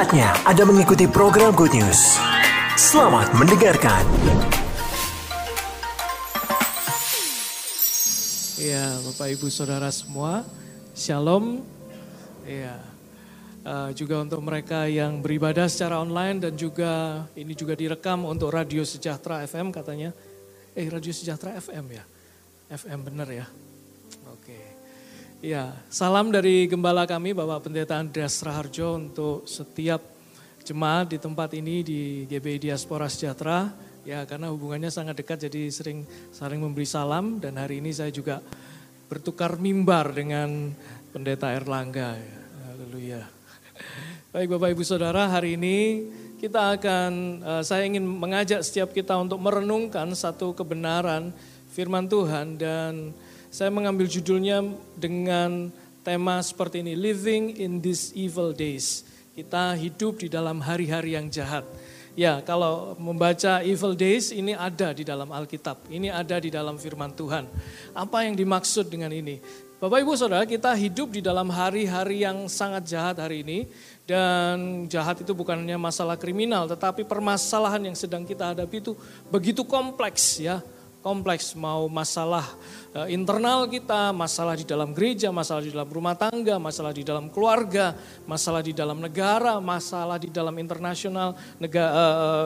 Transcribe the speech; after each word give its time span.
Saatnya 0.00 0.32
Anda 0.48 0.64
mengikuti 0.64 1.04
program 1.04 1.52
Good 1.52 1.76
News. 1.76 2.16
Selamat 2.72 3.36
mendengarkan. 3.36 4.00
Ya, 8.56 8.96
Bapak 8.96 9.28
Ibu 9.36 9.52
Saudara 9.52 9.92
semua, 9.92 10.48
Shalom. 10.96 11.60
Ya, 12.48 12.80
uh, 13.68 13.92
juga 13.92 14.24
untuk 14.24 14.40
mereka 14.40 14.88
yang 14.88 15.20
beribadah 15.20 15.68
secara 15.68 16.00
online 16.00 16.48
dan 16.48 16.56
juga 16.56 17.28
ini 17.36 17.52
juga 17.52 17.76
direkam 17.76 18.24
untuk 18.24 18.56
Radio 18.56 18.88
Sejahtera 18.88 19.44
FM 19.44 19.68
katanya. 19.68 20.16
Eh, 20.72 20.88
Radio 20.88 21.12
Sejahtera 21.12 21.60
FM 21.60 21.84
ya. 21.92 22.04
FM 22.72 23.04
benar 23.04 23.28
ya. 23.28 23.44
Ya, 25.40 25.72
salam 25.88 26.28
dari 26.28 26.68
gembala 26.68 27.08
kami 27.08 27.32
Bapak 27.32 27.64
Pendeta 27.64 27.96
Andreas 27.96 28.44
Raharjo 28.44 29.00
untuk 29.00 29.48
setiap 29.48 30.04
jemaat 30.68 31.08
di 31.08 31.16
tempat 31.16 31.56
ini 31.56 31.80
di 31.80 32.28
GBI 32.28 32.68
Diaspora 32.68 33.08
Sejahtera. 33.08 33.72
Ya, 34.04 34.20
karena 34.28 34.52
hubungannya 34.52 34.92
sangat 34.92 35.16
dekat 35.16 35.48
jadi 35.48 35.72
sering 35.72 36.04
saling 36.28 36.60
memberi 36.60 36.84
salam 36.84 37.40
dan 37.40 37.56
hari 37.56 37.80
ini 37.80 37.88
saya 37.88 38.12
juga 38.12 38.44
bertukar 39.08 39.56
mimbar 39.56 40.12
dengan 40.12 40.76
Pendeta 41.08 41.56
Erlangga. 41.56 42.20
Haleluya. 42.68 43.24
Baik 44.36 44.60
Bapak 44.60 44.76
Ibu 44.76 44.84
Saudara, 44.84 45.24
hari 45.24 45.56
ini 45.56 46.04
kita 46.36 46.76
akan 46.76 47.12
uh, 47.40 47.62
saya 47.64 47.88
ingin 47.88 48.04
mengajak 48.04 48.60
setiap 48.60 48.92
kita 48.92 49.16
untuk 49.16 49.40
merenungkan 49.40 50.12
satu 50.12 50.52
kebenaran 50.52 51.32
firman 51.72 52.04
Tuhan 52.12 52.60
dan 52.60 53.16
saya 53.50 53.66
mengambil 53.68 54.06
judulnya 54.06 54.62
dengan 54.94 55.74
tema 56.06 56.38
seperti 56.38 56.86
ini, 56.86 56.94
Living 56.94 57.58
in 57.58 57.82
these 57.82 58.14
evil 58.14 58.54
days. 58.54 59.02
Kita 59.34 59.74
hidup 59.74 60.22
di 60.22 60.30
dalam 60.30 60.62
hari-hari 60.62 61.18
yang 61.18 61.26
jahat. 61.26 61.66
Ya, 62.14 62.38
kalau 62.42 62.94
membaca 62.98 63.62
evil 63.66 63.94
days 63.98 64.30
ini 64.30 64.54
ada 64.54 64.94
di 64.94 65.02
dalam 65.02 65.30
Alkitab, 65.30 65.90
ini 65.90 66.10
ada 66.10 66.38
di 66.38 66.50
dalam 66.50 66.78
firman 66.78 67.10
Tuhan. 67.10 67.46
Apa 67.90 68.22
yang 68.26 68.38
dimaksud 68.38 68.86
dengan 68.86 69.10
ini? 69.10 69.42
Bapak 69.80 70.04
Ibu 70.04 70.12
Saudara, 70.14 70.44
kita 70.44 70.70
hidup 70.76 71.10
di 71.10 71.24
dalam 71.24 71.48
hari-hari 71.48 72.22
yang 72.22 72.46
sangat 72.52 72.84
jahat 72.86 73.16
hari 73.16 73.40
ini 73.40 73.58
dan 74.04 74.84
jahat 74.86 75.24
itu 75.24 75.32
bukannya 75.32 75.78
masalah 75.80 76.20
kriminal, 76.20 76.68
tetapi 76.68 77.02
permasalahan 77.02 77.88
yang 77.88 77.96
sedang 77.96 78.22
kita 78.28 78.52
hadapi 78.52 78.78
itu 78.78 78.92
begitu 79.32 79.64
kompleks 79.64 80.38
ya 80.38 80.60
kompleks, 81.00 81.56
mau 81.56 81.88
masalah 81.88 82.44
eh, 82.92 83.16
internal 83.16 83.64
kita, 83.66 84.12
masalah 84.12 84.54
di 84.56 84.68
dalam 84.68 84.92
gereja, 84.92 85.32
masalah 85.32 85.64
di 85.64 85.72
dalam 85.72 85.88
rumah 85.88 86.12
tangga, 86.16 86.60
masalah 86.60 86.92
di 86.92 87.02
dalam 87.04 87.32
keluarga, 87.32 87.96
masalah 88.28 88.60
di 88.60 88.76
dalam 88.76 89.00
negara, 89.00 89.56
masalah 89.58 90.20
di 90.20 90.28
dalam 90.28 90.52
internasional, 90.60 91.34
negara, 91.56 91.92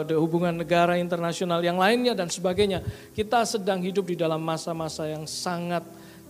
uh, 0.07 0.19
hubungan 0.19 0.55
negara 0.55 0.95
internasional 0.97 1.61
yang 1.61 1.77
lainnya 1.77 2.15
dan 2.15 2.31
sebagainya. 2.31 2.81
Kita 3.13 3.43
sedang 3.43 3.83
hidup 3.83 4.07
di 4.07 4.17
dalam 4.17 4.39
masa-masa 4.41 5.11
yang 5.11 5.27
sangat 5.27 5.83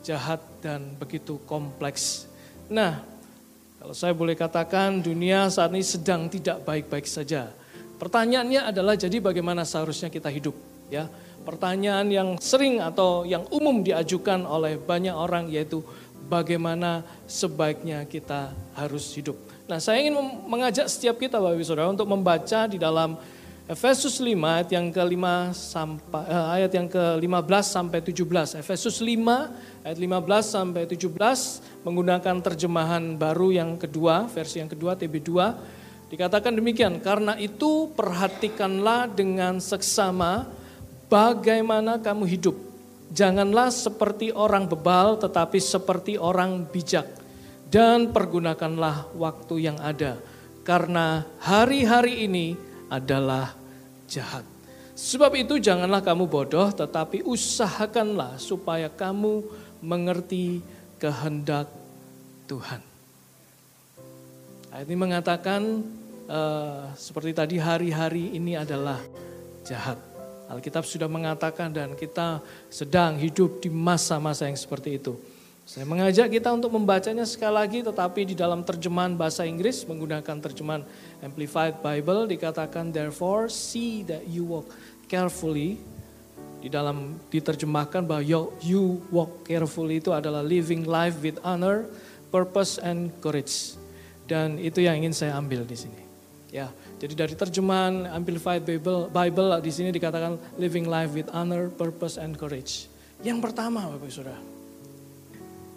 jahat 0.05 0.41
dan 0.65 0.97
begitu 0.97 1.41
kompleks. 1.45 2.29
Nah, 2.69 3.05
kalau 3.81 3.93
saya 3.93 4.17
boleh 4.17 4.33
katakan 4.33 5.01
dunia 5.05 5.53
saat 5.53 5.69
ini 5.77 5.85
sedang 5.85 6.29
tidak 6.33 6.65
baik-baik 6.65 7.05
saja. 7.05 7.53
Pertanyaannya 8.01 8.73
adalah 8.73 8.97
jadi 8.97 9.21
bagaimana 9.21 9.65
seharusnya 9.65 10.09
kita 10.09 10.33
hidup, 10.33 10.57
ya? 10.89 11.09
Pertanyaan 11.45 12.09
yang 12.09 12.29
sering 12.41 12.81
atau 12.81 13.29
yang 13.29 13.45
umum 13.53 13.85
diajukan 13.85 14.49
oleh 14.49 14.81
banyak 14.81 15.13
orang 15.13 15.53
yaitu 15.53 15.85
bagaimana 16.25 17.05
sebaiknya 17.29 18.09
kita 18.09 18.57
harus 18.73 19.13
hidup. 19.13 19.37
Nah 19.69 19.77
saya 19.77 20.01
ingin 20.01 20.17
mengajak 20.49 20.89
setiap 20.89 21.21
kita 21.21 21.37
Bapak 21.37 21.57
Ibu 21.57 21.65
Saudara 21.65 21.93
untuk 21.93 22.09
membaca 22.09 22.65
di 22.65 22.81
dalam 22.81 23.21
Efesus 23.65 24.21
5 24.21 24.37
ayat 24.45 24.69
yang 24.77 24.93
ke-5 24.93 25.25
sampai 25.57 26.23
eh, 26.29 26.47
ayat 26.61 26.71
yang 26.77 26.85
ke-15 26.85 27.65
sampai 27.65 27.99
17. 28.05 28.61
Efesus 28.61 29.01
5 29.01 29.89
ayat 29.89 29.97
15 29.97 30.05
sampai 30.45 30.83
17 30.85 31.09
menggunakan 31.89 32.37
terjemahan 32.45 33.17
baru 33.17 33.57
yang 33.57 33.81
kedua, 33.81 34.29
versi 34.29 34.61
yang 34.61 34.69
kedua 34.69 35.01
TB2 35.01 35.33
dikatakan 36.13 36.53
demikian, 36.53 37.01
karena 37.01 37.41
itu 37.41 37.89
perhatikanlah 37.97 39.09
dengan 39.09 39.57
seksama 39.65 40.45
bagaimana 41.09 42.01
kamu 42.01 42.25
hidup. 42.29 42.57
Janganlah 43.15 43.71
seperti 43.71 44.35
orang 44.35 44.67
bebal 44.67 45.21
tetapi 45.21 45.59
seperti 45.63 46.19
orang 46.19 46.67
bijak. 46.67 47.07
Dan 47.71 48.15
pergunakanlah 48.15 49.15
waktu 49.19 49.71
yang 49.71 49.79
ada. 49.83 50.19
Karena 50.63 51.27
hari-hari 51.43 52.25
ini 52.27 52.55
adalah 52.89 53.53
jahat. 54.07 54.47
Sebab 54.95 55.35
itu 55.35 55.59
janganlah 55.59 55.99
kamu 56.07 56.31
bodoh 56.31 56.71
tetapi 56.71 57.27
usahakanlah 57.27 58.39
supaya 58.39 58.87
kamu 58.87 59.43
mengerti 59.83 60.63
kehendak 61.03 61.67
Tuhan. 62.47 62.79
Ayat 64.71 64.87
ini 64.87 64.97
mengatakan 64.99 65.83
uh, 66.31 66.95
seperti 66.95 67.31
tadi 67.35 67.57
hari-hari 67.59 68.39
ini 68.39 68.55
adalah 68.55 69.03
jahat. 69.67 70.14
Alkitab 70.49 70.85
sudah 70.85 71.09
mengatakan 71.09 71.73
dan 71.73 71.97
kita 71.97 72.45
sedang 72.69 73.17
hidup 73.17 73.65
di 73.65 73.73
masa-masa 73.73 74.45
yang 74.45 74.59
seperti 74.59 75.01
itu. 75.01 75.17
Saya 75.65 75.89
mengajak 75.89 76.29
kita 76.29 76.53
untuk 76.53 76.77
membacanya 76.77 77.25
sekali 77.25 77.57
lagi 77.57 77.79
tetapi 77.81 78.29
di 78.29 78.35
dalam 78.37 78.61
terjemahan 78.61 79.17
bahasa 79.17 79.49
Inggris 79.49 79.89
menggunakan 79.89 80.37
terjemahan 80.45 80.85
Amplified 81.25 81.81
Bible 81.81 82.29
dikatakan 82.29 82.93
therefore 82.93 83.49
see 83.49 84.05
that 84.05 84.29
you 84.29 84.45
walk 84.45 84.69
carefully 85.09 85.81
di 86.61 86.73
dalam 86.73 87.17
diterjemahkan 87.33 88.05
bahwa 88.05 88.25
you 88.61 89.01
walk 89.13 89.45
carefully 89.45 90.01
itu 90.01 90.13
adalah 90.13 90.41
living 90.41 90.89
life 90.89 91.21
with 91.21 91.37
honor, 91.45 91.85
purpose 92.33 92.81
and 92.81 93.13
courage. 93.21 93.77
Dan 94.25 94.57
itu 94.57 94.81
yang 94.81 95.05
ingin 95.05 95.13
saya 95.13 95.37
ambil 95.37 95.69
di 95.69 95.77
sini. 95.77 96.01
Ya, 96.49 96.73
jadi 96.99 97.15
dari 97.27 97.35
terjemahan 97.35 98.07
Amplified 98.15 98.63
Bible, 98.63 99.11
Bible 99.11 99.59
di 99.61 99.71
sini 99.75 99.91
dikatakan 99.91 100.39
living 100.57 100.87
life 100.87 101.11
with 101.13 101.29
honor, 101.35 101.67
purpose, 101.69 102.17
and 102.17 102.39
courage. 102.39 102.87
Yang 103.21 103.51
pertama, 103.51 103.91
Bapak 103.91 104.11
Saudara, 104.11 104.39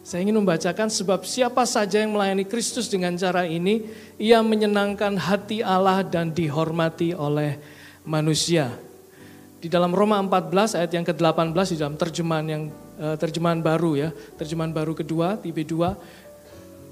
saya 0.08 0.24
ingin 0.24 0.40
membacakan 0.40 0.88
sebab 0.88 1.28
siapa 1.28 1.68
saja 1.68 2.00
yang 2.00 2.16
melayani 2.16 2.48
Kristus 2.48 2.88
dengan 2.88 3.18
cara 3.20 3.44
ini, 3.44 3.84
ia 4.16 4.40
menyenangkan 4.40 5.20
hati 5.20 5.60
Allah 5.60 6.00
dan 6.06 6.32
dihormati 6.32 7.12
oleh 7.12 7.60
manusia. 8.08 8.72
Di 9.58 9.68
dalam 9.68 9.92
Roma 9.92 10.22
14 10.22 10.80
ayat 10.80 10.92
yang 10.96 11.04
ke-18 11.04 11.66
di 11.74 11.78
dalam 11.82 12.00
terjemahan 12.00 12.46
yang 12.48 12.64
eh, 13.04 13.16
terjemahan 13.20 13.60
baru 13.60 14.00
ya, 14.00 14.10
terjemahan 14.40 14.72
baru 14.72 14.96
kedua, 14.96 15.36
TB2 15.44 15.76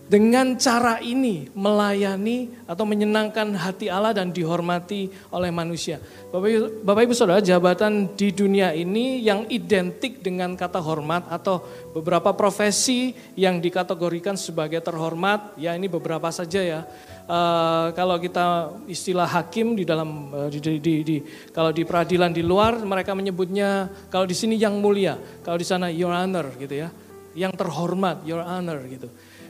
dengan 0.05 0.53
cara 0.61 1.01
ini 1.01 1.49
melayani 1.57 2.53
atau 2.69 2.85
menyenangkan 2.85 3.57
hati 3.57 3.89
Allah 3.89 4.13
dan 4.13 4.29
dihormati 4.29 5.09
oleh 5.33 5.49
manusia. 5.49 5.97
Bapak 6.29 6.49
Ibu, 6.49 6.65
Bapak 6.85 7.01
Ibu 7.09 7.13
Saudara, 7.17 7.41
jabatan 7.41 8.13
di 8.13 8.29
dunia 8.29 8.69
ini 8.77 9.25
yang 9.25 9.49
identik 9.49 10.21
dengan 10.21 10.53
kata 10.53 10.77
hormat 10.77 11.25
atau 11.33 11.65
beberapa 11.97 12.37
profesi 12.37 13.17
yang 13.33 13.57
dikategorikan 13.57 14.37
sebagai 14.37 14.77
terhormat, 14.85 15.57
ya 15.57 15.73
ini 15.73 15.89
beberapa 15.89 16.29
saja 16.29 16.61
ya. 16.61 16.81
Uh, 17.25 17.89
kalau 17.97 18.21
kita 18.21 18.77
istilah 18.85 19.25
hakim 19.25 19.73
di 19.73 19.81
dalam 19.81 20.29
uh, 20.29 20.45
di, 20.45 20.61
di, 20.61 20.77
di, 20.77 20.95
di 21.01 21.17
kalau 21.49 21.73
di 21.73 21.81
peradilan 21.81 22.29
di 22.29 22.45
luar 22.45 22.77
mereka 22.85 23.17
menyebutnya 23.17 23.89
kalau 24.13 24.29
di 24.29 24.37
sini 24.37 24.61
yang 24.61 24.77
mulia, 24.77 25.17
kalau 25.41 25.57
di 25.57 25.65
sana 25.65 25.89
your 25.89 26.13
honor 26.13 26.53
gitu 26.61 26.85
ya, 26.85 26.93
yang 27.33 27.49
terhormat 27.57 28.21
your 28.29 28.45
honor 28.45 28.77
gitu 28.85 29.09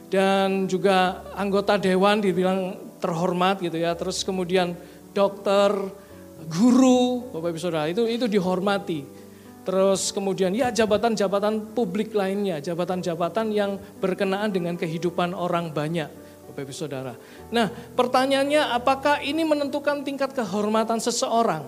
dan 0.10 0.70
juga 0.70 1.26
anggota 1.34 1.78
dewan 1.82 2.22
dibilang 2.22 2.78
terhormat 3.02 3.62
gitu 3.62 3.78
ya. 3.78 3.94
Terus 3.98 4.22
kemudian 4.22 4.74
dokter, 5.14 5.72
guru, 6.50 7.32
Bapak 7.32 7.56
Ibu 7.56 7.60
Saudara, 7.60 7.88
itu 7.90 8.06
itu 8.06 8.26
dihormati. 8.30 9.06
Terus 9.66 10.14
kemudian 10.14 10.54
ya 10.54 10.70
jabatan-jabatan 10.70 11.74
publik 11.74 12.14
lainnya, 12.14 12.62
jabatan-jabatan 12.62 13.50
yang 13.50 13.82
berkenaan 13.98 14.54
dengan 14.54 14.78
kehidupan 14.78 15.34
orang 15.34 15.74
banyak. 15.74 16.10
Bapak 16.46 16.62
Ibu 16.70 16.74
Saudara. 16.74 17.18
Nah, 17.50 17.74
pertanyaannya 17.74 18.62
apakah 18.78 19.26
ini 19.26 19.42
menentukan 19.42 20.06
tingkat 20.06 20.38
kehormatan 20.38 21.02
seseorang? 21.02 21.66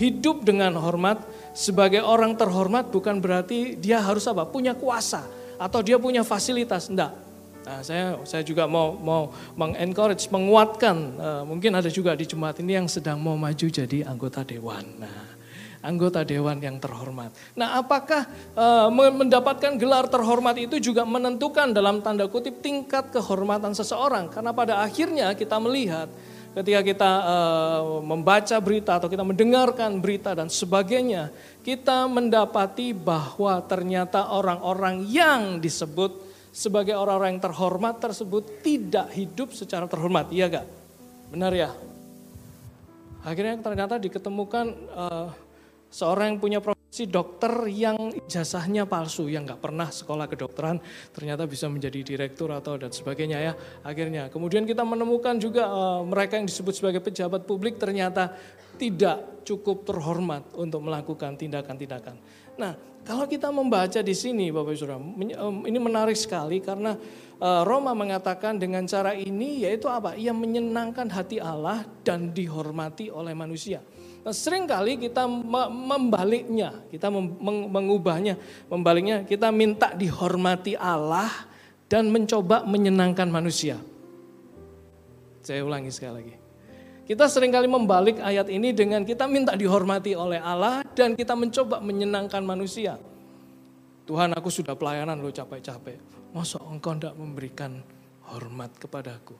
Hidup 0.00 0.48
dengan 0.48 0.80
hormat 0.80 1.20
sebagai 1.52 2.00
orang 2.00 2.32
terhormat 2.32 2.88
bukan 2.88 3.20
berarti 3.20 3.76
dia 3.76 4.00
harus 4.00 4.24
apa? 4.24 4.48
Punya 4.48 4.72
kuasa 4.72 5.28
atau 5.60 5.84
dia 5.84 6.00
punya 6.00 6.24
fasilitas. 6.24 6.88
Enggak. 6.88 7.29
Nah, 7.70 7.86
saya 7.86 8.18
saya 8.26 8.42
juga 8.42 8.66
mau 8.66 8.98
mau 8.98 9.30
mengencourage, 9.54 10.26
menguatkan. 10.26 10.96
Uh, 11.14 11.42
mungkin 11.46 11.70
ada 11.78 11.86
juga 11.86 12.18
di 12.18 12.26
jemaat 12.26 12.58
ini 12.58 12.74
yang 12.82 12.90
sedang 12.90 13.22
mau 13.22 13.38
maju 13.38 13.66
jadi 13.70 14.02
anggota 14.10 14.42
dewan. 14.42 14.82
Nah, 14.98 15.38
anggota 15.78 16.26
dewan 16.26 16.58
yang 16.58 16.82
terhormat. 16.82 17.30
Nah, 17.54 17.78
apakah 17.78 18.26
uh, 18.58 18.90
mendapatkan 18.90 19.78
gelar 19.78 20.10
terhormat 20.10 20.58
itu 20.58 20.82
juga 20.82 21.06
menentukan 21.06 21.70
dalam 21.70 22.02
tanda 22.02 22.26
kutip 22.26 22.58
tingkat 22.58 23.14
kehormatan 23.14 23.70
seseorang? 23.70 24.26
Karena 24.34 24.50
pada 24.50 24.82
akhirnya 24.82 25.30
kita 25.38 25.54
melihat 25.62 26.10
ketika 26.58 26.82
kita 26.82 27.12
uh, 27.22 28.02
membaca 28.02 28.58
berita 28.58 28.98
atau 28.98 29.06
kita 29.06 29.22
mendengarkan 29.22 30.02
berita 30.02 30.34
dan 30.34 30.50
sebagainya, 30.50 31.30
kita 31.62 32.10
mendapati 32.10 32.90
bahwa 32.90 33.62
ternyata 33.62 34.34
orang-orang 34.34 35.06
yang 35.06 35.62
disebut 35.62 36.29
sebagai 36.50 36.98
orang-orang 36.98 37.38
yang 37.38 37.42
terhormat 37.42 38.02
tersebut 38.02 38.62
tidak 38.62 39.10
hidup 39.14 39.54
secara 39.54 39.86
terhormat, 39.86 40.30
iya 40.34 40.50
gak? 40.50 40.66
Benar 41.30 41.52
ya? 41.54 41.70
Akhirnya 43.22 43.54
ternyata 43.60 44.00
diketemukan 44.00 44.66
uh, 44.96 45.28
seorang 45.90 46.34
yang 46.34 46.38
punya 46.40 46.58
profesi 46.62 47.04
dokter 47.10 47.52
yang 47.68 48.14
ijazahnya 48.14 48.88
palsu, 48.88 49.28
yang 49.28 49.44
nggak 49.44 49.60
pernah 49.60 49.92
sekolah 49.92 50.24
kedokteran, 50.30 50.80
ternyata 51.12 51.44
bisa 51.44 51.68
menjadi 51.68 52.00
direktur 52.00 52.48
atau 52.54 52.80
dan 52.80 52.88
sebagainya 52.88 53.38
ya. 53.42 53.52
Akhirnya, 53.84 54.32
kemudian 54.32 54.64
kita 54.64 54.86
menemukan 54.86 55.36
juga 55.36 55.68
uh, 55.68 56.02
mereka 56.06 56.40
yang 56.40 56.48
disebut 56.48 56.72
sebagai 56.72 57.04
pejabat 57.04 57.44
publik 57.44 57.76
ternyata 57.76 58.32
tidak 58.80 59.44
cukup 59.44 59.84
terhormat 59.84 60.56
untuk 60.56 60.80
melakukan 60.80 61.36
tindakan-tindakan. 61.36 62.16
Nah, 62.60 62.76
kalau 63.00 63.24
kita 63.24 63.48
membaca 63.48 64.04
di 64.04 64.12
sini, 64.12 64.52
Bapak 64.52 64.76
Ibu 64.76 64.78
Saudara, 64.78 65.00
ini 65.64 65.78
menarik 65.80 66.14
sekali 66.14 66.60
karena 66.60 66.92
eh, 67.40 67.62
Roma 67.64 67.96
mengatakan 67.96 68.60
dengan 68.60 68.84
cara 68.84 69.16
ini 69.16 69.64
yaitu 69.64 69.88
apa? 69.88 70.12
Ia 70.12 70.36
menyenangkan 70.36 71.08
hati 71.08 71.40
Allah 71.40 71.88
dan 72.04 72.36
dihormati 72.36 73.08
oleh 73.08 73.32
manusia. 73.32 73.80
Nah, 74.20 74.36
sering 74.36 74.68
kali 74.68 75.00
kita 75.00 75.24
membaliknya, 75.24 76.84
kita 76.92 77.08
mengubahnya, 77.72 78.36
membaliknya, 78.68 79.24
kita 79.24 79.48
minta 79.48 79.96
dihormati 79.96 80.76
Allah 80.76 81.32
dan 81.88 82.12
mencoba 82.12 82.68
menyenangkan 82.68 83.32
manusia. 83.32 83.80
Saya 85.40 85.64
ulangi 85.64 85.88
sekali 85.88 86.14
lagi. 86.20 86.39
Kita 87.10 87.26
sering 87.26 87.50
kali 87.50 87.66
membalik 87.66 88.22
ayat 88.22 88.46
ini 88.46 88.70
dengan 88.70 89.02
kita 89.02 89.26
minta 89.26 89.58
dihormati 89.58 90.14
oleh 90.14 90.38
Allah 90.38 90.86
dan 90.94 91.18
kita 91.18 91.34
mencoba 91.34 91.82
menyenangkan 91.82 92.38
manusia. 92.38 93.02
Tuhan 94.06 94.30
aku 94.30 94.46
sudah 94.46 94.78
pelayanan 94.78 95.18
lo 95.18 95.26
capek-capek. 95.34 95.98
Masa 96.30 96.62
engkau 96.62 96.94
tidak 96.94 97.18
memberikan 97.18 97.82
hormat 98.30 98.70
kepadaku? 98.78 99.34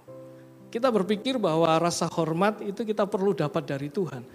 Kita 0.66 0.90
berpikir 0.90 1.38
bahwa 1.38 1.70
rasa 1.78 2.10
hormat 2.10 2.58
itu 2.58 2.82
kita 2.82 3.06
perlu 3.06 3.38
dapat 3.38 3.62
dari 3.62 3.86
Tuhan. 3.86 4.26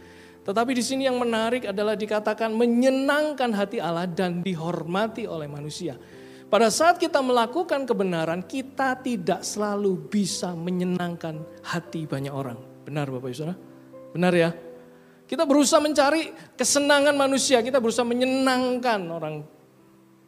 Tetapi 0.48 0.72
di 0.72 0.84
sini 0.88 1.04
yang 1.04 1.20
menarik 1.20 1.68
adalah 1.68 2.00
dikatakan 2.00 2.56
menyenangkan 2.56 3.52
hati 3.52 3.84
Allah 3.84 4.08
dan 4.08 4.48
dihormati 4.48 5.28
oleh 5.28 5.52
manusia. 5.52 6.00
Pada 6.48 6.72
saat 6.72 7.04
kita 7.04 7.20
melakukan 7.20 7.84
kebenaran, 7.84 8.48
kita 8.48 8.96
tidak 9.04 9.44
selalu 9.44 10.08
bisa 10.08 10.56
menyenangkan 10.56 11.44
hati 11.68 12.08
banyak 12.08 12.32
orang. 12.32 12.75
Benar 12.86 13.10
Bapak 13.10 13.34
Ibu 13.34 13.36
Saudara? 13.36 13.58
Benar 14.14 14.34
ya? 14.38 14.50
Kita 15.26 15.42
berusaha 15.44 15.82
mencari 15.82 16.30
kesenangan 16.54 17.18
manusia, 17.18 17.60
kita 17.66 17.82
berusaha 17.82 18.06
menyenangkan 18.06 19.02
orang. 19.10 19.42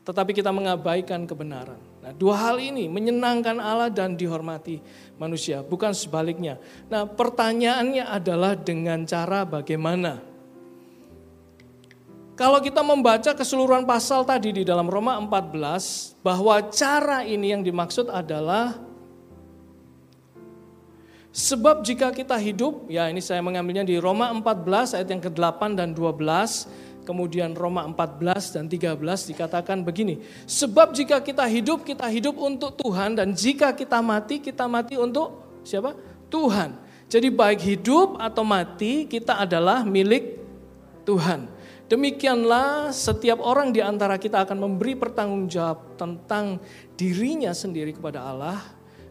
Tetapi 0.02 0.34
kita 0.34 0.50
mengabaikan 0.50 1.30
kebenaran. 1.30 1.78
Nah, 2.02 2.16
dua 2.16 2.40
hal 2.40 2.58
ini 2.58 2.90
menyenangkan 2.90 3.62
Allah 3.62 3.94
dan 3.94 4.18
dihormati 4.18 4.82
manusia, 5.22 5.62
bukan 5.62 5.94
sebaliknya. 5.94 6.58
Nah, 6.90 7.06
pertanyaannya 7.06 8.10
adalah 8.10 8.58
dengan 8.58 9.06
cara 9.06 9.46
bagaimana? 9.46 10.18
Kalau 12.38 12.62
kita 12.62 12.86
membaca 12.86 13.34
keseluruhan 13.34 13.84
pasal 13.84 14.22
tadi 14.22 14.54
di 14.54 14.64
dalam 14.64 14.86
Roma 14.86 15.18
14 15.18 16.22
bahwa 16.22 16.56
cara 16.70 17.26
ini 17.26 17.54
yang 17.54 17.66
dimaksud 17.66 18.14
adalah 18.14 18.78
sebab 21.36 21.84
jika 21.86 22.12
kita 22.12 22.36
hidup, 22.40 22.88
ya 22.92 23.08
ini 23.12 23.22
saya 23.22 23.44
mengambilnya 23.44 23.88
di 23.88 24.00
Roma 24.02 24.30
14 24.32 24.98
ayat 24.98 25.08
yang 25.08 25.22
ke-8 25.24 25.78
dan 25.78 25.92
12 25.94 26.88
Kemudian 27.08 27.56
Roma 27.56 27.88
14 27.88 28.60
dan 28.60 28.68
13 28.68 29.00
dikatakan 29.32 29.80
begini. 29.80 30.20
Sebab 30.44 30.92
jika 30.92 31.24
kita 31.24 31.48
hidup, 31.48 31.88
kita 31.88 32.04
hidup 32.12 32.36
untuk 32.36 32.76
Tuhan. 32.84 33.16
Dan 33.16 33.32
jika 33.32 33.72
kita 33.72 34.04
mati, 34.04 34.44
kita 34.44 34.68
mati 34.68 35.00
untuk 35.00 35.40
siapa? 35.64 35.96
Tuhan. 36.28 36.76
Jadi 37.08 37.32
baik 37.32 37.64
hidup 37.64 38.20
atau 38.20 38.44
mati, 38.44 39.08
kita 39.08 39.40
adalah 39.40 39.88
milik 39.88 40.36
Tuhan. 41.08 41.48
Demikianlah 41.88 42.92
setiap 42.92 43.40
orang 43.40 43.72
di 43.72 43.80
antara 43.80 44.20
kita 44.20 44.44
akan 44.44 44.68
memberi 44.68 45.00
pertanggungjawab 45.00 45.96
tentang 45.96 46.60
dirinya 47.00 47.56
sendiri 47.56 47.96
kepada 47.96 48.28
Allah 48.28 48.60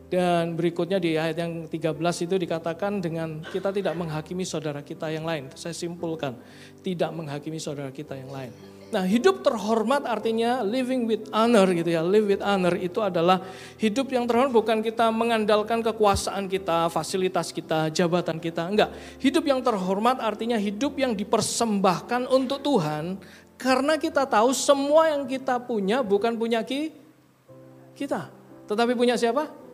dan 0.06 0.54
berikutnya 0.54 1.02
di 1.02 1.18
ayat 1.18 1.34
yang 1.34 1.52
13 1.66 1.98
itu 1.98 2.34
dikatakan 2.38 3.02
dengan 3.02 3.42
kita 3.42 3.74
tidak 3.74 3.94
menghakimi 3.98 4.46
saudara 4.46 4.78
kita 4.78 5.10
yang 5.10 5.26
lain. 5.26 5.50
Saya 5.58 5.74
simpulkan, 5.74 6.38
tidak 6.86 7.10
menghakimi 7.10 7.58
saudara 7.58 7.90
kita 7.90 8.14
yang 8.14 8.30
lain. 8.30 8.54
Nah 8.86 9.02
hidup 9.02 9.42
terhormat 9.42 10.06
artinya 10.06 10.62
living 10.62 11.10
with 11.10 11.26
honor 11.34 11.66
gitu 11.74 11.90
ya. 11.90 12.06
Live 12.06 12.30
with 12.30 12.42
honor 12.42 12.78
itu 12.78 13.02
adalah 13.02 13.42
hidup 13.82 14.06
yang 14.14 14.30
terhormat 14.30 14.54
bukan 14.54 14.78
kita 14.78 15.10
mengandalkan 15.10 15.82
kekuasaan 15.82 16.46
kita, 16.46 16.86
fasilitas 16.86 17.50
kita, 17.50 17.90
jabatan 17.90 18.38
kita. 18.38 18.62
Enggak. 18.70 18.94
Hidup 19.18 19.42
yang 19.42 19.58
terhormat 19.58 20.22
artinya 20.22 20.54
hidup 20.54 20.94
yang 21.02 21.18
dipersembahkan 21.18 22.30
untuk 22.30 22.62
Tuhan. 22.62 23.18
Karena 23.58 23.98
kita 23.98 24.22
tahu 24.22 24.54
semua 24.54 25.10
yang 25.10 25.26
kita 25.26 25.58
punya 25.58 26.06
bukan 26.06 26.38
punya 26.38 26.62
kita. 26.62 28.30
Tetapi 28.70 28.92
punya 28.94 29.18
siapa? 29.18 29.65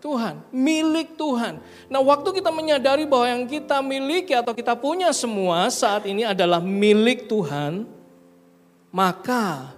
Tuhan, 0.00 0.40
milik 0.50 1.14
Tuhan. 1.14 1.60
Nah, 1.92 2.00
waktu 2.00 2.40
kita 2.40 2.48
menyadari 2.48 3.04
bahwa 3.04 3.28
yang 3.28 3.44
kita 3.44 3.84
miliki 3.84 4.32
atau 4.32 4.56
kita 4.56 4.72
punya 4.74 5.12
semua 5.12 5.68
saat 5.68 6.08
ini 6.08 6.24
adalah 6.24 6.58
milik 6.58 7.28
Tuhan, 7.28 7.84
maka 8.90 9.76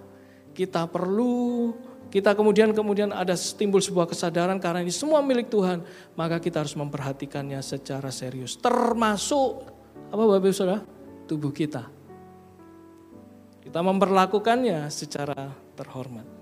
kita 0.55 0.87
perlu 0.87 1.75
kita 2.13 2.37
kemudian 2.37 2.69
kemudian 2.77 3.09
ada 3.09 3.33
timbul 3.33 3.81
sebuah 3.81 4.05
kesadaran 4.05 4.61
karena 4.61 4.85
ini 4.85 4.93
semua 4.93 5.19
milik 5.25 5.49
Tuhan, 5.49 5.81
maka 6.13 6.37
kita 6.37 6.61
harus 6.61 6.77
memperhatikannya 6.77 7.57
secara 7.65 8.13
serius. 8.13 8.53
Termasuk 8.61 9.65
apa 10.13 10.21
Bapak 10.21 10.45
Ibu 10.45 10.53
Saudara? 10.53 10.85
Tubuh 11.25 11.49
kita. 11.49 11.89
Kita 13.65 13.79
memperlakukannya 13.81 14.93
secara 14.93 15.49
terhormat. 15.73 16.32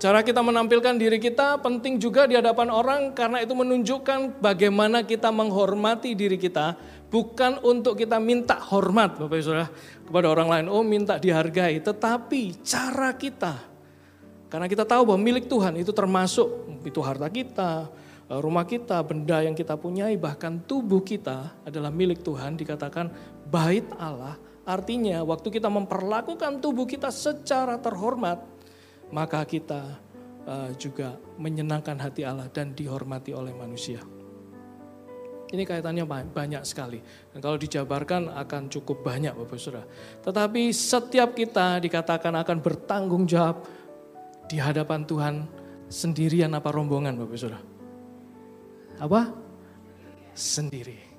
Cara 0.00 0.24
kita 0.24 0.40
menampilkan 0.40 0.96
diri 0.96 1.20
kita 1.20 1.60
penting 1.60 2.00
juga 2.00 2.24
di 2.24 2.32
hadapan 2.32 2.72
orang 2.72 3.12
karena 3.12 3.44
itu 3.44 3.52
menunjukkan 3.52 4.40
bagaimana 4.40 5.04
kita 5.04 5.28
menghormati 5.28 6.16
diri 6.16 6.40
kita. 6.40 6.72
Bukan 7.12 7.60
untuk 7.60 8.00
kita 8.00 8.16
minta 8.16 8.56
hormat 8.56 9.20
Bapak 9.20 9.36
Ibu 9.36 9.44
Saudara 9.44 9.68
kepada 10.08 10.26
orang 10.32 10.48
lain. 10.48 10.66
Oh 10.72 10.80
minta 10.80 11.20
dihargai. 11.20 11.84
Tetapi 11.84 12.64
cara 12.64 13.12
kita. 13.12 13.60
Karena 14.48 14.72
kita 14.72 14.88
tahu 14.88 15.04
bahwa 15.12 15.20
milik 15.20 15.52
Tuhan 15.52 15.76
itu 15.76 15.92
termasuk 15.92 16.48
itu 16.80 17.00
harta 17.04 17.28
kita, 17.28 17.92
rumah 18.40 18.64
kita, 18.64 19.04
benda 19.04 19.44
yang 19.44 19.52
kita 19.52 19.76
punyai, 19.76 20.16
bahkan 20.16 20.64
tubuh 20.64 21.04
kita 21.04 21.60
adalah 21.60 21.92
milik 21.92 22.24
Tuhan. 22.24 22.56
Dikatakan 22.56 23.12
bait 23.52 23.84
Allah. 24.00 24.40
Artinya 24.64 25.20
waktu 25.28 25.52
kita 25.52 25.68
memperlakukan 25.68 26.56
tubuh 26.64 26.88
kita 26.88 27.12
secara 27.12 27.76
terhormat, 27.76 28.40
maka 29.10 29.42
kita 29.46 29.98
uh, 30.46 30.70
juga 30.78 31.18
menyenangkan 31.38 31.98
hati 31.98 32.22
Allah 32.26 32.46
dan 32.50 32.72
dihormati 32.74 33.34
oleh 33.34 33.54
manusia. 33.54 34.02
Ini 35.50 35.66
kaitannya 35.66 36.06
banyak 36.06 36.62
sekali. 36.62 37.02
Dan 37.34 37.42
kalau 37.42 37.58
dijabarkan 37.58 38.30
akan 38.30 38.70
cukup 38.70 39.02
banyak 39.02 39.34
Bapak 39.34 39.58
Saudara. 39.58 39.82
Tetapi 40.22 40.70
setiap 40.70 41.34
kita 41.34 41.82
dikatakan 41.82 42.38
akan 42.38 42.62
bertanggung 42.62 43.26
jawab 43.26 43.66
di 44.46 44.62
hadapan 44.62 45.02
Tuhan 45.02 45.34
sendirian 45.90 46.54
apa 46.54 46.70
rombongan 46.70 47.18
Bapak 47.18 47.34
Saudara? 47.34 47.58
Apa? 49.02 49.34
Sendiri 50.38 51.10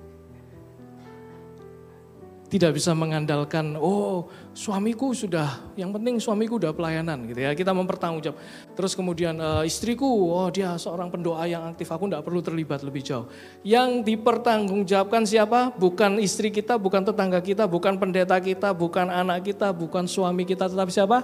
tidak 2.52 2.76
bisa 2.76 2.92
mengandalkan 2.92 3.80
oh 3.80 4.28
suamiku 4.52 5.16
sudah 5.16 5.72
yang 5.80 5.88
penting 5.96 6.20
suamiku 6.20 6.60
udah 6.60 6.76
pelayanan 6.76 7.24
gitu 7.28 7.40
ya. 7.40 7.56
Kita 7.56 7.72
mempertanggungjawab. 7.72 8.36
Terus 8.76 8.92
kemudian 8.92 9.40
uh, 9.40 9.64
istriku 9.64 10.06
oh 10.06 10.48
dia 10.52 10.76
seorang 10.76 11.08
pendoa 11.08 11.44
yang 11.48 11.64
aktif. 11.72 11.88
Aku 11.88 12.06
tidak 12.08 12.22
perlu 12.24 12.44
terlibat 12.44 12.84
lebih 12.84 13.02
jauh. 13.02 13.26
Yang 13.64 14.04
dipertanggungjawabkan 14.06 15.24
siapa? 15.24 15.72
Bukan 15.74 16.20
istri 16.20 16.52
kita 16.52 16.76
bukan 16.76 17.02
tetangga 17.02 17.40
kita 17.40 17.64
bukan 17.64 17.96
pendeta 17.96 18.36
kita 18.38 18.76
bukan 18.76 19.08
anak 19.08 19.44
kita 19.48 19.72
bukan 19.72 20.04
suami 20.04 20.44
kita 20.44 20.68
tetapi 20.68 20.92
siapa? 20.92 21.18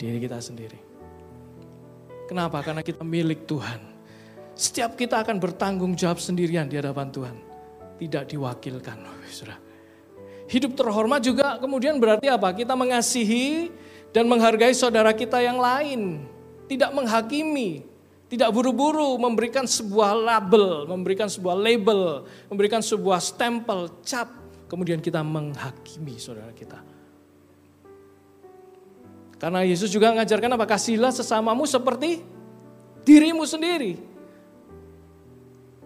Diri 0.00 0.18
kita 0.18 0.40
sendiri. 0.40 0.80
Kenapa? 2.28 2.60
Karena 2.64 2.80
kita 2.84 3.04
milik 3.04 3.48
Tuhan. 3.48 3.80
Setiap 4.58 4.98
kita 4.98 5.22
akan 5.22 5.38
bertanggung 5.38 5.94
jawab 5.94 6.18
sendirian 6.18 6.66
di 6.66 6.76
hadapan 6.76 7.08
Tuhan. 7.12 7.36
Tidak 7.98 8.24
diwakilkan 8.30 8.98
saudara 9.30 9.67
Hidup 10.48 10.72
terhormat 10.74 11.20
juga 11.20 11.60
kemudian 11.60 12.00
berarti 12.00 12.32
apa? 12.32 12.56
Kita 12.56 12.72
mengasihi 12.72 13.68
dan 14.16 14.24
menghargai 14.24 14.72
saudara 14.72 15.12
kita 15.12 15.44
yang 15.44 15.60
lain. 15.60 16.24
Tidak 16.64 16.88
menghakimi. 16.96 17.84
Tidak 18.28 18.48
buru-buru 18.52 19.16
memberikan 19.16 19.64
sebuah 19.64 20.12
label, 20.12 20.84
memberikan 20.84 21.32
sebuah 21.32 21.56
label, 21.56 22.28
memberikan 22.52 22.84
sebuah 22.84 23.24
stempel, 23.24 23.88
cap, 24.04 24.28
kemudian 24.68 25.00
kita 25.00 25.24
menghakimi 25.24 26.20
saudara 26.20 26.52
kita. 26.52 26.76
Karena 29.40 29.64
Yesus 29.64 29.88
juga 29.88 30.12
mengajarkan 30.12 30.60
apa? 30.60 30.66
Kasihlah 30.68 31.08
sesamamu 31.08 31.64
seperti 31.64 32.20
dirimu 33.06 33.48
sendiri. 33.48 33.96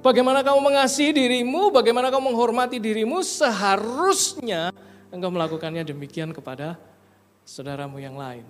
Bagaimana 0.02 0.42
kamu 0.42 0.58
mengasihi 0.66 1.14
dirimu, 1.14 1.70
bagaimana 1.70 2.10
kamu 2.10 2.34
menghormati 2.34 2.82
dirimu, 2.82 3.22
seharusnya 3.22 4.74
engkau 5.14 5.30
melakukannya 5.30 5.86
demikian 5.86 6.34
kepada 6.34 6.74
saudaramu 7.46 8.02
yang 8.02 8.18
lain. 8.18 8.42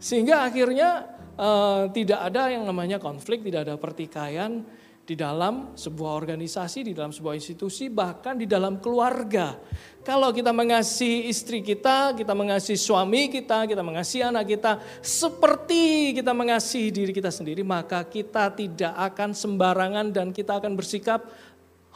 Sehingga 0.00 0.48
akhirnya 0.48 1.04
uh, 1.36 1.84
tidak 1.92 2.32
ada 2.32 2.48
yang 2.48 2.64
namanya 2.64 2.96
konflik, 2.96 3.44
tidak 3.44 3.68
ada 3.68 3.76
pertikaian 3.76 4.64
di 5.10 5.18
dalam 5.18 5.74
sebuah 5.74 6.14
organisasi, 6.22 6.86
di 6.86 6.94
dalam 6.94 7.10
sebuah 7.10 7.34
institusi, 7.34 7.90
bahkan 7.90 8.38
di 8.38 8.46
dalam 8.46 8.78
keluarga. 8.78 9.58
Kalau 10.06 10.30
kita 10.30 10.54
mengasihi 10.54 11.26
istri 11.26 11.66
kita, 11.66 12.14
kita 12.14 12.30
mengasihi 12.30 12.78
suami 12.78 13.26
kita, 13.26 13.66
kita 13.66 13.82
mengasihi 13.82 14.22
anak 14.22 14.46
kita, 14.54 14.78
seperti 15.02 16.14
kita 16.14 16.30
mengasihi 16.30 16.94
diri 16.94 17.10
kita 17.10 17.34
sendiri, 17.34 17.66
maka 17.66 18.06
kita 18.06 18.54
tidak 18.54 18.94
akan 18.94 19.34
sembarangan 19.34 20.14
dan 20.14 20.30
kita 20.30 20.62
akan 20.62 20.78
bersikap 20.78 21.26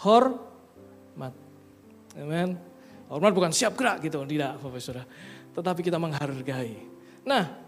hormat. 0.03 1.31
Amen. 2.19 2.59
Hormat 3.07 3.31
bukan 3.31 3.55
siap 3.55 3.79
gerak 3.79 4.03
gitu, 4.03 4.27
tidak 4.27 4.59
Bapak 4.59 4.83
Saudara. 4.83 5.07
Tetapi 5.55 5.87
kita 5.87 6.03
menghargai. 6.03 6.83
Nah, 7.23 7.64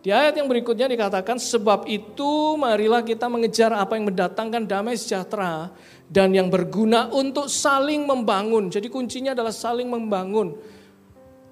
di 0.00 0.08
ayat 0.08 0.32
yang 0.32 0.48
berikutnya 0.48 0.88
dikatakan, 0.88 1.36
sebab 1.36 1.84
itu 1.84 2.56
marilah 2.56 3.04
kita 3.04 3.28
mengejar 3.28 3.68
apa 3.76 4.00
yang 4.00 4.08
mendatangkan 4.08 4.64
damai 4.64 4.96
sejahtera 4.96 5.68
dan 6.08 6.32
yang 6.32 6.48
berguna 6.48 7.12
untuk 7.12 7.52
saling 7.52 8.08
membangun. 8.08 8.72
Jadi 8.72 8.88
kuncinya 8.88 9.36
adalah 9.36 9.52
saling 9.52 9.92
membangun. 9.92 10.56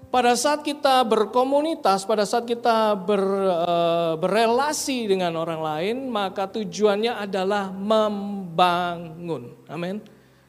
Pada 0.08 0.32
saat 0.32 0.64
kita 0.64 1.04
berkomunitas, 1.04 2.08
pada 2.08 2.24
saat 2.24 2.48
kita 2.48 2.96
ber, 2.96 3.20
uh, 3.20 4.16
berelasi 4.16 5.04
dengan 5.04 5.36
orang 5.36 5.60
lain, 5.60 5.96
maka 6.08 6.48
tujuannya 6.48 7.20
adalah 7.20 7.68
membangun. 7.68 9.52
Amin. 9.68 10.00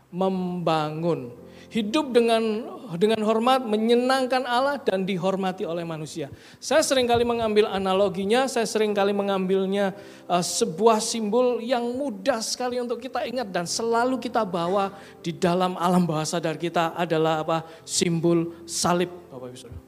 Membangun. 0.07 1.35
Hidup 1.69 2.09
dengan 2.09 2.65
dengan 2.97 3.21
hormat, 3.21 3.61
menyenangkan 3.61 4.41
Allah 4.49 4.81
dan 4.81 5.05
dihormati 5.05 5.61
oleh 5.61 5.85
manusia. 5.85 6.33
Saya 6.57 6.81
sering 6.81 7.05
kali 7.05 7.21
mengambil 7.21 7.69
analoginya, 7.69 8.49
saya 8.49 8.65
sering 8.65 8.97
kali 8.97 9.13
mengambilnya 9.13 9.93
uh, 10.25 10.41
sebuah 10.41 10.97
simbol 10.97 11.61
yang 11.61 11.85
mudah 11.93 12.41
sekali 12.41 12.81
untuk 12.81 12.97
kita 12.97 13.29
ingat 13.29 13.53
dan 13.53 13.69
selalu 13.69 14.17
kita 14.17 14.41
bawa 14.41 14.97
di 15.21 15.29
dalam 15.29 15.77
alam 15.77 16.09
bawah 16.09 16.25
sadar 16.25 16.57
kita 16.57 16.97
adalah 16.97 17.45
apa? 17.45 17.61
Simbol 17.85 18.65
salib, 18.65 19.13
Bapak 19.29 19.53
Ibu 19.53 19.57
Saudara. 19.61 19.81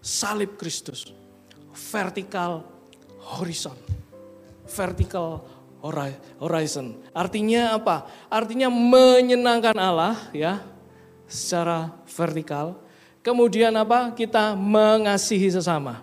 Salib 0.00 0.56
Kristus. 0.56 1.12
Vertikal 1.92 2.64
horizon. 3.36 3.76
Vertikal 4.64 5.44
horizon. 6.40 6.96
Artinya 7.12 7.76
apa? 7.76 8.08
Artinya 8.32 8.72
menyenangkan 8.72 9.76
Allah 9.76 10.16
ya 10.32 10.77
secara 11.28 11.92
vertikal. 12.08 12.80
Kemudian 13.20 13.70
apa? 13.76 14.10
Kita 14.16 14.56
mengasihi 14.56 15.52
sesama. 15.52 16.02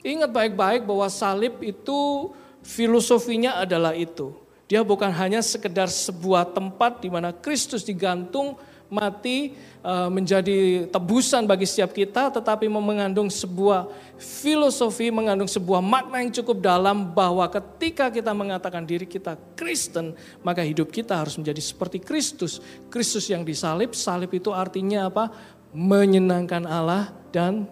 Ingat 0.00 0.32
baik-baik 0.32 0.88
bahwa 0.88 1.06
salib 1.12 1.60
itu 1.60 2.32
filosofinya 2.64 3.60
adalah 3.60 3.92
itu. 3.92 4.32
Dia 4.68 4.80
bukan 4.84 5.08
hanya 5.12 5.44
sekedar 5.44 5.88
sebuah 5.88 6.56
tempat 6.56 7.04
di 7.04 7.08
mana 7.12 7.32
Kristus 7.32 7.84
digantung 7.84 8.56
mati 8.88 9.52
eh, 9.84 10.08
menjadi 10.10 10.88
tebusan 10.88 11.44
bagi 11.44 11.68
setiap 11.68 11.92
kita, 11.92 12.32
tetapi 12.32 12.66
mengandung 12.68 13.28
sebuah 13.28 13.88
filosofi, 14.16 15.12
mengandung 15.12 15.48
sebuah 15.48 15.84
makna 15.84 16.24
yang 16.24 16.32
cukup 16.32 16.64
dalam 16.64 17.12
bahwa 17.12 17.44
ketika 17.52 18.08
kita 18.08 18.32
mengatakan 18.32 18.82
diri 18.84 19.04
kita 19.04 19.36
Kristen, 19.54 20.16
maka 20.40 20.64
hidup 20.64 20.88
kita 20.88 21.14
harus 21.14 21.36
menjadi 21.36 21.60
seperti 21.60 22.00
Kristus. 22.00 22.58
Kristus 22.88 23.28
yang 23.28 23.44
disalib, 23.44 23.92
salib 23.92 24.32
itu 24.32 24.50
artinya 24.50 25.06
apa? 25.12 25.30
Menyenangkan 25.76 26.64
Allah 26.64 27.12
dan 27.28 27.68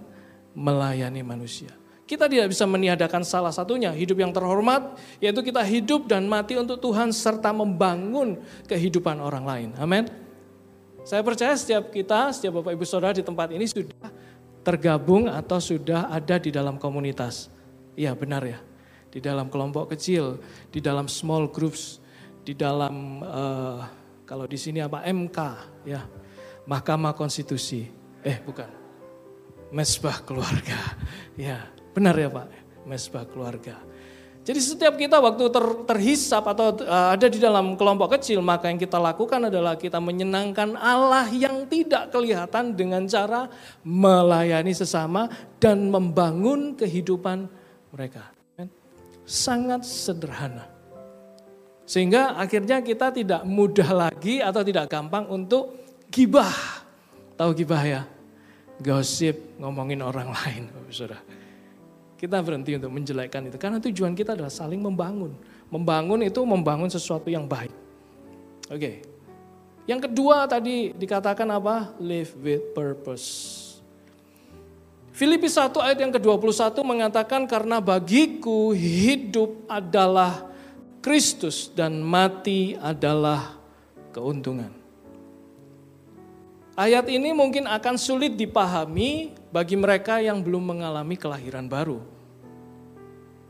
melayani 0.53 1.25
manusia. 1.25 1.73
Kita 2.07 2.31
tidak 2.31 2.55
bisa 2.55 2.63
meniadakan 2.71 3.27
salah 3.27 3.51
satunya, 3.51 3.91
hidup 3.91 4.23
yang 4.23 4.31
terhormat, 4.31 4.95
yaitu 5.19 5.43
kita 5.43 5.59
hidup 5.67 6.07
dan 6.07 6.23
mati 6.31 6.55
untuk 6.55 6.79
Tuhan 6.79 7.11
serta 7.11 7.51
membangun 7.51 8.39
kehidupan 8.71 9.19
orang 9.19 9.43
lain. 9.43 9.71
Amin. 9.75 10.26
Saya 11.07 11.23
percaya 11.23 11.55
setiap 11.55 11.95
kita, 11.95 12.35
setiap 12.35 12.59
Bapak 12.59 12.75
Ibu 12.75 12.83
Saudara 12.83 13.15
di 13.15 13.23
tempat 13.23 13.55
ini 13.55 13.63
sudah 13.71 14.11
tergabung 14.67 15.31
atau 15.31 15.63
sudah 15.63 16.11
ada 16.11 16.35
di 16.43 16.51
dalam 16.51 16.83
komunitas. 16.83 17.47
Iya 17.95 18.11
benar 18.19 18.43
ya. 18.43 18.59
Di 19.07 19.23
dalam 19.23 19.47
kelompok 19.47 19.95
kecil, 19.95 20.43
di 20.75 20.83
dalam 20.83 21.07
small 21.07 21.47
groups, 21.47 22.03
di 22.43 22.59
dalam 22.59 23.23
uh, 23.23 23.87
kalau 24.27 24.51
di 24.51 24.59
sini 24.59 24.83
apa 24.83 25.07
MK 25.07 25.39
ya. 25.87 26.03
Mahkamah 26.67 27.15
Konstitusi. 27.15 27.87
Eh 28.27 28.43
bukan. 28.43 28.67
Mesbah 29.71 30.27
keluarga. 30.27 30.79
Ya, 31.37 31.69
benar 31.93 32.17
ya 32.17 32.33
Pak. 32.33 32.49
Mesbah 32.89 33.29
keluarga. 33.29 33.79
Jadi 34.47 34.63
setiap 34.63 34.95
kita 34.95 35.19
waktu 35.19 35.51
ter, 35.51 35.65
terhisap 35.91 36.47
atau 36.47 36.71
uh, 36.87 37.19
ada 37.19 37.27
di 37.27 37.43
dalam 37.43 37.75
kelompok 37.75 38.15
kecil, 38.15 38.39
maka 38.39 38.71
yang 38.71 38.79
kita 38.79 38.95
lakukan 38.95 39.51
adalah 39.51 39.75
kita 39.75 39.99
menyenangkan 39.99 40.79
Allah 40.79 41.27
yang 41.35 41.67
tidak 41.67 42.15
kelihatan 42.15 42.79
dengan 42.79 43.11
cara 43.11 43.51
melayani 43.83 44.71
sesama 44.71 45.27
dan 45.59 45.91
membangun 45.91 46.79
kehidupan 46.79 47.51
mereka. 47.91 48.31
Sangat 49.27 49.83
sederhana. 49.83 50.71
Sehingga 51.83 52.39
akhirnya 52.39 52.79
kita 52.87 53.11
tidak 53.11 53.43
mudah 53.43 53.91
lagi 54.07 54.39
atau 54.39 54.63
tidak 54.63 54.87
gampang 54.87 55.27
untuk 55.27 55.75
gibah. 56.07 56.55
Tahu 57.35 57.51
gibah 57.51 57.83
ya? 57.83 58.03
Gosip, 58.79 59.59
ngomongin 59.59 60.07
orang 60.07 60.31
lain, 60.31 60.71
saudara. 60.95 61.19
Kita 62.17 62.41
berhenti 62.41 62.73
untuk 62.73 62.93
menjelekkan 62.93 63.45
itu. 63.49 63.61
Karena 63.61 63.77
tujuan 63.77 64.17
kita 64.17 64.33
adalah 64.33 64.49
saling 64.49 64.81
membangun. 64.81 65.37
Membangun 65.69 66.25
itu 66.25 66.41
membangun 66.49 66.89
sesuatu 66.89 67.29
yang 67.29 67.45
baik. 67.45 67.73
Oke. 68.73 68.81
Okay. 68.81 68.97
Yang 69.87 70.11
kedua 70.11 70.51
tadi 70.51 70.91
dikatakan 70.97 71.47
apa? 71.47 71.95
Live 72.03 72.35
with 72.41 72.75
purpose. 72.75 73.63
Filipi 75.17 75.49
1 75.49 75.73
ayat 75.81 75.97
yang 75.97 76.13
ke-21 76.13 76.77
mengatakan 76.85 77.49
karena 77.49 77.81
bagiku 77.81 78.77
hidup 78.77 79.65
adalah 79.65 80.45
Kristus 81.01 81.73
dan 81.73 82.05
mati 82.05 82.77
adalah 82.77 83.57
keuntungan. 84.13 84.76
Ayat 86.77 87.09
ini 87.09 87.33
mungkin 87.33 87.65
akan 87.65 87.97
sulit 87.97 88.37
dipahami 88.37 89.33
bagi 89.49 89.81
mereka 89.81 90.21
yang 90.21 90.45
belum 90.45 90.77
mengalami 90.77 91.17
kelahiran 91.17 91.65
baru. 91.65 92.05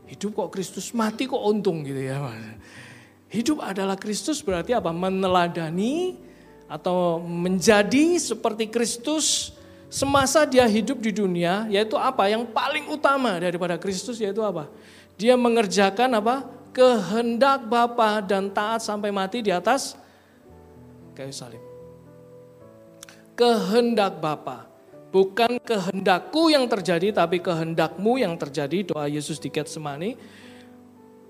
Hidup 0.07 0.31
kok 0.31 0.55
Kristus, 0.55 0.95
mati 0.95 1.27
kok 1.27 1.43
untung 1.43 1.83
gitu 1.83 1.99
ya. 1.99 2.23
Hidup 3.27 3.59
adalah 3.59 3.99
Kristus 3.99 4.39
berarti 4.39 4.71
apa? 4.71 4.95
Meneladani 4.95 6.15
atau 6.71 7.19
menjadi 7.19 8.15
seperti 8.15 8.71
Kristus 8.71 9.51
semasa 9.91 10.47
dia 10.47 10.63
hidup 10.63 11.03
di 11.03 11.11
dunia, 11.11 11.67
yaitu 11.67 11.99
apa? 11.99 12.31
Yang 12.31 12.47
paling 12.55 12.87
utama 12.87 13.35
daripada 13.43 13.75
Kristus 13.75 14.23
yaitu 14.23 14.39
apa? 14.39 14.71
Dia 15.19 15.35
mengerjakan 15.35 16.15
apa? 16.15 16.47
Kehendak 16.71 17.67
Bapa 17.67 18.23
dan 18.23 18.47
taat 18.47 18.79
sampai 18.87 19.11
mati 19.11 19.43
di 19.43 19.51
atas 19.51 19.99
kayu 21.17 21.33
salib 21.33 21.66
kehendak 23.37 24.17
Bapa. 24.17 24.65
Bukan 25.13 25.61
kehendakku 25.63 26.51
yang 26.51 26.67
terjadi, 26.67 27.15
tapi 27.15 27.39
kehendakmu 27.39 28.19
yang 28.19 28.35
terjadi. 28.35 28.91
Doa 28.91 29.07
Yesus 29.07 29.39
di 29.39 29.47
Getsemani. 29.47 30.17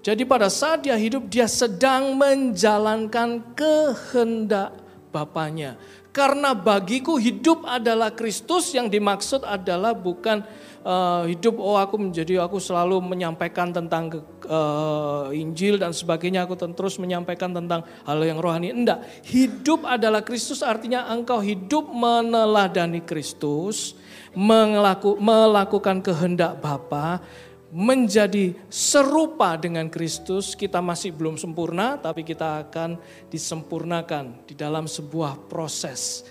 Jadi 0.01 0.23
pada 0.23 0.47
saat 0.47 0.87
dia 0.87 0.95
hidup, 0.95 1.27
dia 1.27 1.45
sedang 1.45 2.15
menjalankan 2.15 3.43
kehendak 3.53 4.86
Bapaknya. 5.17 5.73
Karena 6.13 6.53
bagiku 6.53 7.17
hidup 7.17 7.65
adalah 7.65 8.13
Kristus 8.13 8.73
yang 8.73 8.89
dimaksud 8.89 9.45
adalah 9.45 9.93
bukan 9.93 10.41
uh, 10.87 11.23
hidup 11.29 11.61
oh 11.61 11.77
aku 11.77 11.99
menjadi 12.01 12.41
aku 12.41 12.57
selalu 12.57 13.03
menyampaikan 13.03 13.69
tentang 13.69 14.09
uh, 14.49 15.29
Injil 15.29 15.77
dan 15.77 15.93
sebagainya 15.93 16.47
aku 16.47 16.57
terus 16.57 16.97
menyampaikan 16.97 17.53
tentang 17.53 17.85
hal 18.07 18.19
yang 18.23 18.41
rohani 18.41 18.73
enggak 18.73 19.03
hidup 19.27 19.83
adalah 19.85 20.23
Kristus 20.23 20.65
artinya 20.65 21.05
engkau 21.11 21.43
hidup 21.43 21.85
meneladani 21.85 23.05
Kristus 23.05 23.93
melaku, 24.33 25.19
melakukan 25.21 26.01
kehendak 26.01 26.57
Bapa 26.63 27.21
menjadi 27.67 28.55
serupa 28.71 29.59
dengan 29.59 29.91
Kristus, 29.91 30.55
kita 30.55 30.79
masih 30.79 31.11
belum 31.11 31.35
sempurna, 31.35 31.99
tapi 31.99 32.23
kita 32.23 32.67
akan 32.67 32.95
disempurnakan 33.27 34.47
di 34.47 34.55
dalam 34.55 34.87
sebuah 34.87 35.51
proses. 35.51 36.23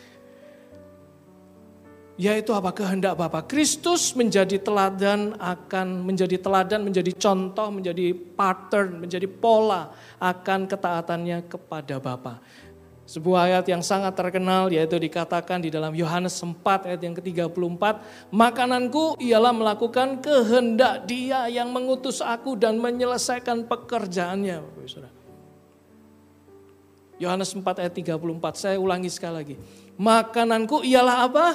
Yaitu 2.17 2.57
apa? 2.57 2.73
Kehendak 2.73 3.21
Bapa. 3.21 3.45
Kristus 3.45 4.17
menjadi 4.17 4.57
teladan 4.57 5.37
akan 5.37 6.01
menjadi 6.01 6.41
teladan, 6.41 6.81
menjadi 6.81 7.13
contoh, 7.13 7.69
menjadi 7.69 8.17
pattern, 8.17 9.05
menjadi 9.05 9.29
pola 9.29 9.93
akan 10.17 10.65
ketaatannya 10.65 11.45
kepada 11.45 12.01
Bapa. 12.01 12.41
Sebuah 13.07 13.47
ayat 13.47 13.71
yang 13.71 13.87
sangat 13.87 14.19
terkenal 14.19 14.67
yaitu 14.67 14.99
dikatakan 14.99 15.63
di 15.63 15.71
dalam 15.71 15.95
Yohanes 15.95 16.43
4 16.43 16.91
ayat 16.91 17.01
yang 17.07 17.15
ke-34. 17.15 18.03
Makananku 18.35 19.15
ialah 19.23 19.55
melakukan 19.55 20.19
kehendak 20.19 21.07
dia 21.07 21.47
yang 21.47 21.71
mengutus 21.71 22.19
aku 22.19 22.59
dan 22.59 22.83
menyelesaikan 22.83 23.71
pekerjaannya. 23.71 24.59
Yohanes 27.23 27.55
4 27.55 27.63
ayat 27.63 27.95
34, 27.95 28.19
saya 28.59 28.77
ulangi 28.83 29.07
sekali 29.07 29.35
lagi. 29.39 29.57
Makananku 29.95 30.83
ialah 30.83 31.31
apa? 31.31 31.47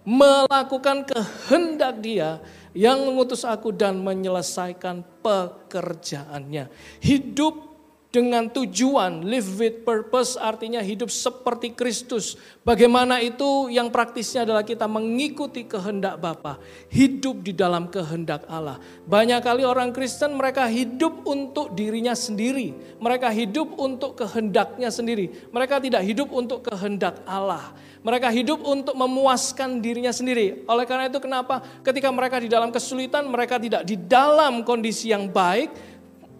Melakukan 0.00 1.04
kehendak 1.04 2.00
dia 2.00 2.40
yang 2.72 3.04
mengutus 3.04 3.44
aku 3.44 3.68
dan 3.68 4.00
menyelesaikan 4.00 5.04
pekerjaannya. 5.20 6.72
Hidup 7.04 7.75
dengan 8.16 8.48
tujuan, 8.48 9.28
live 9.28 9.50
with 9.60 9.76
purpose 9.84 10.40
artinya 10.40 10.80
hidup 10.80 11.12
seperti 11.12 11.76
Kristus. 11.76 12.40
Bagaimana 12.64 13.20
itu 13.20 13.68
yang 13.68 13.92
praktisnya 13.92 14.48
adalah 14.48 14.64
kita 14.64 14.88
mengikuti 14.88 15.68
kehendak 15.68 16.16
Bapa, 16.16 16.56
hidup 16.88 17.44
di 17.44 17.52
dalam 17.52 17.92
kehendak 17.92 18.48
Allah. 18.48 18.80
Banyak 19.04 19.44
kali 19.44 19.68
orang 19.68 19.92
Kristen 19.92 20.32
mereka 20.32 20.64
hidup 20.64 21.28
untuk 21.28 21.76
dirinya 21.76 22.16
sendiri, 22.16 22.72
mereka 22.96 23.28
hidup 23.28 23.76
untuk 23.76 24.16
kehendaknya 24.16 24.88
sendiri. 24.88 25.52
Mereka 25.52 25.76
tidak 25.84 26.00
hidup 26.00 26.32
untuk 26.32 26.64
kehendak 26.64 27.20
Allah. 27.28 27.76
Mereka 28.00 28.30
hidup 28.30 28.62
untuk 28.62 28.94
memuaskan 28.94 29.82
dirinya 29.82 30.14
sendiri. 30.14 30.62
Oleh 30.70 30.86
karena 30.86 31.10
itu 31.10 31.18
kenapa 31.18 31.58
ketika 31.82 32.06
mereka 32.14 32.38
di 32.38 32.46
dalam 32.46 32.70
kesulitan, 32.70 33.26
mereka 33.26 33.58
tidak 33.58 33.82
di 33.82 33.98
dalam 33.98 34.62
kondisi 34.62 35.10
yang 35.10 35.26
baik, 35.26 35.95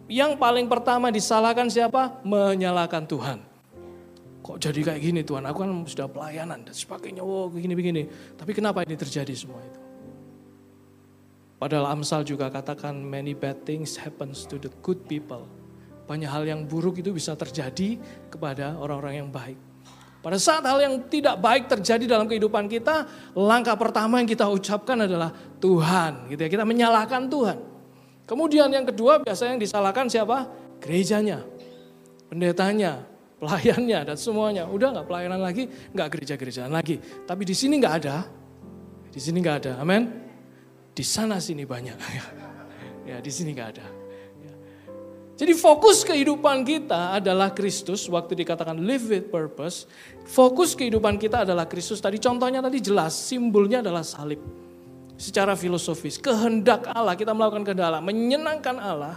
yang 0.07 0.39
paling 0.39 0.71
pertama 0.71 1.11
disalahkan 1.11 1.67
siapa? 1.67 2.23
Menyalahkan 2.23 3.07
Tuhan. 3.07 3.39
Kok 4.47 4.63
jadi 4.63 4.79
kayak 4.79 5.01
gini 5.03 5.21
Tuhan? 5.27 5.43
Aku 5.51 5.67
kan 5.67 5.71
sudah 5.91 6.07
pelayanan 6.07 6.63
dan 6.63 6.71
sebagainya. 6.71 7.27
Wow, 7.27 7.51
begini-begini. 7.51 8.07
Tapi 8.39 8.55
kenapa 8.55 8.87
ini 8.87 8.95
terjadi 8.95 9.35
semua 9.35 9.59
itu? 9.59 9.81
Padahal 11.59 11.99
Amsal 11.99 12.23
juga 12.23 12.47
katakan 12.47 12.95
many 12.95 13.35
bad 13.35 13.67
things 13.67 13.99
happens 13.99 14.47
to 14.47 14.55
the 14.63 14.71
good 14.87 15.03
people. 15.11 15.51
Banyak 16.07 16.31
hal 16.31 16.47
yang 16.47 16.63
buruk 16.63 17.03
itu 17.03 17.11
bisa 17.11 17.35
terjadi 17.35 17.99
kepada 18.31 18.79
orang-orang 18.79 19.27
yang 19.27 19.31
baik. 19.35 19.59
Pada 20.23 20.39
saat 20.39 20.63
hal 20.63 20.79
yang 20.79 21.03
tidak 21.11 21.43
baik 21.43 21.67
terjadi 21.67 22.07
dalam 22.07 22.31
kehidupan 22.31 22.71
kita, 22.71 23.07
langkah 23.35 23.75
pertama 23.75 24.23
yang 24.23 24.31
kita 24.31 24.47
ucapkan 24.47 25.11
adalah 25.11 25.35
Tuhan. 25.59 26.31
Gitu 26.31 26.47
ya. 26.47 26.51
Kita 26.51 26.63
menyalahkan 26.63 27.27
Tuhan. 27.27 27.59
Kemudian 28.27 28.67
yang 28.75 28.83
kedua 28.83 29.23
biasanya 29.23 29.55
yang 29.55 29.63
disalahkan 29.63 30.11
siapa? 30.11 30.51
Gerejanya, 30.83 31.47
pendetanya, 32.27 33.07
pelayannya 33.39 34.13
dan 34.13 34.17
semuanya. 34.19 34.67
Udah 34.67 34.91
nggak 34.91 35.07
pelayanan 35.07 35.39
lagi, 35.39 35.71
nggak 35.95 36.09
gereja-gerejaan 36.11 36.75
lagi. 36.75 36.99
Tapi 36.99 37.43
di 37.47 37.55
sini 37.55 37.79
nggak 37.79 37.95
ada, 38.03 38.27
di 39.15 39.21
sini 39.23 39.39
nggak 39.39 39.57
ada. 39.63 39.73
Amin. 39.79 40.11
Di 40.91 41.07
sana 41.07 41.39
sini 41.39 41.63
banyak. 41.63 41.97
ya 43.15 43.23
di 43.23 43.31
sini 43.31 43.55
nggak 43.55 43.69
ada. 43.79 43.87
Ya. 44.43 44.55
Jadi 45.39 45.55
fokus 45.55 46.03
kehidupan 46.03 46.67
kita 46.67 47.23
adalah 47.23 47.55
Kristus. 47.55 48.11
Waktu 48.11 48.35
dikatakan 48.43 48.75
live 48.83 49.07
with 49.07 49.27
purpose, 49.31 49.87
fokus 50.27 50.75
kehidupan 50.75 51.15
kita 51.23 51.47
adalah 51.47 51.71
Kristus. 51.71 52.03
Tadi 52.03 52.19
contohnya 52.19 52.59
tadi 52.59 52.83
jelas, 52.83 53.15
simbolnya 53.15 53.87
adalah 53.87 54.03
salib 54.03 54.66
secara 55.17 55.57
filosofis. 55.57 56.21
Kehendak 56.21 56.87
Allah, 56.93 57.17
kita 57.17 57.33
melakukan 57.33 57.65
kehendak 57.65 57.89
Allah, 57.91 58.05
menyenangkan 58.05 58.77
Allah. 58.77 59.17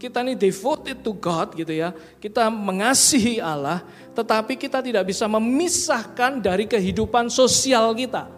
Kita 0.00 0.24
ini 0.24 0.32
devoted 0.32 1.04
to 1.04 1.12
God 1.12 1.52
gitu 1.52 1.70
ya. 1.76 1.92
Kita 2.16 2.48
mengasihi 2.48 3.36
Allah, 3.36 3.84
tetapi 4.16 4.56
kita 4.56 4.80
tidak 4.80 5.04
bisa 5.08 5.28
memisahkan 5.28 6.40
dari 6.40 6.64
kehidupan 6.64 7.28
sosial 7.28 7.92
kita. 7.92 8.28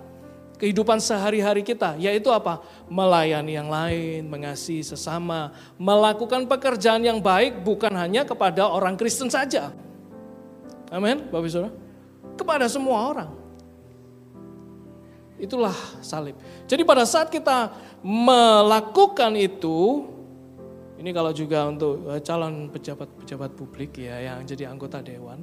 Kehidupan 0.58 1.02
sehari-hari 1.02 1.66
kita, 1.66 1.98
yaitu 1.98 2.30
apa? 2.30 2.62
Melayani 2.86 3.58
yang 3.58 3.66
lain, 3.66 4.30
mengasihi 4.30 4.82
sesama, 4.82 5.50
melakukan 5.74 6.46
pekerjaan 6.46 7.02
yang 7.02 7.18
baik 7.18 7.66
bukan 7.66 7.90
hanya 7.98 8.22
kepada 8.22 8.70
orang 8.70 8.94
Kristen 8.94 9.26
saja. 9.26 9.74
Amin, 10.86 11.26
Bapak 11.30 11.50
Saudara. 11.50 11.74
Kepada 12.38 12.66
semua 12.70 13.10
orang. 13.10 13.41
Itulah 15.42 15.74
salib. 15.98 16.38
Jadi 16.70 16.86
pada 16.86 17.02
saat 17.02 17.26
kita 17.26 17.74
melakukan 18.06 19.34
itu, 19.34 20.06
ini 21.02 21.10
kalau 21.10 21.34
juga 21.34 21.66
untuk 21.66 22.06
eh, 22.14 22.22
calon 22.22 22.70
pejabat-pejabat 22.70 23.50
publik 23.58 23.98
ya 23.98 24.22
yang 24.22 24.46
jadi 24.46 24.70
anggota 24.70 25.02
dewan. 25.02 25.42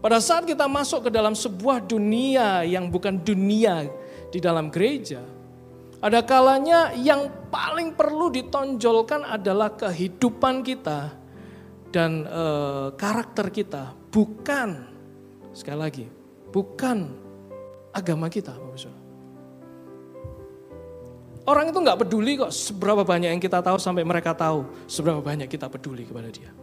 Pada 0.00 0.18
saat 0.18 0.48
kita 0.48 0.64
masuk 0.64 1.06
ke 1.06 1.10
dalam 1.12 1.36
sebuah 1.36 1.84
dunia 1.84 2.64
yang 2.64 2.88
bukan 2.88 3.20
dunia 3.22 3.86
di 4.32 4.40
dalam 4.42 4.72
gereja, 4.72 5.22
ada 6.02 6.18
kalanya 6.26 6.90
yang 6.98 7.30
paling 7.46 7.94
perlu 7.94 8.26
ditonjolkan 8.34 9.22
adalah 9.22 9.70
kehidupan 9.70 10.66
kita 10.66 11.14
dan 11.94 12.26
e, 12.26 12.44
karakter 12.98 13.54
kita, 13.54 13.94
bukan 14.10 14.90
sekali 15.54 15.78
lagi, 15.78 16.06
bukan 16.50 17.06
agama 17.94 18.26
kita, 18.26 18.58
Bapak. 18.58 18.91
Orang 21.42 21.74
itu 21.74 21.78
nggak 21.82 22.06
peduli 22.06 22.38
kok 22.38 22.54
seberapa 22.54 23.02
banyak 23.02 23.34
yang 23.34 23.42
kita 23.42 23.58
tahu 23.58 23.74
sampai 23.74 24.06
mereka 24.06 24.30
tahu 24.30 24.62
seberapa 24.86 25.18
banyak 25.18 25.50
kita 25.50 25.66
peduli 25.66 26.06
kepada 26.06 26.30
dia. 26.30 26.54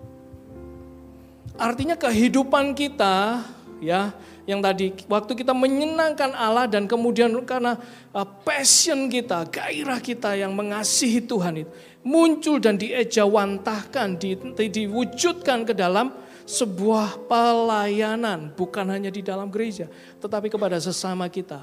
Artinya 1.60 2.00
kehidupan 2.00 2.72
kita 2.72 3.44
ya 3.84 4.16
yang 4.48 4.64
tadi 4.64 4.96
waktu 5.12 5.36
kita 5.36 5.52
menyenangkan 5.52 6.32
Allah 6.32 6.72
dan 6.72 6.88
kemudian 6.88 7.28
karena 7.44 7.76
uh, 8.16 8.24
passion 8.24 9.12
kita, 9.12 9.44
gairah 9.52 10.00
kita 10.00 10.40
yang 10.40 10.56
mengasihi 10.56 11.20
Tuhan 11.28 11.68
itu 11.68 11.72
muncul 12.00 12.64
dan 12.64 12.80
diejawantahkan, 12.80 14.16
di, 14.16 14.40
diwujudkan 14.56 15.68
ke 15.68 15.76
dalam 15.76 16.16
sebuah 16.50 17.30
pelayanan 17.30 18.50
bukan 18.58 18.90
hanya 18.90 19.14
di 19.14 19.22
dalam 19.22 19.54
gereja 19.54 19.86
tetapi 20.18 20.50
kepada 20.50 20.82
sesama 20.82 21.30
kita 21.30 21.62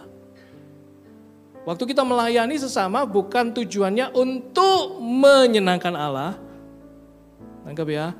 Waktu 1.66 1.82
kita 1.90 2.06
melayani 2.06 2.54
sesama 2.62 3.02
bukan 3.02 3.50
tujuannya 3.50 4.14
untuk 4.14 5.02
menyenangkan 5.02 5.98
Allah. 5.98 6.38
Tangkap 7.66 7.90
ya. 7.90 8.14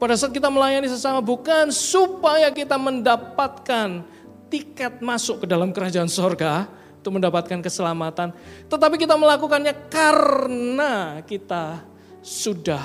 Pada 0.00 0.16
saat 0.16 0.32
kita 0.32 0.48
melayani 0.48 0.88
sesama 0.88 1.20
bukan 1.20 1.68
supaya 1.68 2.48
kita 2.48 2.80
mendapatkan 2.80 4.02
tiket 4.48 5.04
masuk 5.04 5.44
ke 5.44 5.46
dalam 5.46 5.68
kerajaan 5.70 6.08
sorga 6.08 6.64
untuk 6.96 7.20
mendapatkan 7.20 7.60
keselamatan. 7.60 8.32
Tetapi 8.72 8.96
kita 8.96 9.20
melakukannya 9.20 9.76
karena 9.92 11.20
kita 11.28 11.84
sudah 12.24 12.82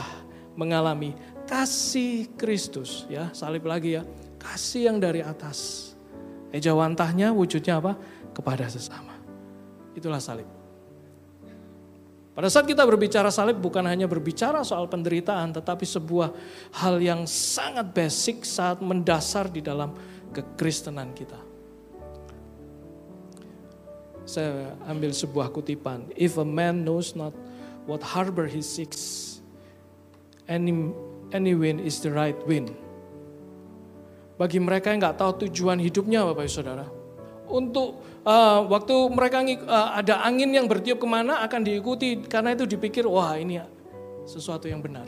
mengalami 0.59 1.15
kasih 1.47 2.27
Kristus. 2.35 3.07
ya 3.07 3.31
Salib 3.31 3.63
lagi 3.63 3.95
ya. 3.97 4.03
Kasih 4.35 4.91
yang 4.91 4.99
dari 4.99 5.23
atas. 5.23 5.89
Ejawantahnya 6.51 7.31
wujudnya 7.31 7.79
apa? 7.79 7.95
Kepada 8.35 8.67
sesama. 8.67 9.16
Itulah 9.97 10.21
salib. 10.21 10.45
Pada 12.37 12.53
saat 12.53 12.69
kita 12.69 12.85
berbicara 12.85 13.33
salib 13.33 13.57
bukan 13.57 13.81
hanya 13.89 14.05
berbicara 14.05 14.61
soal 14.61 14.85
penderitaan 14.85 15.57
tetapi 15.57 15.89
sebuah 15.89 16.37
hal 16.77 17.01
yang 17.01 17.25
sangat 17.25 17.89
basic 17.97 18.45
saat 18.45 18.77
mendasar 18.77 19.49
di 19.49 19.57
dalam 19.57 19.97
kekristenan 20.29 21.17
kita. 21.17 21.41
Saya 24.29 24.77
ambil 24.85 25.17
sebuah 25.17 25.49
kutipan. 25.49 26.13
If 26.13 26.37
a 26.37 26.45
man 26.45 26.85
knows 26.85 27.17
not 27.17 27.33
what 27.89 28.05
harbor 28.05 28.45
he 28.45 28.61
seeks, 28.61 29.41
any, 30.45 30.93
any 31.33 31.57
wind 31.57 31.81
is 31.81 31.97
the 32.05 32.13
right 32.13 32.37
wind. 32.45 32.69
Bagi 34.37 34.61
mereka 34.61 34.93
yang 34.93 35.01
nggak 35.01 35.17
tahu 35.17 35.49
tujuan 35.49 35.81
hidupnya 35.81 36.21
Bapak 36.21 36.45
Ibu 36.45 36.53
Saudara. 36.53 36.85
Untuk 37.49 38.16
uh, 38.27 38.59
waktu 38.67 38.95
mereka 39.07 39.39
uh, 39.41 39.95
ada 39.95 40.19
angin 40.27 40.51
yang 40.51 40.67
bertiup 40.67 40.99
ke 40.99 41.07
mana 41.07 41.39
akan 41.47 41.63
diikuti 41.63 42.27
karena 42.27 42.51
itu 42.51 42.67
dipikir 42.67 43.07
wah 43.07 43.39
ini 43.39 43.63
sesuatu 44.27 44.67
yang 44.67 44.83
benar. 44.83 45.07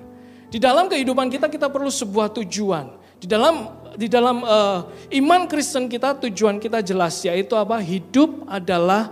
Di 0.50 0.58
dalam 0.58 0.88
kehidupan 0.88 1.28
kita 1.30 1.52
kita 1.52 1.68
perlu 1.68 1.92
sebuah 1.92 2.32
tujuan. 2.42 2.96
Di 3.20 3.28
dalam 3.28 3.68
di 4.00 4.08
dalam 4.08 4.42
uh, 4.48 4.88
iman 5.12 5.46
Kristen 5.46 5.92
kita 5.92 6.16
tujuan 6.24 6.58
kita 6.58 6.80
jelas 6.80 7.20
yaitu 7.28 7.54
apa? 7.60 7.84
Hidup 7.84 8.48
adalah 8.48 9.12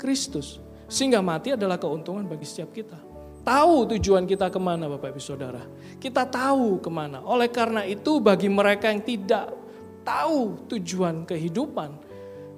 Kristus. 0.00 0.58
Sehingga 0.88 1.20
mati 1.20 1.52
adalah 1.52 1.76
keuntungan 1.76 2.24
bagi 2.24 2.48
setiap 2.48 2.72
kita. 2.72 2.98
tahu 3.44 3.84
tujuan 3.92 4.24
kita 4.24 4.48
ke 4.48 4.56
mana 4.56 4.88
Bapak 4.88 5.12
Ibu 5.12 5.20
Saudara. 5.20 5.60
Kita 6.00 6.24
tahu 6.24 6.80
ke 6.80 6.88
mana. 6.88 7.20
Oleh 7.28 7.52
karena 7.52 7.84
itu 7.84 8.16
bagi 8.16 8.48
mereka 8.48 8.88
yang 8.88 9.04
tidak 9.04 9.52
tahu 10.00 10.64
tujuan 10.72 11.28
kehidupan, 11.28 11.92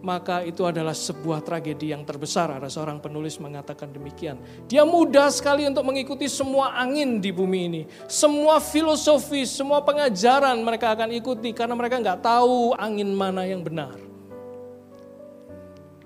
maka 0.05 0.45
itu 0.45 0.63
adalah 0.63 0.93
sebuah 0.93 1.41
tragedi 1.41 1.93
yang 1.93 2.05
terbesar. 2.05 2.53
Ada 2.53 2.69
seorang 2.69 3.01
penulis 3.01 3.41
mengatakan 3.41 3.91
demikian. 3.91 4.37
Dia 4.69 4.85
mudah 4.85 5.33
sekali 5.33 5.65
untuk 5.65 5.87
mengikuti 5.87 6.29
semua 6.29 6.77
angin 6.77 7.19
di 7.19 7.33
bumi 7.33 7.61
ini. 7.69 7.83
Semua 8.07 8.61
filosofi, 8.61 9.49
semua 9.49 9.81
pengajaran 9.83 10.61
mereka 10.61 10.93
akan 10.93 11.11
ikuti 11.17 11.51
karena 11.57 11.75
mereka 11.75 11.99
nggak 12.01 12.21
tahu 12.23 12.77
angin 12.77 13.11
mana 13.13 13.49
yang 13.49 13.65
benar. 13.65 13.97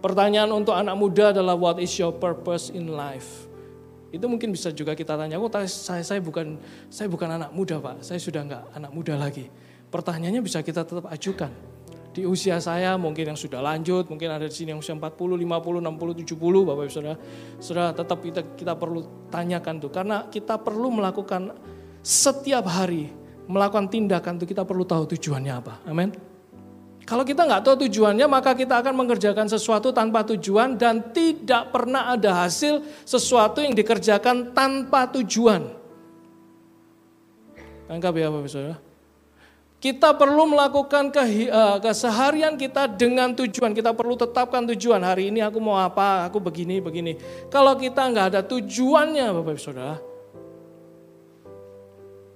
Pertanyaan 0.00 0.48
untuk 0.57 0.72
anak 0.72 0.96
muda 0.96 1.29
adalah 1.37 1.53
what 1.53 1.76
is 1.76 1.92
your 2.00 2.14
purpose 2.14 2.72
in 2.72 2.88
life? 2.88 3.50
Itu 4.11 4.26
mungkin 4.26 4.50
bisa 4.50 4.74
juga 4.74 4.96
kita 4.96 5.14
tanya, 5.14 5.38
oh 5.38 5.46
saya, 5.68 6.03
saya 6.03 6.18
bukan 6.18 6.59
saya 6.90 7.07
bukan 7.07 7.31
anak 7.31 7.55
muda 7.55 7.79
pak, 7.79 8.03
saya 8.03 8.18
sudah 8.18 8.42
nggak 8.42 8.64
anak 8.74 8.90
muda 8.90 9.14
lagi. 9.14 9.46
Pertanyaannya 9.92 10.42
bisa 10.42 10.64
kita 10.64 10.83
tetap 10.83 11.07
ajukan. 11.07 11.53
Di 12.11 12.27
usia 12.27 12.59
saya 12.59 12.99
mungkin 12.99 13.31
yang 13.31 13.38
sudah 13.38 13.62
lanjut, 13.62 14.11
mungkin 14.11 14.35
ada 14.35 14.51
di 14.51 14.55
sini 14.55 14.75
yang 14.75 14.83
usia 14.83 14.99
40, 14.99 15.14
50, 15.14 15.46
60, 15.46 16.27
70, 16.27 16.66
Bapak 16.66 16.83
Ibu 16.83 16.92
Saudara. 16.92 17.18
Saudara 17.62 17.90
tetap 17.94 18.18
kita, 18.18 18.42
kita 18.59 18.75
perlu 18.75 19.31
tanyakan 19.31 19.75
tuh. 19.79 19.90
Karena 19.94 20.27
kita 20.27 20.59
perlu 20.59 20.90
melakukan 20.90 21.55
setiap 22.03 22.66
hari, 22.66 23.14
melakukan 23.46 23.87
tindakan 23.87 24.42
tuh 24.42 24.49
kita 24.51 24.66
perlu 24.66 24.83
tahu 24.83 25.07
tujuannya 25.14 25.53
apa. 25.55 25.87
Amin. 25.87 26.11
Kalau 27.07 27.23
kita 27.23 27.46
nggak 27.46 27.62
tahu 27.62 27.87
tujuannya, 27.87 28.27
maka 28.27 28.55
kita 28.59 28.83
akan 28.83 28.94
mengerjakan 28.94 29.46
sesuatu 29.46 29.90
tanpa 29.90 30.27
tujuan 30.35 30.79
dan 30.79 31.14
tidak 31.14 31.70
pernah 31.70 32.11
ada 32.11 32.46
hasil 32.46 32.83
sesuatu 33.07 33.62
yang 33.62 33.75
dikerjakan 33.75 34.55
tanpa 34.55 35.11
tujuan. 35.14 35.66
Tangkap 37.90 38.14
ya 38.14 38.31
Bapak 38.31 38.51
Saudara. 38.51 38.89
Kita 39.80 40.12
perlu 40.12 40.44
melakukan 40.44 41.08
eh, 41.24 41.48
keseharian 41.80 42.60
kita 42.60 42.84
dengan 42.84 43.32
tujuan. 43.32 43.72
Kita 43.72 43.96
perlu 43.96 44.12
tetapkan 44.12 44.68
tujuan. 44.68 45.00
Hari 45.00 45.32
ini 45.32 45.40
aku 45.40 45.56
mau 45.56 45.80
apa, 45.80 46.28
aku 46.28 46.36
begini, 46.36 46.84
begini. 46.84 47.16
Kalau 47.48 47.72
kita 47.80 48.04
nggak 48.12 48.26
ada 48.36 48.40
tujuannya 48.44 49.32
Bapak 49.32 49.56
Saudara, 49.56 49.96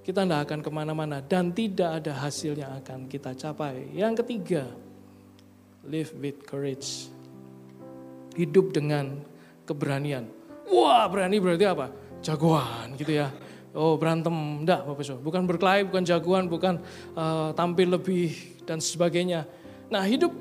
kita 0.01 0.25
tidak 0.25 0.41
akan 0.49 0.59
ke 0.65 0.69
mana-mana 0.73 1.21
dan 1.21 1.53
tidak 1.53 2.01
ada 2.01 2.17
hasil 2.17 2.57
yang 2.57 2.81
akan 2.81 3.05
kita 3.05 3.37
capai. 3.37 3.93
Yang 3.93 4.25
ketiga, 4.25 4.65
live 5.85 6.17
with 6.17 6.41
courage. 6.49 7.13
Hidup 8.33 8.73
dengan 8.73 9.21
keberanian. 9.69 10.33
Wah 10.65 11.05
berani 11.05 11.37
berarti 11.37 11.65
apa? 11.69 11.93
Jagoan 12.25 12.97
gitu 12.97 13.21
ya. 13.21 13.29
Oh 13.75 13.99
berantem, 13.99 14.31
enggak 14.63 14.87
Bapak 14.87 15.03
Ibu. 15.03 15.19
Bukan 15.19 15.43
berkelahi, 15.43 15.83
bukan 15.83 16.03
jagoan, 16.07 16.47
bukan 16.47 16.79
uh, 17.13 17.51
tampil 17.51 17.99
lebih 17.99 18.31
dan 18.63 18.79
sebagainya. 18.79 19.43
Nah 19.91 20.07
hidup 20.07 20.31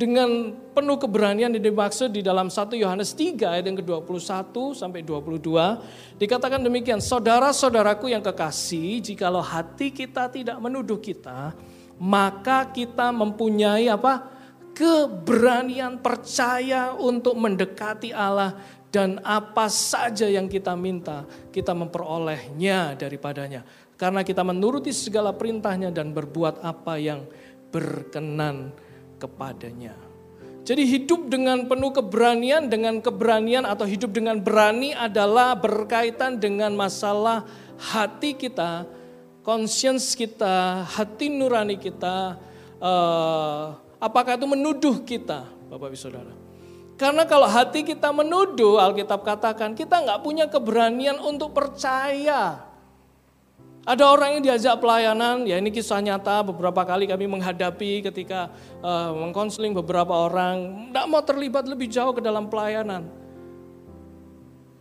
dengan 0.00 0.56
penuh 0.72 0.96
keberanian 0.96 1.52
yang 1.52 1.60
dimaksud 1.60 2.08
di 2.08 2.24
dalam 2.24 2.48
1 2.48 2.72
Yohanes 2.72 3.12
3 3.12 3.36
ayat 3.52 3.64
yang 3.68 3.78
ke-21 3.84 4.54
sampai 4.72 5.04
22 5.04 6.16
dikatakan 6.16 6.64
demikian 6.64 7.04
saudara-saudaraku 7.04 8.08
yang 8.08 8.24
kekasih 8.24 9.04
jikalau 9.04 9.44
hati 9.44 9.92
kita 9.92 10.32
tidak 10.32 10.56
menuduh 10.56 10.96
kita 10.96 11.52
maka 12.00 12.70
kita 12.72 13.12
mempunyai 13.12 13.92
apa 13.92 14.24
keberanian 14.72 16.00
percaya 16.00 16.96
untuk 16.96 17.36
mendekati 17.36 18.16
Allah 18.16 18.56
dan 18.90 19.22
apa 19.22 19.70
saja 19.70 20.26
yang 20.26 20.50
kita 20.50 20.74
minta 20.74 21.22
kita 21.54 21.70
memperolehnya 21.70 22.98
daripadanya 22.98 23.62
karena 23.94 24.26
kita 24.26 24.42
menuruti 24.42 24.90
segala 24.90 25.30
perintahnya 25.30 25.94
dan 25.94 26.10
berbuat 26.10 26.64
apa 26.64 26.96
yang 26.96 27.28
berkenan 27.68 28.72
kepadanya. 29.20 29.92
Jadi 30.64 30.88
hidup 30.88 31.28
dengan 31.28 31.68
penuh 31.68 31.92
keberanian, 31.92 32.68
dengan 32.68 33.00
keberanian 33.00 33.68
atau 33.68 33.84
hidup 33.84 34.12
dengan 34.12 34.40
berani 34.40 34.96
adalah 34.96 35.56
berkaitan 35.56 36.40
dengan 36.40 36.72
masalah 36.72 37.44
hati 37.76 38.36
kita, 38.36 38.88
conscience 39.44 40.12
kita, 40.16 40.84
hati 40.84 41.32
nurani 41.32 41.80
kita, 41.80 42.36
uh, 42.80 43.76
apakah 44.00 44.36
itu 44.36 44.46
menuduh 44.48 45.00
kita, 45.04 45.48
Bapak 45.68 45.92
Ibu 45.92 45.98
Saudara. 45.98 46.39
Karena 47.00 47.24
kalau 47.24 47.48
hati 47.48 47.80
kita 47.80 48.12
menuduh, 48.12 48.76
Alkitab 48.76 49.24
katakan 49.24 49.72
kita 49.72 50.04
nggak 50.04 50.20
punya 50.20 50.44
keberanian 50.52 51.16
untuk 51.16 51.56
percaya 51.56 52.70
ada 53.80 54.12
orang 54.12 54.36
yang 54.36 54.42
diajak 54.44 54.76
pelayanan, 54.76 55.48
ya 55.48 55.56
ini 55.56 55.72
kisah 55.72 56.04
nyata 56.04 56.44
beberapa 56.44 56.84
kali 56.84 57.08
kami 57.08 57.24
menghadapi 57.24 58.04
ketika 58.04 58.52
uh, 58.84 59.16
mengkonseling 59.16 59.72
beberapa 59.72 60.12
orang, 60.12 60.86
tidak 60.92 61.06
mau 61.08 61.24
terlibat 61.24 61.64
lebih 61.64 61.88
jauh 61.88 62.12
ke 62.12 62.20
dalam 62.20 62.52
pelayanan. 62.52 63.08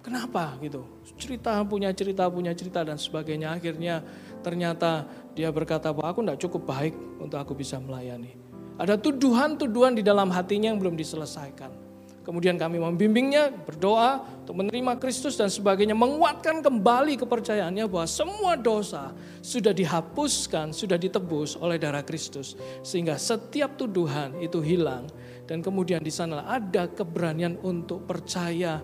Kenapa 0.04 0.60
gitu? 0.60 0.84
Cerita 1.16 1.64
punya 1.64 1.96
cerita 1.96 2.28
punya 2.28 2.52
cerita 2.52 2.84
dan 2.84 3.00
sebagainya. 3.00 3.56
Akhirnya 3.56 4.04
ternyata 4.44 5.08
dia 5.32 5.48
berkata 5.48 5.96
bahwa 5.96 6.08
aku 6.12 6.20
tidak 6.24 6.40
cukup 6.44 6.62
baik 6.68 6.94
untuk 7.24 7.40
aku 7.40 7.56
bisa 7.56 7.80
melayani. 7.80 8.36
Ada 8.78 9.00
tuduhan-tuduhan 9.00 9.96
di 9.96 10.04
dalam 10.04 10.28
hatinya 10.32 10.72
yang 10.72 10.80
belum 10.80 11.00
diselesaikan. 11.00 11.89
Kemudian 12.30 12.62
kami 12.62 12.78
membimbingnya, 12.78 13.50
berdoa 13.50 14.22
untuk 14.46 14.62
menerima 14.62 15.02
Kristus 15.02 15.34
dan 15.34 15.50
sebagainya. 15.50 15.98
Menguatkan 15.98 16.62
kembali 16.62 17.18
kepercayaannya 17.18 17.90
bahwa 17.90 18.06
semua 18.06 18.54
dosa 18.54 19.18
sudah 19.42 19.74
dihapuskan, 19.74 20.70
sudah 20.70 20.94
ditebus 20.94 21.58
oleh 21.58 21.82
darah 21.82 22.06
Kristus. 22.06 22.54
Sehingga 22.86 23.18
setiap 23.18 23.82
tuduhan 23.82 24.38
itu 24.46 24.62
hilang. 24.62 25.10
Dan 25.50 25.66
kemudian 25.66 26.06
di 26.06 26.14
sana 26.14 26.46
ada 26.46 26.86
keberanian 26.86 27.58
untuk 27.66 28.06
percaya 28.06 28.78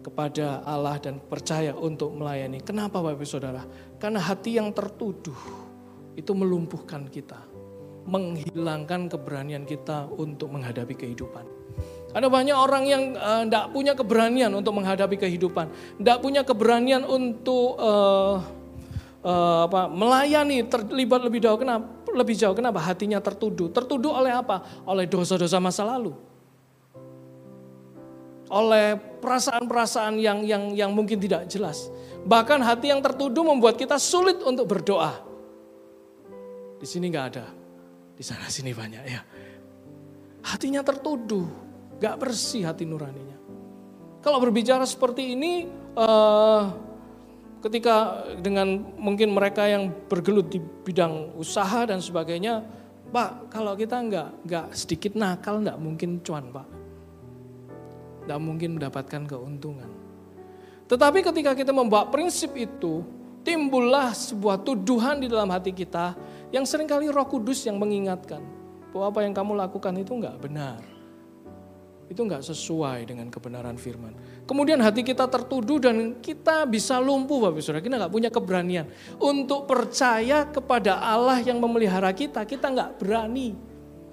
kepada 0.00 0.64
Allah 0.64 0.96
dan 0.96 1.20
percaya 1.20 1.76
untuk 1.76 2.16
melayani. 2.16 2.64
Kenapa 2.64 3.04
Bapak 3.04 3.28
Saudara? 3.28 3.68
Karena 4.00 4.16
hati 4.16 4.56
yang 4.56 4.72
tertuduh 4.72 5.36
itu 6.16 6.32
melumpuhkan 6.32 7.04
kita. 7.12 7.36
Menghilangkan 8.08 9.12
keberanian 9.12 9.68
kita 9.68 10.08
untuk 10.08 10.56
menghadapi 10.56 10.96
kehidupan. 10.96 11.57
Ada 12.18 12.26
banyak 12.26 12.56
orang 12.58 12.82
yang 12.82 13.02
tidak 13.46 13.66
uh, 13.66 13.70
punya 13.70 13.94
keberanian 13.94 14.50
untuk 14.50 14.74
menghadapi 14.74 15.14
kehidupan, 15.22 15.70
tidak 16.02 16.18
punya 16.18 16.42
keberanian 16.42 17.06
untuk 17.06 17.78
uh, 17.78 18.42
uh, 19.22 19.70
apa, 19.70 19.86
melayani, 19.86 20.66
terlibat 20.66 21.22
lebih 21.22 21.38
jauh. 21.38 21.54
Kenapa? 21.54 21.86
Lebih 22.10 22.34
jauh 22.34 22.58
kenapa? 22.58 22.82
Hatinya 22.82 23.22
tertuduh. 23.22 23.70
Tertuduh 23.70 24.18
oleh 24.18 24.34
apa? 24.34 24.66
Oleh 24.82 25.06
dosa-dosa 25.06 25.62
masa 25.62 25.86
lalu. 25.86 26.10
Oleh 28.50 28.98
perasaan-perasaan 29.22 30.18
yang 30.18 30.42
yang 30.42 30.74
yang 30.74 30.90
mungkin 30.90 31.22
tidak 31.22 31.46
jelas. 31.46 31.86
Bahkan 32.26 32.58
hati 32.66 32.90
yang 32.90 32.98
tertuduh 32.98 33.46
membuat 33.46 33.78
kita 33.78 33.94
sulit 33.94 34.42
untuk 34.42 34.66
berdoa. 34.66 35.22
Di 36.82 36.86
sini 36.88 37.14
nggak 37.14 37.26
ada, 37.30 37.46
di 38.18 38.26
sana 38.26 38.50
sini 38.50 38.74
banyak 38.74 39.04
ya. 39.06 39.22
Hatinya 40.42 40.82
tertuduh 40.82 41.67
Gak 41.98 42.16
bersih 42.22 42.62
hati 42.62 42.86
nuraninya. 42.86 43.38
Kalau 44.22 44.38
berbicara 44.42 44.82
seperti 44.86 45.34
ini, 45.34 45.66
uh, 45.94 46.62
ketika 47.62 48.26
dengan 48.38 48.94
mungkin 48.98 49.34
mereka 49.34 49.66
yang 49.66 49.90
bergelut 50.10 50.50
di 50.50 50.58
bidang 50.58 51.34
usaha 51.38 51.86
dan 51.86 52.02
sebagainya, 52.02 52.62
Pak, 53.08 53.50
kalau 53.50 53.78
kita 53.78 53.98
nggak 53.98 54.28
nggak 54.46 54.66
sedikit 54.74 55.14
nakal, 55.14 55.62
nggak 55.62 55.78
mungkin 55.78 56.20
cuan, 56.22 56.50
Pak. 56.50 56.66
Nggak 58.26 58.40
mungkin 58.42 58.70
mendapatkan 58.76 59.22
keuntungan. 59.24 59.90
Tetapi 60.90 61.18
ketika 61.24 61.56
kita 61.56 61.72
membawa 61.72 62.10
prinsip 62.10 62.52
itu, 62.58 63.06
timbullah 63.48 64.12
sebuah 64.12 64.60
tuduhan 64.60 65.24
di 65.24 65.28
dalam 65.30 65.48
hati 65.48 65.72
kita 65.72 66.12
yang 66.52 66.68
sering 66.68 66.84
kali 66.84 67.08
roh 67.08 67.24
kudus 67.24 67.64
yang 67.64 67.80
mengingatkan 67.80 68.44
bahwa 68.92 69.04
apa 69.08 69.20
yang 69.24 69.32
kamu 69.32 69.52
lakukan 69.56 69.94
itu 70.00 70.12
nggak 70.16 70.36
benar 70.36 70.80
itu 72.08 72.20
nggak 72.24 72.40
sesuai 72.40 73.04
dengan 73.04 73.28
kebenaran 73.28 73.76
firman. 73.76 74.16
Kemudian 74.48 74.80
hati 74.80 75.04
kita 75.04 75.28
tertuduh 75.28 75.76
dan 75.76 76.16
kita 76.24 76.64
bisa 76.64 76.96
lumpuh 76.96 77.48
Bapak 77.48 77.60
Saudara. 77.60 77.84
Kita 77.84 78.00
nggak 78.00 78.12
punya 78.12 78.32
keberanian 78.32 78.88
untuk 79.20 79.68
percaya 79.68 80.48
kepada 80.48 81.04
Allah 81.04 81.36
yang 81.44 81.60
memelihara 81.60 82.08
kita. 82.16 82.48
Kita 82.48 82.72
nggak 82.72 82.96
berani. 82.96 83.52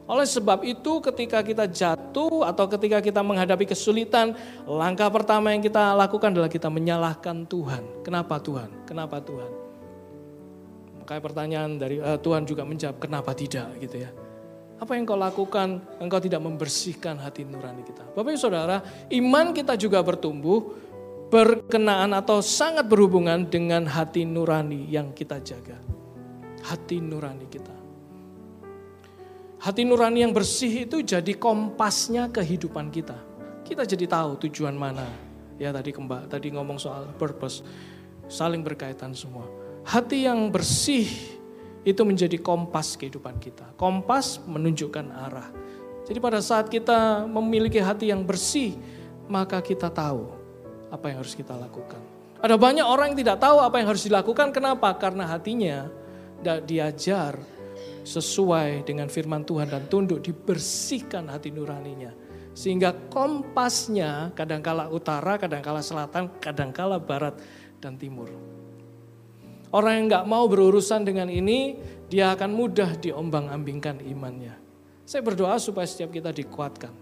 Oleh 0.06 0.28
sebab 0.28 0.62
itu 0.62 1.02
ketika 1.02 1.42
kita 1.42 1.66
jatuh 1.66 2.46
atau 2.46 2.70
ketika 2.70 3.02
kita 3.02 3.26
menghadapi 3.26 3.66
kesulitan, 3.66 4.38
langkah 4.70 5.10
pertama 5.10 5.50
yang 5.50 5.66
kita 5.66 5.98
lakukan 5.98 6.30
adalah 6.30 6.52
kita 6.52 6.70
menyalahkan 6.70 7.48
Tuhan. 7.50 8.06
Kenapa 8.06 8.38
Tuhan? 8.38 8.70
Kenapa 8.86 9.18
Tuhan? 9.18 9.50
Makanya 11.02 11.22
pertanyaan 11.22 11.72
dari 11.82 11.98
uh, 11.98 12.22
Tuhan 12.22 12.46
juga 12.46 12.62
menjawab 12.68 13.02
kenapa 13.02 13.34
tidak 13.34 13.72
gitu 13.82 14.06
ya. 14.06 14.25
Apa 14.76 15.00
yang 15.00 15.08
kau 15.08 15.16
lakukan, 15.16 15.80
engkau 16.04 16.20
tidak 16.20 16.44
membersihkan 16.44 17.16
hati 17.16 17.48
nurani 17.48 17.80
kita. 17.88 18.04
Bapak 18.12 18.36
ibu 18.36 18.40
saudara, 18.40 18.84
iman 19.08 19.56
kita 19.56 19.80
juga 19.80 20.04
bertumbuh 20.04 20.76
berkenaan 21.32 22.12
atau 22.12 22.44
sangat 22.44 22.86
berhubungan 22.86 23.48
dengan 23.48 23.88
hati 23.88 24.28
nurani 24.28 24.86
yang 24.92 25.16
kita 25.16 25.40
jaga. 25.40 25.80
Hati 26.66 27.00
nurani 27.00 27.48
kita. 27.48 27.76
Hati 29.64 29.82
nurani 29.88 30.28
yang 30.28 30.36
bersih 30.36 30.86
itu 30.86 31.02
jadi 31.02 31.34
kompasnya 31.40 32.30
kehidupan 32.30 32.92
kita. 32.92 33.18
Kita 33.66 33.82
jadi 33.88 34.06
tahu 34.06 34.44
tujuan 34.46 34.76
mana. 34.78 35.08
Ya 35.56 35.72
tadi 35.72 35.96
kembali 35.96 36.28
tadi 36.28 36.52
ngomong 36.52 36.78
soal 36.78 37.10
purpose, 37.16 37.64
saling 38.28 38.62
berkaitan 38.62 39.16
semua. 39.16 39.48
Hati 39.88 40.28
yang 40.28 40.52
bersih 40.52 41.08
itu 41.86 42.02
menjadi 42.02 42.42
kompas 42.42 42.98
kehidupan 42.98 43.38
kita. 43.38 43.78
Kompas 43.78 44.42
menunjukkan 44.44 45.06
arah. 45.14 45.48
Jadi 46.06 46.18
pada 46.18 46.42
saat 46.42 46.66
kita 46.68 47.30
memiliki 47.30 47.78
hati 47.78 48.10
yang 48.10 48.26
bersih, 48.26 48.74
maka 49.30 49.62
kita 49.62 49.94
tahu 49.94 50.34
apa 50.90 51.14
yang 51.14 51.22
harus 51.22 51.38
kita 51.38 51.54
lakukan. 51.54 52.02
Ada 52.42 52.58
banyak 52.58 52.86
orang 52.86 53.14
yang 53.14 53.20
tidak 53.22 53.38
tahu 53.42 53.58
apa 53.62 53.76
yang 53.82 53.88
harus 53.90 54.06
dilakukan. 54.06 54.50
Kenapa? 54.54 54.90
Karena 54.98 55.30
hatinya 55.30 55.90
tidak 56.42 56.60
diajar 56.66 57.34
sesuai 58.06 58.86
dengan 58.86 59.10
firman 59.10 59.42
Tuhan 59.42 59.66
dan 59.66 59.90
tunduk 59.90 60.22
dibersihkan 60.22 61.26
hati 61.30 61.50
nuraninya. 61.50 62.14
Sehingga 62.56 62.94
kompasnya 63.10 64.32
kadangkala 64.38 64.88
utara, 64.94 65.42
kadangkala 65.42 65.82
selatan, 65.82 66.30
kadangkala 66.38 67.02
barat 67.02 67.36
dan 67.82 67.98
timur. 67.98 68.30
Orang 69.74 69.94
yang 69.98 70.06
nggak 70.12 70.26
mau 70.30 70.46
berurusan 70.46 71.06
dengan 71.06 71.30
ini, 71.32 71.80
dia 72.06 72.34
akan 72.34 72.54
mudah 72.54 72.98
diombang-ambingkan 73.02 74.04
imannya. 74.06 74.54
Saya 75.06 75.22
berdoa 75.22 75.58
supaya 75.62 75.86
setiap 75.86 76.14
kita 76.14 76.34
dikuatkan, 76.34 76.94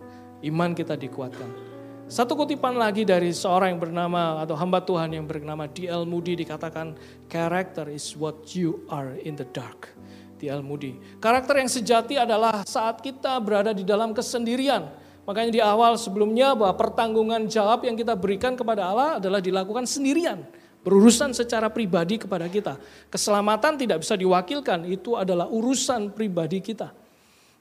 iman 0.43 0.71
kita 0.75 0.95
dikuatkan. 0.99 1.73
Satu 2.11 2.35
kutipan 2.35 2.75
lagi 2.75 3.07
dari 3.07 3.31
seorang 3.31 3.75
yang 3.75 3.81
bernama 3.81 4.43
atau 4.43 4.59
hamba 4.59 4.83
Tuhan 4.83 5.15
yang 5.15 5.23
bernama 5.23 5.71
D.L. 5.71 6.03
Moody 6.03 6.35
dikatakan, 6.35 6.99
character 7.31 7.87
is 7.87 8.11
what 8.19 8.51
you 8.51 8.83
are 8.91 9.15
in 9.23 9.39
the 9.39 9.47
dark. 9.55 9.95
D.L. 10.35 10.59
Moody. 10.59 10.99
Karakter 11.23 11.63
yang 11.63 11.71
sejati 11.71 12.19
adalah 12.19 12.67
saat 12.67 12.99
kita 12.99 13.39
berada 13.39 13.71
di 13.71 13.87
dalam 13.87 14.11
kesendirian. 14.11 14.91
Makanya 15.23 15.51
di 15.55 15.61
awal 15.63 15.95
sebelumnya 15.95 16.51
bahwa 16.51 16.75
pertanggungan 16.75 17.47
jawab 17.47 17.87
yang 17.87 17.95
kita 17.95 18.11
berikan 18.19 18.59
kepada 18.59 18.91
Allah 18.91 19.09
adalah 19.23 19.39
dilakukan 19.39 19.87
sendirian. 19.87 20.43
Berurusan 20.83 21.31
secara 21.31 21.71
pribadi 21.71 22.19
kepada 22.19 22.51
kita. 22.51 22.75
Keselamatan 23.07 23.79
tidak 23.79 24.03
bisa 24.03 24.19
diwakilkan, 24.19 24.83
itu 24.85 25.15
adalah 25.15 25.47
urusan 25.47 26.11
pribadi 26.11 26.59
kita. 26.59 26.91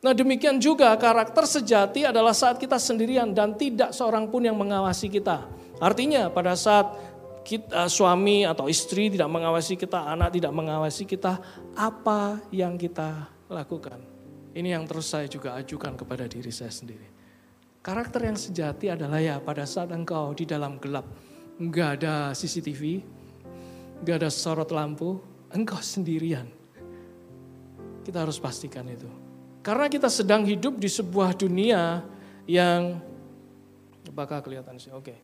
Nah 0.02 0.10
demikian 0.10 0.58
juga 0.58 0.90
karakter 0.98 1.46
sejati 1.46 2.02
adalah 2.02 2.34
saat 2.34 2.58
kita 2.58 2.74
sendirian 2.74 3.30
dan 3.30 3.54
tidak 3.54 3.94
seorang 3.94 4.26
pun 4.26 4.42
yang 4.42 4.58
mengawasi 4.58 5.06
kita. 5.06 5.46
Artinya 5.78 6.26
pada 6.26 6.58
saat 6.58 6.90
kita, 7.46 7.86
suami 7.86 8.42
atau 8.42 8.66
istri 8.66 9.14
tidak 9.14 9.30
mengawasi 9.30 9.78
kita, 9.78 10.10
anak 10.10 10.34
tidak 10.34 10.50
mengawasi 10.50 11.06
kita, 11.06 11.38
apa 11.78 12.42
yang 12.50 12.74
kita 12.74 13.30
lakukan? 13.46 14.02
Ini 14.52 14.74
yang 14.74 14.90
terus 14.90 15.06
saya 15.06 15.30
juga 15.30 15.54
ajukan 15.54 15.94
kepada 15.94 16.26
diri 16.26 16.50
saya 16.50 16.74
sendiri. 16.74 17.06
Karakter 17.82 18.26
yang 18.26 18.38
sejati 18.38 18.90
adalah 18.90 19.22
ya 19.22 19.38
pada 19.38 19.66
saat 19.66 19.90
engkau 19.94 20.34
di 20.34 20.46
dalam 20.46 20.82
gelap, 20.82 21.06
nggak 21.68 22.02
ada 22.02 22.34
CCTV, 22.34 23.04
nggak 24.02 24.16
ada 24.18 24.30
sorot 24.32 24.70
lampu, 24.74 25.22
engkau 25.54 25.78
sendirian. 25.78 26.50
Kita 28.02 28.26
harus 28.26 28.42
pastikan 28.42 28.82
itu. 28.90 29.06
Karena 29.62 29.86
kita 29.86 30.10
sedang 30.10 30.42
hidup 30.42 30.74
di 30.74 30.90
sebuah 30.90 31.38
dunia 31.38 32.02
yang 32.50 32.98
bakal 34.10 34.42
kelihatan 34.42 34.74
sih. 34.82 34.90
Oke. 34.90 35.14
Okay. 35.14 35.18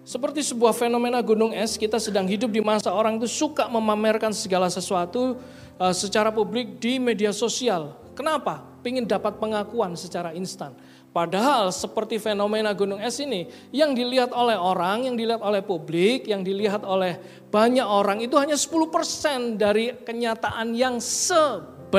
Seperti 0.00 0.40
sebuah 0.40 0.72
fenomena 0.72 1.20
gunung 1.20 1.52
es, 1.52 1.76
kita 1.76 2.00
sedang 2.00 2.24
hidup 2.24 2.48
di 2.48 2.62
masa 2.64 2.94
orang 2.94 3.20
itu 3.20 3.28
suka 3.28 3.68
memamerkan 3.68 4.32
segala 4.32 4.70
sesuatu 4.72 5.36
uh, 5.76 5.94
secara 5.94 6.32
publik 6.32 6.80
di 6.80 6.96
media 6.96 7.34
sosial. 7.36 7.98
Kenapa? 8.16 8.64
Pengen 8.80 9.04
dapat 9.04 9.36
pengakuan 9.36 9.92
secara 9.98 10.32
instan. 10.32 10.72
Padahal 11.10 11.74
seperti 11.74 12.22
fenomena 12.22 12.70
gunung 12.70 13.02
es 13.02 13.18
ini, 13.18 13.50
yang 13.74 13.98
dilihat 13.98 14.30
oleh 14.30 14.54
orang, 14.54 15.10
yang 15.10 15.18
dilihat 15.18 15.42
oleh 15.42 15.58
publik, 15.58 16.30
yang 16.30 16.46
dilihat 16.46 16.86
oleh 16.86 17.18
banyak 17.50 17.82
orang 17.82 18.22
itu 18.22 18.38
hanya 18.38 18.54
10% 18.54 19.58
dari 19.58 19.90
kenyataan 20.06 20.70
yang 20.70 21.02
sebenarnya. 21.02 21.90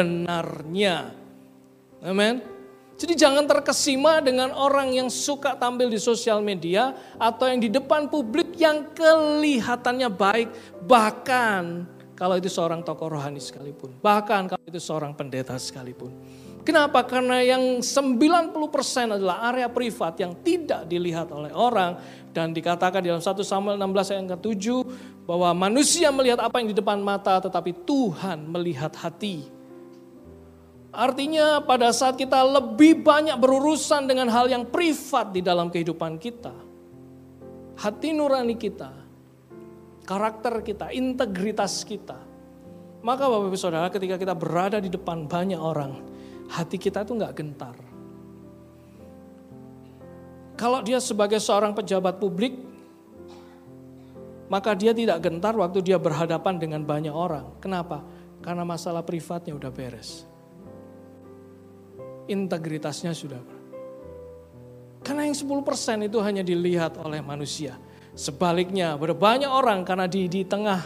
Amin. 2.00 2.40
Jadi 2.96 3.18
jangan 3.18 3.50
terkesima 3.50 4.24
dengan 4.24 4.54
orang 4.56 4.94
yang 4.96 5.10
suka 5.10 5.58
tampil 5.60 5.90
di 5.90 5.98
sosial 5.98 6.40
media 6.40 6.94
atau 7.18 7.50
yang 7.50 7.60
di 7.60 7.68
depan 7.68 8.08
publik 8.08 8.56
yang 8.56 8.94
kelihatannya 8.94 10.08
baik. 10.08 10.50
Bahkan 10.86 11.64
kalau 12.14 12.38
itu 12.38 12.46
seorang 12.48 12.86
tokoh 12.86 13.10
rohani 13.10 13.42
sekalipun. 13.42 13.98
Bahkan 14.00 14.54
kalau 14.54 14.62
itu 14.70 14.78
seorang 14.78 15.18
pendeta 15.18 15.58
sekalipun. 15.58 16.14
Kenapa? 16.62 17.02
Karena 17.10 17.42
yang 17.42 17.82
90% 17.82 19.18
adalah 19.18 19.50
area 19.50 19.66
privat 19.66 20.14
yang 20.22 20.38
tidak 20.46 20.86
dilihat 20.86 21.34
oleh 21.34 21.50
orang. 21.54 21.98
Dan 22.32 22.54
dikatakan 22.54 23.02
dalam 23.02 23.20
1 23.20 23.44
Samuel 23.44 23.76
16 23.82 24.14
ayat 24.14 24.26
ke-7 24.38 24.66
bahwa 25.26 25.50
manusia 25.68 26.14
melihat 26.14 26.40
apa 26.40 26.62
yang 26.62 26.70
di 26.72 26.78
depan 26.78 27.02
mata 27.02 27.42
tetapi 27.42 27.84
Tuhan 27.84 28.46
melihat 28.48 28.94
hati. 28.96 29.62
Artinya 30.92 31.64
pada 31.64 31.90
saat 31.96 32.20
kita 32.20 32.44
lebih 32.44 33.00
banyak 33.00 33.40
berurusan 33.40 34.12
dengan 34.12 34.28
hal 34.28 34.52
yang 34.52 34.68
privat 34.68 35.32
di 35.32 35.40
dalam 35.40 35.72
kehidupan 35.72 36.20
kita. 36.20 36.52
Hati 37.80 38.12
nurani 38.12 38.60
kita, 38.60 38.92
karakter 40.04 40.60
kita, 40.60 40.92
integritas 40.92 41.88
kita. 41.88 42.20
Maka 43.02 43.24
Bapak 43.26 43.50
Ibu 43.50 43.58
Saudara 43.58 43.88
ketika 43.90 44.20
kita 44.20 44.36
berada 44.36 44.78
di 44.84 44.92
depan 44.92 45.26
banyak 45.26 45.58
orang, 45.58 46.04
hati 46.52 46.76
kita 46.76 47.08
itu 47.08 47.16
nggak 47.16 47.34
gentar. 47.34 47.76
Kalau 50.60 50.84
dia 50.84 51.00
sebagai 51.00 51.40
seorang 51.42 51.74
pejabat 51.74 52.20
publik, 52.22 52.54
maka 54.52 54.76
dia 54.76 54.92
tidak 54.92 55.24
gentar 55.24 55.56
waktu 55.56 55.80
dia 55.82 55.98
berhadapan 55.98 56.60
dengan 56.60 56.84
banyak 56.84 57.16
orang. 57.16 57.58
Kenapa? 57.64 58.04
Karena 58.44 58.68
masalah 58.68 59.02
privatnya 59.02 59.56
udah 59.58 59.72
beres 59.74 60.30
integritasnya 62.32 63.12
sudah. 63.12 63.44
Karena 65.04 65.28
yang 65.28 65.36
10% 65.36 66.08
itu 66.08 66.18
hanya 66.24 66.46
dilihat 66.46 66.96
oleh 67.02 67.20
manusia. 67.20 67.76
Sebaliknya, 68.16 68.96
banyak 68.96 69.50
orang 69.52 69.84
karena 69.84 70.08
di, 70.08 70.32
di 70.32 70.48
tengah 70.48 70.80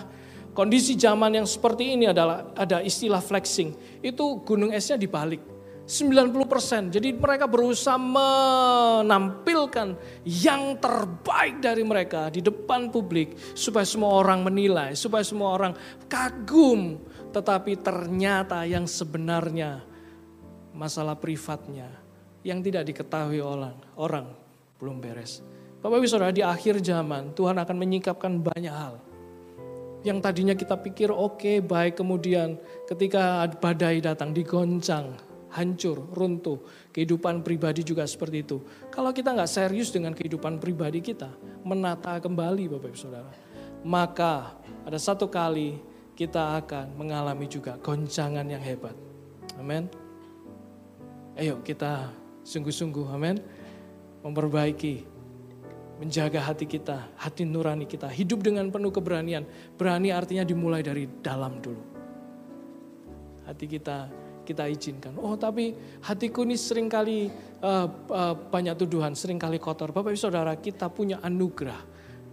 kondisi 0.55 0.97
zaman 0.97 1.41
yang 1.41 1.47
seperti 1.47 1.93
ini 1.93 2.09
adalah 2.09 2.55
ada 2.57 2.81
istilah 2.81 3.21
flexing. 3.21 4.01
Itu 4.01 4.41
gunung 4.41 4.73
esnya 4.73 4.97
dibalik. 4.97 5.54
90%. 5.85 6.97
Jadi 6.97 7.13
mereka 7.13 7.45
berusaha 7.45 7.93
menampilkan 8.01 9.93
yang 10.25 10.81
terbaik 10.81 11.61
dari 11.61 11.85
mereka 11.85 12.33
di 12.33 12.41
depan 12.41 12.89
publik 12.89 13.37
supaya 13.53 13.85
semua 13.85 14.17
orang 14.17 14.41
menilai, 14.41 14.97
supaya 14.97 15.21
semua 15.21 15.53
orang 15.53 15.77
kagum. 16.09 16.97
Tetapi 17.29 17.85
ternyata 17.85 18.65
yang 18.65 18.89
sebenarnya 18.89 19.85
masalah 20.73 21.13
privatnya 21.15 21.87
yang 22.41 22.65
tidak 22.65 22.89
diketahui 22.89 23.41
orang, 23.41 23.77
orang 23.97 24.25
belum 24.81 25.01
beres. 25.01 25.45
Bapak 25.85 26.01
Ibu 26.01 26.07
Saudara, 26.09 26.33
di 26.33 26.41
akhir 26.41 26.81
zaman 26.81 27.37
Tuhan 27.37 27.61
akan 27.61 27.75
menyingkapkan 27.77 28.41
banyak 28.41 28.73
hal. 28.73 28.97
Yang 30.05 30.17
tadinya 30.21 30.53
kita 30.53 30.77
pikir 30.77 31.09
oke, 31.09 31.41
okay, 31.41 31.57
baik, 31.61 31.97
kemudian 31.97 32.57
ketika 32.85 33.49
badai 33.57 34.01
datang 34.01 34.33
digoncang, 34.33 35.17
hancur, 35.55 36.11
runtuh. 36.11 36.59
Kehidupan 36.91 37.41
pribadi 37.41 37.81
juga 37.81 38.03
seperti 38.03 38.43
itu. 38.43 38.59
Kalau 38.91 39.15
kita 39.15 39.31
nggak 39.31 39.49
serius 39.49 39.89
dengan 39.89 40.11
kehidupan 40.11 40.59
pribadi 40.59 40.99
kita, 40.99 41.31
menata 41.63 42.19
kembali 42.19 42.67
Bapak 42.67 42.91
Ibu 42.91 42.99
Saudara, 42.99 43.31
maka 43.87 44.59
ada 44.83 44.99
satu 44.99 45.31
kali 45.31 45.79
kita 46.15 46.59
akan 46.63 46.95
mengalami 46.99 47.47
juga 47.47 47.79
goncangan 47.79 48.43
yang 48.47 48.63
hebat. 48.63 48.95
Amin. 49.55 49.87
Ayo 51.35 51.59
kita 51.63 52.11
sungguh-sungguh, 52.47 53.11
amin. 53.11 53.39
Memperbaiki, 54.23 55.03
menjaga 55.99 56.39
hati 56.43 56.65
kita, 56.67 57.11
hati 57.19 57.43
nurani 57.43 57.83
kita. 57.83 58.07
Hidup 58.07 58.43
dengan 58.43 58.71
penuh 58.71 58.91
keberanian. 58.91 59.43
Berani 59.75 60.11
artinya 60.15 60.47
dimulai 60.47 60.83
dari 60.83 61.07
dalam 61.19 61.59
dulu. 61.59 61.83
Hati 63.45 63.65
kita 63.69 64.09
kita 64.45 64.69
izinkan. 64.69 65.17
Oh 65.17 65.33
tapi 65.33 65.73
hatiku 66.05 66.45
ini 66.45 66.55
sering 66.55 66.85
kali 66.85 67.33
uh, 67.65 67.89
uh, 67.89 68.35
banyak 68.37 68.77
tuduhan, 68.77 69.17
sering 69.17 69.41
kali 69.41 69.57
kotor. 69.57 69.89
Bapak 69.89 70.13
ibu 70.13 70.21
saudara 70.21 70.53
kita 70.53 70.87
punya 70.93 71.17
anugerah 71.25 71.81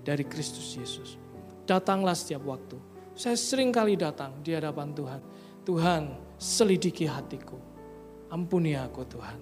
dari 0.05 0.29
Kristus 0.29 0.77
Yesus. 0.77 1.17
Datanglah 1.65 2.13
setiap 2.13 2.45
waktu. 2.45 2.77
Saya 3.17 3.41
sering 3.41 3.73
kali 3.73 3.97
datang 3.97 4.45
di 4.45 4.53
hadapan 4.53 4.93
Tuhan. 4.93 5.21
Tuhan 5.63 6.03
selidiki 6.37 7.07
hatiku 7.07 7.73
Ampuni 8.33 8.73
aku 8.73 9.05
Tuhan. 9.05 9.37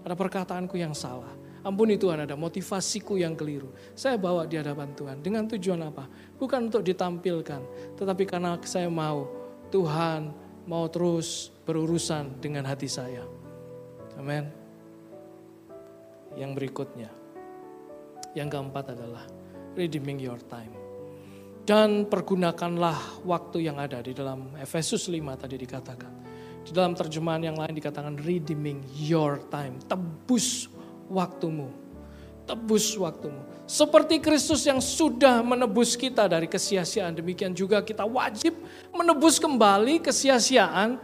Ada 0.00 0.16
perkataanku 0.16 0.72
yang 0.80 0.96
salah. 0.96 1.28
Ampuni 1.60 2.00
Tuhan 2.00 2.24
ada 2.24 2.32
motivasiku 2.40 3.20
yang 3.20 3.36
keliru. 3.36 3.68
Saya 3.92 4.16
bawa 4.16 4.48
di 4.48 4.56
hadapan 4.56 4.96
Tuhan. 4.96 5.20
Dengan 5.20 5.44
tujuan 5.44 5.76
apa? 5.84 6.08
Bukan 6.40 6.72
untuk 6.72 6.80
ditampilkan. 6.80 7.60
Tetapi 8.00 8.24
karena 8.24 8.56
saya 8.64 8.88
mau 8.88 9.28
Tuhan 9.68 10.32
mau 10.64 10.88
terus 10.88 11.52
berurusan 11.70 12.42
dengan 12.42 12.66
hati 12.66 12.90
saya. 12.90 13.22
Amin. 14.18 14.50
Yang 16.34 16.50
berikutnya. 16.58 17.10
Yang 18.34 18.58
keempat 18.58 18.98
adalah 18.98 19.22
redeeming 19.78 20.18
your 20.18 20.42
time. 20.50 20.74
Dan 21.62 22.10
pergunakanlah 22.10 23.22
waktu 23.22 23.70
yang 23.70 23.78
ada 23.78 24.02
di 24.02 24.10
dalam 24.10 24.58
Efesus 24.58 25.06
5 25.06 25.14
tadi 25.38 25.54
dikatakan. 25.54 26.12
Di 26.66 26.74
dalam 26.74 26.98
terjemahan 26.98 27.46
yang 27.46 27.54
lain 27.54 27.78
dikatakan 27.78 28.18
redeeming 28.18 28.82
your 28.98 29.38
time. 29.46 29.78
Tebus 29.86 30.66
waktumu. 31.06 31.70
Tebus 32.50 32.98
waktumu. 32.98 33.46
Seperti 33.70 34.18
Kristus 34.18 34.66
yang 34.66 34.82
sudah 34.82 35.38
menebus 35.46 35.94
kita 35.94 36.26
dari 36.26 36.50
kesia-siaan, 36.50 37.14
demikian 37.14 37.54
juga 37.54 37.78
kita 37.78 38.02
wajib 38.02 38.58
menebus 38.90 39.38
kembali 39.38 40.02
kesia-siaan 40.02 40.98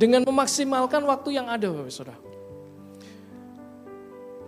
dengan 0.00 0.24
memaksimalkan 0.24 1.04
waktu 1.04 1.36
yang 1.36 1.52
ada, 1.52 1.68
Bapak 1.68 1.92
Saudara. 1.92 2.16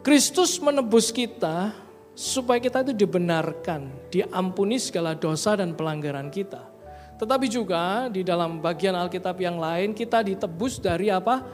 Kristus 0.00 0.56
menebus 0.56 1.12
kita 1.12 1.76
supaya 2.16 2.56
kita 2.56 2.80
itu 2.88 2.96
dibenarkan, 3.04 3.92
diampuni 4.08 4.80
segala 4.80 5.12
dosa 5.12 5.52
dan 5.60 5.76
pelanggaran 5.76 6.32
kita. 6.32 6.72
Tetapi 7.20 7.46
juga 7.52 8.08
di 8.08 8.24
dalam 8.24 8.64
bagian 8.64 8.96
Alkitab 8.96 9.36
yang 9.38 9.60
lain 9.60 9.92
kita 9.94 10.24
ditebus 10.24 10.80
dari 10.82 11.12
apa? 11.12 11.44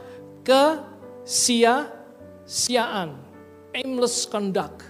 Kesia-siaan, 0.47 1.99
aimless 3.75 4.25
conduct 4.25 4.88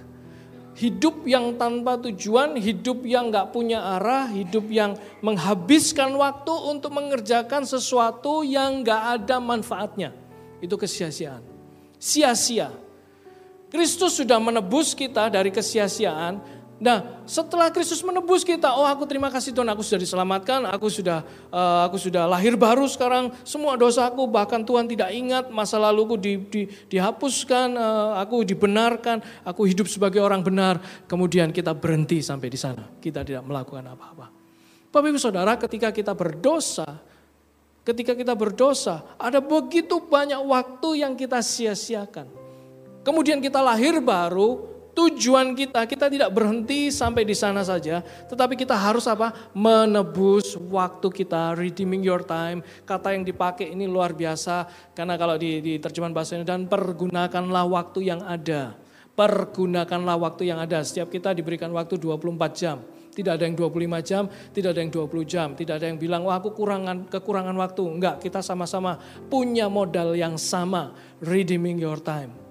hidup 0.79 1.27
yang 1.27 1.59
tanpa 1.59 1.99
tujuan, 1.99 2.55
hidup 2.55 3.03
yang 3.03 3.27
nggak 3.27 3.51
punya 3.51 3.99
arah, 3.99 4.31
hidup 4.31 4.63
yang 4.71 4.95
menghabiskan 5.19 6.15
waktu 6.15 6.55
untuk 6.71 6.95
mengerjakan 6.95 7.67
sesuatu 7.67 8.47
yang 8.47 8.79
nggak 8.79 9.19
ada 9.19 9.43
manfaatnya. 9.43 10.15
Itu 10.63 10.79
kesia-siaan. 10.79 11.43
Sia-sia. 11.99 12.71
Kristus 13.69 14.17
sudah 14.17 14.39
menebus 14.39 14.95
kita 14.95 15.27
dari 15.27 15.51
kesia-siaan 15.51 16.59
Nah, 16.79 17.27
setelah 17.27 17.67
Kristus 17.75 17.99
menebus 17.99 18.47
kita, 18.47 18.71
oh 18.71 18.87
aku 18.87 19.03
terima 19.03 19.27
kasih 19.27 19.51
Tuhan, 19.51 19.67
aku 19.67 19.83
sudah 19.83 19.99
diselamatkan, 19.99 20.63
aku 20.63 20.87
sudah 20.87 21.27
uh, 21.51 21.83
aku 21.83 21.99
sudah 21.99 22.23
lahir 22.23 22.55
baru 22.55 22.87
sekarang, 22.87 23.35
semua 23.43 23.75
dosaku 23.75 24.23
bahkan 24.31 24.63
Tuhan 24.63 24.87
tidak 24.87 25.11
ingat 25.11 25.51
masa 25.51 25.75
laluku 25.75 26.15
di, 26.15 26.39
di, 26.39 26.61
dihapuskan, 26.87 27.75
uh, 27.75 28.15
aku 28.23 28.47
dibenarkan, 28.47 29.19
aku 29.43 29.67
hidup 29.67 29.91
sebagai 29.91 30.23
orang 30.23 30.39
benar. 30.39 30.79
Kemudian 31.03 31.51
kita 31.51 31.75
berhenti 31.75 32.23
sampai 32.23 32.47
di 32.47 32.55
sana, 32.55 32.87
kita 33.03 33.27
tidak 33.27 33.43
melakukan 33.43 33.83
apa-apa. 33.83 34.31
Bapak 34.87 35.07
Ibu 35.11 35.19
Saudara, 35.19 35.59
ketika 35.59 35.91
kita 35.91 36.15
berdosa, 36.15 36.87
ketika 37.83 38.15
kita 38.15 38.39
berdosa, 38.39 39.03
ada 39.19 39.43
begitu 39.43 39.99
banyak 39.99 40.39
waktu 40.47 41.03
yang 41.03 41.19
kita 41.19 41.43
sia-siakan. 41.43 42.31
Kemudian 43.03 43.43
kita 43.43 43.59
lahir 43.59 43.99
baru, 43.99 44.78
tujuan 44.99 45.55
kita, 45.55 45.88
kita 45.88 46.12
tidak 46.12 46.29
berhenti 46.35 46.91
sampai 46.91 47.23
di 47.23 47.31
sana 47.31 47.63
saja, 47.63 48.03
tetapi 48.03 48.59
kita 48.59 48.75
harus 48.75 49.07
apa? 49.07 49.31
Menebus 49.55 50.59
waktu 50.59 51.07
kita, 51.07 51.55
redeeming 51.55 52.03
your 52.03 52.19
time. 52.19 52.59
Kata 52.83 53.15
yang 53.15 53.23
dipakai 53.23 53.71
ini 53.71 53.88
luar 53.88 54.12
biasa, 54.12 54.67
karena 54.91 55.15
kalau 55.15 55.39
di, 55.39 55.63
di 55.63 55.73
terjemahan 55.79 56.12
bahasa 56.12 56.35
ini, 56.35 56.43
dan 56.43 56.67
pergunakanlah 56.67 57.63
waktu 57.71 58.12
yang 58.12 58.19
ada. 58.27 58.75
Pergunakanlah 59.15 60.19
waktu 60.19 60.51
yang 60.51 60.59
ada. 60.59 60.83
Setiap 60.83 61.07
kita 61.12 61.31
diberikan 61.31 61.71
waktu 61.71 61.95
24 61.95 62.51
jam. 62.55 62.83
Tidak 63.09 63.35
ada 63.35 63.43
yang 63.43 63.55
25 63.55 63.99
jam, 63.99 64.23
tidak 64.55 64.69
ada 64.75 64.79
yang 64.79 64.91
20 64.95 65.27
jam. 65.27 65.47
Tidak 65.51 65.75
ada 65.75 65.85
yang 65.91 65.99
bilang, 65.99 66.23
wah 66.23 66.39
aku 66.39 66.55
kurangan, 66.55 67.07
kekurangan 67.12 67.55
waktu. 67.55 67.83
Enggak, 67.83 68.15
kita 68.23 68.39
sama-sama 68.39 68.95
punya 69.27 69.67
modal 69.67 70.15
yang 70.15 70.39
sama. 70.39 70.95
Redeeming 71.19 71.83
your 71.83 71.99
time. 71.99 72.48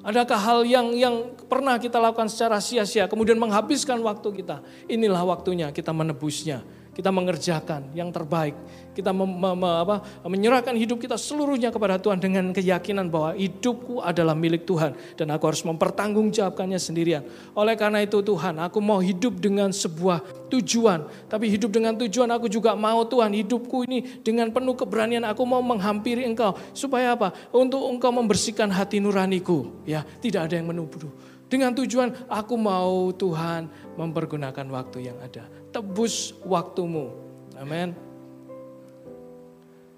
Adakah 0.00 0.40
hal 0.40 0.60
yang 0.64 0.96
yang 0.96 1.36
pernah 1.44 1.76
kita 1.76 2.00
lakukan 2.00 2.32
secara 2.32 2.56
sia-sia 2.56 3.04
kemudian 3.04 3.36
menghabiskan 3.36 4.00
waktu 4.00 4.40
kita? 4.40 4.64
Inilah 4.88 5.20
waktunya 5.28 5.68
kita 5.68 5.92
menebusnya 5.92 6.64
kita 7.00 7.08
mengerjakan 7.08 7.96
yang 7.96 8.12
terbaik. 8.12 8.52
Kita 8.92 9.16
mem, 9.16 9.24
mem, 9.24 9.64
apa, 9.64 10.04
menyerahkan 10.28 10.76
hidup 10.76 11.00
kita 11.00 11.16
seluruhnya 11.16 11.72
kepada 11.72 11.96
Tuhan 11.96 12.20
dengan 12.20 12.52
keyakinan 12.52 13.08
bahwa 13.08 13.32
hidupku 13.32 14.04
adalah 14.04 14.36
milik 14.36 14.68
Tuhan 14.68 14.92
dan 15.16 15.32
aku 15.32 15.48
harus 15.48 15.64
mempertanggungjawabkannya 15.64 16.76
sendirian. 16.76 17.24
Oleh 17.56 17.72
karena 17.80 18.04
itu 18.04 18.20
Tuhan, 18.20 18.60
aku 18.60 18.84
mau 18.84 19.00
hidup 19.00 19.40
dengan 19.40 19.72
sebuah 19.72 20.52
tujuan. 20.52 21.08
Tapi 21.32 21.48
hidup 21.48 21.72
dengan 21.72 21.96
tujuan 21.96 22.28
aku 22.28 22.52
juga 22.52 22.76
mau 22.76 23.00
Tuhan 23.08 23.32
hidupku 23.32 23.88
ini 23.88 24.20
dengan 24.20 24.52
penuh 24.52 24.76
keberanian 24.76 25.24
aku 25.24 25.48
mau 25.48 25.64
menghampiri 25.64 26.28
Engkau 26.28 26.52
supaya 26.76 27.16
apa? 27.16 27.32
Untuk 27.56 27.80
Engkau 27.80 28.12
membersihkan 28.12 28.68
hati 28.68 29.00
nuraniku, 29.00 29.80
ya. 29.88 30.04
Tidak 30.04 30.44
ada 30.44 30.52
yang 30.52 30.68
menuduh. 30.68 31.08
Dengan 31.48 31.72
tujuan 31.74 32.28
aku 32.28 32.54
mau 32.54 33.10
Tuhan 33.16 33.96
mempergunakan 33.96 34.66
waktu 34.70 35.10
yang 35.10 35.18
ada 35.18 35.59
tebus 35.70 36.36
waktumu. 36.44 37.14
Amin. 37.56 37.94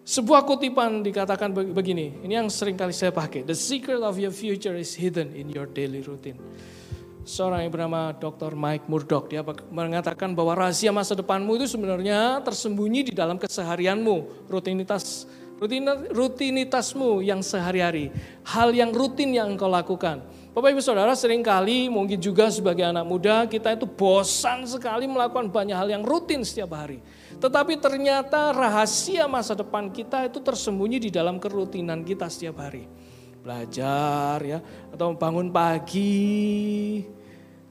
Sebuah 0.02 0.42
kutipan 0.42 1.06
dikatakan 1.06 1.54
begini, 1.54 2.18
ini 2.26 2.34
yang 2.34 2.50
sering 2.50 2.74
kali 2.74 2.90
saya 2.90 3.14
pakai. 3.14 3.46
The 3.46 3.54
secret 3.54 4.02
of 4.02 4.18
your 4.18 4.34
future 4.34 4.74
is 4.74 4.98
hidden 4.98 5.30
in 5.30 5.46
your 5.46 5.70
daily 5.70 6.02
routine. 6.02 6.42
Seorang 7.22 7.62
yang 7.62 7.70
bernama 7.70 8.10
Dr. 8.18 8.58
Mike 8.58 8.90
Murdock, 8.90 9.30
dia 9.30 9.46
mengatakan 9.70 10.34
bahwa 10.34 10.58
rahasia 10.58 10.90
masa 10.90 11.14
depanmu 11.14 11.54
itu 11.54 11.70
sebenarnya 11.70 12.42
tersembunyi 12.42 13.08
di 13.08 13.12
dalam 13.14 13.38
keseharianmu, 13.38 14.50
rutinitas 14.50 15.30
rutinitasmu 16.10 17.22
yang 17.22 17.38
sehari-hari, 17.38 18.10
hal 18.42 18.74
yang 18.74 18.90
rutin 18.90 19.30
yang 19.30 19.54
engkau 19.54 19.70
lakukan. 19.70 20.18
Bapak 20.52 20.68
Ibu 20.68 20.84
Saudara 20.84 21.16
sering 21.16 21.40
kali 21.40 21.88
mungkin 21.88 22.20
juga 22.20 22.52
sebagai 22.52 22.84
anak 22.84 23.08
muda 23.08 23.48
kita 23.48 23.72
itu 23.72 23.88
bosan 23.88 24.68
sekali 24.68 25.08
melakukan 25.08 25.48
banyak 25.48 25.72
hal 25.72 25.88
yang 25.88 26.04
rutin 26.04 26.44
setiap 26.44 26.76
hari. 26.76 27.00
Tetapi 27.40 27.80
ternyata 27.80 28.52
rahasia 28.52 29.24
masa 29.24 29.56
depan 29.56 29.88
kita 29.88 30.28
itu 30.28 30.44
tersembunyi 30.44 31.08
di 31.08 31.08
dalam 31.08 31.40
kerutinan 31.40 32.04
kita 32.04 32.28
setiap 32.28 32.60
hari. 32.60 32.84
Belajar 33.40 34.44
ya, 34.44 34.60
atau 34.92 35.16
bangun 35.16 35.48
pagi, 35.48 37.00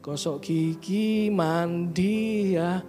gosok 0.01 0.41
gigi, 0.41 1.29
mandi 1.29 2.57
ya, 2.57 2.81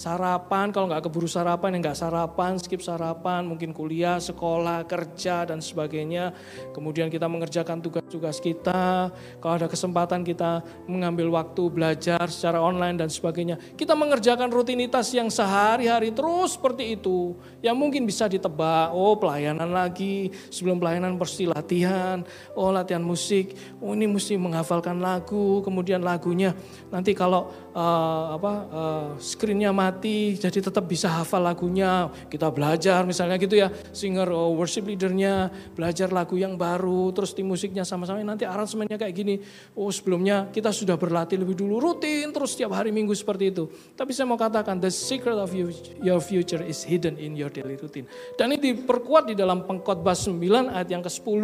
sarapan, 0.00 0.72
kalau 0.72 0.88
nggak 0.88 1.04
keburu 1.04 1.28
sarapan, 1.28 1.76
ya 1.76 1.78
nggak 1.84 1.98
sarapan, 2.00 2.56
skip 2.56 2.80
sarapan, 2.80 3.44
mungkin 3.44 3.76
kuliah, 3.76 4.16
sekolah, 4.16 4.88
kerja, 4.88 5.44
dan 5.44 5.60
sebagainya. 5.60 6.32
Kemudian 6.72 7.12
kita 7.12 7.28
mengerjakan 7.28 7.84
tugas-tugas 7.84 8.40
kita, 8.40 9.12
kalau 9.44 9.54
ada 9.60 9.68
kesempatan 9.68 10.24
kita 10.24 10.64
mengambil 10.88 11.28
waktu 11.36 11.68
belajar 11.68 12.24
secara 12.32 12.64
online 12.64 12.96
dan 12.96 13.12
sebagainya. 13.12 13.60
Kita 13.76 13.92
mengerjakan 13.92 14.48
rutinitas 14.48 15.12
yang 15.12 15.28
sehari-hari 15.28 16.16
terus 16.16 16.56
seperti 16.56 16.96
itu, 16.96 17.36
yang 17.60 17.76
mungkin 17.76 18.08
bisa 18.08 18.24
ditebak, 18.24 18.96
oh 18.96 19.20
pelayanan 19.20 19.68
lagi, 19.68 20.32
sebelum 20.48 20.80
pelayanan 20.80 21.20
pasti 21.20 21.44
latihan, 21.44 22.24
oh 22.56 22.72
latihan 22.72 23.04
musik, 23.04 23.52
oh 23.84 23.92
ini 23.92 24.08
mesti 24.08 24.40
menghafalkan 24.40 24.96
lagu, 24.96 25.60
kemudian 25.60 26.00
lagunya. 26.00 26.56
Nanti 26.88 27.12
kalau 27.12 27.52
uh, 27.74 28.36
apa 28.36 28.52
uh, 28.70 29.06
screennya 29.18 29.70
mati, 29.70 30.36
jadi 30.36 30.58
tetap 30.60 30.86
bisa 30.86 31.10
hafal 31.10 31.42
lagunya. 31.42 32.10
Kita 32.30 32.50
belajar 32.50 33.02
misalnya 33.06 33.36
gitu 33.38 33.58
ya, 33.58 33.70
singer 33.90 34.30
oh, 34.30 34.54
worship 34.54 34.86
leadernya 34.86 35.50
belajar 35.74 36.10
lagu 36.10 36.38
yang 36.38 36.54
baru, 36.54 37.10
terus 37.14 37.34
tim 37.34 37.46
musiknya 37.46 37.82
sama-sama 37.86 38.22
nanti 38.22 38.46
aransemennya 38.46 38.96
kayak 38.98 39.14
gini. 39.14 39.34
Oh 39.74 39.90
sebelumnya 39.90 40.50
kita 40.50 40.70
sudah 40.70 40.94
berlatih 40.94 41.40
lebih 41.40 41.58
dulu 41.58 41.80
rutin 41.80 42.30
terus 42.30 42.54
setiap 42.54 42.74
hari 42.76 42.90
minggu 42.94 43.14
seperti 43.14 43.50
itu. 43.50 43.66
Tapi 43.94 44.10
saya 44.14 44.26
mau 44.26 44.38
katakan 44.38 44.78
the 44.78 44.90
secret 44.90 45.38
of 45.38 45.50
your 45.54 46.20
future 46.22 46.62
is 46.62 46.82
hidden 46.86 47.18
in 47.18 47.34
your 47.34 47.50
daily 47.50 47.78
routine. 47.78 48.06
Dan 48.34 48.54
ini 48.54 48.74
diperkuat 48.74 49.30
di 49.30 49.34
dalam 49.38 49.64
pengkhotbah 49.64 50.14
9 50.14 50.74
ayat 50.74 50.88
yang 50.90 51.02
ke-10 51.02 51.42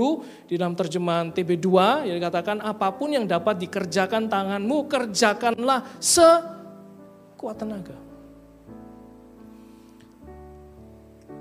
di 0.51 0.55
dalam 0.59 0.75
terjemahan 0.75 1.31
TB2 1.31 1.69
yang 2.11 2.17
dikatakan 2.19 2.63
apa 2.63 2.93
pun 2.95 3.15
yang 3.15 3.25
dapat 3.25 3.59
dikerjakan 3.63 4.29
tanganmu 4.31 4.87
kerjakanlah 4.91 5.99
sekuat 6.17 7.57
tenaga. 7.61 7.97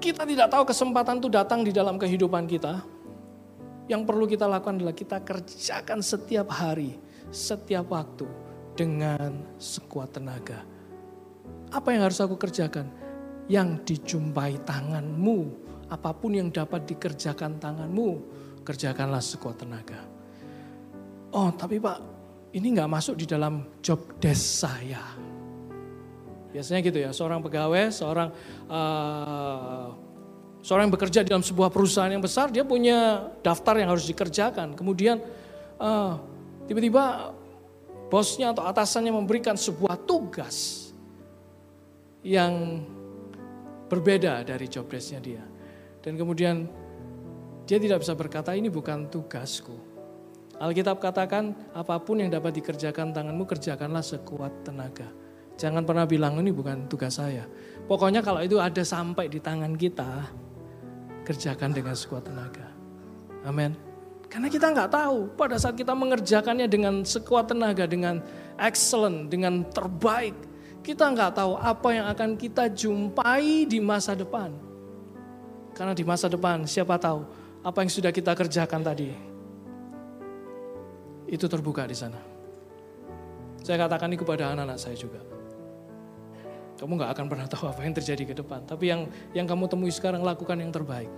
Kita 0.04 0.28
tidak 0.28 0.52
tahu 0.52 0.64
kesempatan 0.68 1.24
itu 1.24 1.30
datang 1.32 1.64
di 1.64 1.72
dalam 1.72 1.96
kehidupan 1.96 2.46
kita. 2.46 2.84
Yang 3.86 4.02
perlu 4.04 4.26
kita 4.26 4.50
lakukan 4.50 4.82
adalah 4.82 4.98
kita 4.98 5.22
kerjakan 5.22 6.02
setiap 6.02 6.50
hari, 6.52 6.98
setiap 7.30 7.86
waktu 7.94 8.26
dengan 8.74 9.56
sekuat 9.62 10.20
tenaga. 10.20 10.66
Apa 11.70 11.94
yang 11.94 12.06
harus 12.06 12.20
aku 12.20 12.36
kerjakan? 12.36 12.90
Yang 13.46 13.70
dijumpai 13.86 14.58
tanganmu, 14.66 15.38
apa 15.94 16.12
pun 16.18 16.34
yang 16.34 16.50
dapat 16.50 16.90
dikerjakan 16.90 17.62
tanganmu, 17.62 18.10
kerjakanlah 18.66 19.22
sekuat 19.22 19.62
tenaga. 19.62 20.02
oh 21.36 21.54
tapi 21.54 21.78
Pak, 21.78 22.15
ini 22.56 22.68
nggak 22.72 22.88
masuk 22.88 23.20
di 23.20 23.28
dalam 23.28 23.68
job 23.84 24.00
desk 24.24 24.64
saya. 24.64 25.04
Biasanya 26.56 26.80
gitu 26.88 27.04
ya, 27.04 27.12
seorang 27.12 27.44
pegawai, 27.44 27.92
seorang 27.92 28.32
uh, 28.72 29.92
seorang 30.64 30.88
yang 30.88 30.96
bekerja 30.96 31.28
dalam 31.28 31.44
sebuah 31.44 31.68
perusahaan 31.68 32.08
yang 32.08 32.24
besar, 32.24 32.48
dia 32.48 32.64
punya 32.64 33.28
daftar 33.44 33.76
yang 33.76 33.92
harus 33.92 34.08
dikerjakan. 34.08 34.72
Kemudian 34.72 35.20
uh, 35.84 36.16
tiba-tiba 36.64 37.36
bosnya 38.08 38.56
atau 38.56 38.64
atasannya 38.64 39.12
memberikan 39.12 39.60
sebuah 39.60 40.08
tugas 40.08 40.88
yang 42.24 42.80
berbeda 43.92 44.48
dari 44.48 44.72
job 44.72 44.88
desknya 44.88 45.20
dia. 45.20 45.44
Dan 46.00 46.16
kemudian 46.16 46.72
dia 47.68 47.84
tidak 47.84 48.00
bisa 48.00 48.16
berkata 48.16 48.56
ini 48.56 48.72
bukan 48.72 49.12
tugasku. 49.12 49.95
Alkitab 50.56 51.04
katakan 51.04 51.52
apa 51.76 52.00
pun 52.00 52.24
yang 52.24 52.32
dapat 52.32 52.56
dikerjakan 52.56 53.12
tanganmu 53.12 53.44
kerjakanlah 53.44 54.00
sekuat 54.00 54.64
tenaga. 54.64 55.12
Jangan 55.60 55.84
pernah 55.84 56.08
bilang 56.08 56.40
ini 56.40 56.52
bukan 56.56 56.88
tugas 56.88 57.20
saya. 57.20 57.44
Pokoknya 57.88 58.24
kalau 58.24 58.40
itu 58.40 58.60
ada 58.60 58.80
sampai 58.84 59.28
di 59.28 59.40
tangan 59.44 59.76
kita, 59.76 60.32
kerjakan 61.28 61.76
dengan 61.76 61.96
sekuat 61.96 62.32
tenaga. 62.32 62.72
Amin. 63.44 63.76
Karena 64.32 64.48
kita 64.48 64.72
nggak 64.72 64.92
tahu 64.92 65.18
pada 65.36 65.60
saat 65.60 65.76
kita 65.76 65.92
mengerjakannya 65.92 66.68
dengan 66.72 67.04
sekuat 67.04 67.52
tenaga, 67.52 67.84
dengan 67.88 68.24
excellent, 68.60 69.28
dengan 69.28 69.68
terbaik. 69.76 70.36
Kita 70.84 71.12
nggak 71.12 71.36
tahu 71.36 71.60
apa 71.60 71.90
yang 71.92 72.06
akan 72.16 72.30
kita 72.40 72.72
jumpai 72.72 73.68
di 73.68 73.80
masa 73.84 74.16
depan. 74.16 74.56
Karena 75.76 75.92
di 75.92 76.08
masa 76.08 76.32
depan 76.32 76.64
siapa 76.64 76.96
tahu 76.96 77.28
apa 77.60 77.78
yang 77.84 77.92
sudah 77.92 78.12
kita 78.16 78.32
kerjakan 78.32 78.80
tadi 78.80 79.35
itu 81.26 81.46
terbuka 81.50 81.86
di 81.90 81.98
sana. 81.98 82.18
Saya 83.66 83.82
katakan 83.82 84.14
ini 84.14 84.18
kepada 84.22 84.54
anak-anak 84.54 84.78
saya 84.78 84.94
juga. 84.94 85.22
Kamu 86.76 87.02
nggak 87.02 87.12
akan 87.18 87.26
pernah 87.32 87.48
tahu 87.48 87.66
apa 87.72 87.82
yang 87.82 87.96
terjadi 87.96 88.24
ke 88.30 88.34
depan. 88.38 88.62
Tapi 88.68 88.92
yang 88.92 89.10
yang 89.34 89.48
kamu 89.48 89.66
temui 89.66 89.90
sekarang 89.90 90.22
lakukan 90.22 90.60
yang 90.60 90.70
terbaik. 90.70 91.10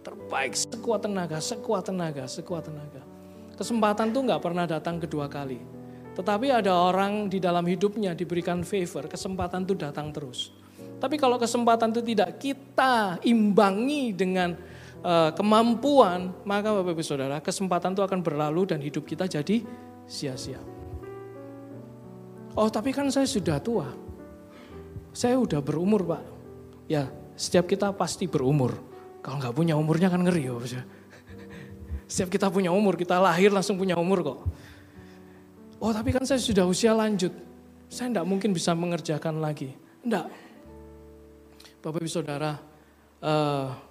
Terbaik 0.00 0.56
sekuat 0.56 1.04
tenaga, 1.04 1.36
sekuat 1.42 1.90
tenaga, 1.90 2.24
sekuat 2.24 2.70
tenaga. 2.70 3.02
Kesempatan 3.60 4.14
tuh 4.14 4.24
nggak 4.24 4.40
pernah 4.40 4.64
datang 4.64 4.96
kedua 4.96 5.28
kali. 5.28 5.60
Tetapi 6.16 6.48
ada 6.48 6.72
orang 6.72 7.28
di 7.28 7.36
dalam 7.36 7.66
hidupnya 7.68 8.16
diberikan 8.16 8.64
favor, 8.64 9.04
kesempatan 9.04 9.68
tuh 9.68 9.76
datang 9.76 10.08
terus. 10.16 10.48
Tapi 11.00 11.16
kalau 11.20 11.36
kesempatan 11.36 11.92
itu 11.92 12.02
tidak 12.12 12.40
kita 12.40 13.20
imbangi 13.24 14.12
dengan 14.12 14.52
uh, 15.04 15.30
kemampuan, 15.32 16.32
maka 16.44 16.72
Bapak 16.72 16.92
Ibu 16.96 17.04
Saudara, 17.04 17.36
kesempatan 17.40 17.96
itu 17.96 18.02
akan 18.04 18.20
berlalu 18.20 18.68
dan 18.68 18.80
hidup 18.80 19.04
kita 19.04 19.28
jadi 19.28 19.64
sia-sia. 20.04 20.60
Oh, 22.58 22.68
tapi 22.68 22.90
kan 22.90 23.06
saya 23.08 23.28
sudah 23.28 23.62
tua. 23.62 23.88
Saya 25.14 25.38
udah 25.38 25.62
berumur, 25.62 26.02
Pak. 26.06 26.22
Ya, 26.90 27.08
setiap 27.38 27.70
kita 27.70 27.94
pasti 27.94 28.26
berumur. 28.26 28.74
Kalau 29.22 29.38
nggak 29.38 29.54
punya 29.54 29.74
umurnya 29.78 30.10
kan 30.10 30.22
ngeri, 30.24 30.50
ya. 30.50 30.56
Setiap 32.10 32.32
kita 32.32 32.50
punya 32.50 32.74
umur, 32.74 32.98
kita 32.98 33.20
lahir 33.22 33.54
langsung 33.54 33.78
punya 33.78 33.94
umur 33.94 34.24
kok. 34.24 34.40
Oh, 35.80 35.92
tapi 35.94 36.10
kan 36.12 36.26
saya 36.26 36.42
sudah 36.42 36.66
usia 36.66 36.92
lanjut. 36.92 37.32
Saya 37.86 38.10
tidak 38.10 38.26
mungkin 38.26 38.50
bisa 38.50 38.74
mengerjakan 38.74 39.38
lagi. 39.38 39.72
Enggak. 40.02 40.28
Bapak 41.80 42.02
Ibu 42.04 42.10
Saudara, 42.10 42.60
uh, 43.24 43.89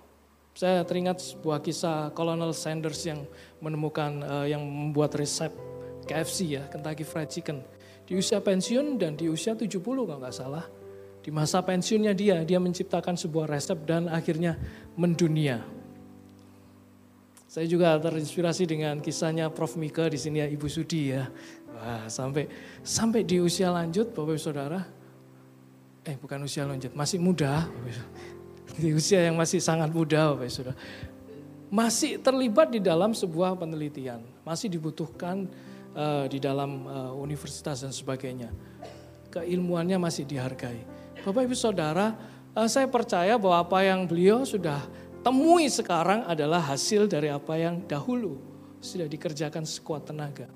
saya 0.59 0.83
teringat 0.83 1.23
sebuah 1.23 1.63
kisah 1.63 2.11
Colonel 2.11 2.51
Sanders 2.51 3.07
yang 3.07 3.23
menemukan 3.63 4.19
uh, 4.19 4.43
yang 4.43 4.59
membuat 4.59 5.15
resep 5.15 5.55
KFC 6.03 6.59
ya, 6.59 6.67
Kentucky 6.67 7.07
Fried 7.07 7.31
Chicken. 7.31 7.63
Di 8.03 8.19
usia 8.19 8.43
pensiun 8.43 8.99
dan 8.99 9.15
di 9.15 9.31
usia 9.31 9.55
70 9.55 9.79
kalau 9.79 10.19
nggak 10.19 10.35
salah. 10.35 10.67
Di 11.23 11.31
masa 11.31 11.63
pensiunnya 11.63 12.11
dia, 12.11 12.43
dia 12.43 12.59
menciptakan 12.59 13.15
sebuah 13.15 13.47
resep 13.47 13.87
dan 13.87 14.11
akhirnya 14.11 14.59
mendunia. 14.99 15.63
Saya 17.47 17.63
juga 17.63 17.95
terinspirasi 17.95 18.67
dengan 18.67 18.99
kisahnya 18.99 19.47
Prof. 19.55 19.79
Mika 19.79 20.11
di 20.11 20.19
sini 20.19 20.43
ya, 20.43 20.47
Ibu 20.51 20.67
Sudi 20.67 21.15
ya. 21.15 21.23
Wah, 21.71 22.11
sampai 22.11 22.51
sampai 22.83 23.23
di 23.23 23.39
usia 23.39 23.71
lanjut 23.71 24.11
Bapak 24.11 24.35
Ibu 24.35 24.43
Saudara, 24.43 24.83
eh 26.03 26.19
bukan 26.19 26.43
usia 26.43 26.67
lanjut, 26.67 26.91
masih 26.91 27.15
muda, 27.15 27.63
di 28.79 28.95
usia 28.95 29.27
yang 29.27 29.35
masih 29.35 29.59
sangat 29.59 29.91
muda 29.91 30.31
Bapak 30.33 30.47
Saudara. 30.47 30.77
Masih 31.69 32.17
terlibat 32.17 32.73
di 32.73 32.81
dalam 32.81 33.13
sebuah 33.13 33.53
penelitian, 33.59 34.25
masih 34.41 34.73
dibutuhkan 34.73 35.45
uh, 35.93 36.25
di 36.25 36.41
dalam 36.41 36.87
uh, 36.89 37.13
universitas 37.13 37.85
dan 37.85 37.93
sebagainya. 37.93 38.49
Keilmuannya 39.29 40.01
masih 40.01 40.25
dihargai. 40.25 40.81
Bapak 41.21 41.45
Ibu 41.45 41.53
Saudara, 41.53 42.17
uh, 42.57 42.65
saya 42.65 42.89
percaya 42.89 43.37
bahwa 43.37 43.61
apa 43.61 43.85
yang 43.85 44.09
beliau 44.09 44.41
sudah 44.41 44.81
temui 45.21 45.69
sekarang 45.69 46.25
adalah 46.25 46.63
hasil 46.73 47.05
dari 47.05 47.29
apa 47.29 47.53
yang 47.53 47.85
dahulu 47.85 48.41
sudah 48.81 49.05
dikerjakan 49.05 49.67
sekuat 49.67 50.09
tenaga. 50.09 50.49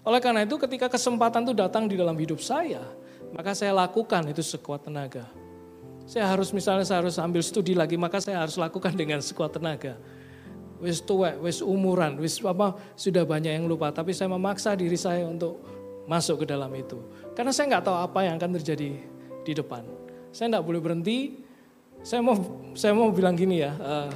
Oleh 0.00 0.20
karena 0.24 0.48
itu 0.48 0.56
ketika 0.56 0.88
kesempatan 0.88 1.44
itu 1.44 1.52
datang 1.52 1.84
di 1.84 1.96
dalam 1.98 2.16
hidup 2.16 2.40
saya, 2.40 2.80
maka 3.36 3.52
saya 3.52 3.74
lakukan 3.74 4.24
itu 4.30 4.40
sekuat 4.40 4.88
tenaga. 4.88 5.43
Saya 6.04 6.28
harus 6.28 6.52
misalnya 6.52 6.84
saya 6.84 7.00
harus 7.00 7.16
ambil 7.16 7.40
studi 7.40 7.72
lagi, 7.72 7.96
maka 7.96 8.20
saya 8.20 8.44
harus 8.44 8.60
lakukan 8.60 8.92
dengan 8.92 9.24
sekuat 9.24 9.56
tenaga. 9.56 9.96
Wis 10.84 11.00
tua, 11.00 11.32
wis 11.40 11.64
umuran, 11.64 12.20
wis 12.20 12.36
apa 12.44 12.76
sudah 12.92 13.24
banyak 13.24 13.56
yang 13.56 13.64
lupa, 13.64 13.88
tapi 13.88 14.12
saya 14.12 14.28
memaksa 14.28 14.76
diri 14.76 15.00
saya 15.00 15.24
untuk 15.24 15.64
masuk 16.04 16.44
ke 16.44 16.46
dalam 16.52 16.68
itu. 16.76 17.00
Karena 17.32 17.56
saya 17.56 17.72
nggak 17.72 17.84
tahu 17.88 17.96
apa 17.96 18.20
yang 18.20 18.36
akan 18.36 18.60
terjadi 18.60 19.00
di 19.48 19.52
depan. 19.56 19.80
Saya 20.28 20.52
nggak 20.56 20.64
boleh 20.64 20.80
berhenti. 20.84 21.40
Saya 22.04 22.20
mau 22.20 22.36
saya 22.76 22.92
mau 22.92 23.08
bilang 23.08 23.32
gini 23.32 23.64
ya, 23.64 23.72
uh, 23.80 24.12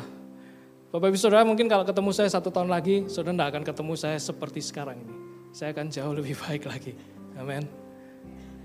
Bapak 0.93 1.09
Ibu 1.09 1.17
Saudara 1.17 1.41
mungkin 1.49 1.73
kalau 1.73 1.89
ketemu 1.89 2.13
saya 2.13 2.29
satu 2.29 2.53
tahun 2.53 2.69
lagi, 2.69 3.09
saudara 3.09 3.33
tidak 3.33 3.49
akan 3.49 3.63
ketemu 3.65 3.93
saya 3.97 4.19
seperti 4.21 4.61
sekarang 4.61 5.01
ini. 5.01 5.15
Saya 5.57 5.73
akan 5.73 5.89
jauh 5.89 6.13
lebih 6.13 6.37
baik 6.45 6.69
lagi. 6.69 6.93
Amin 7.41 7.88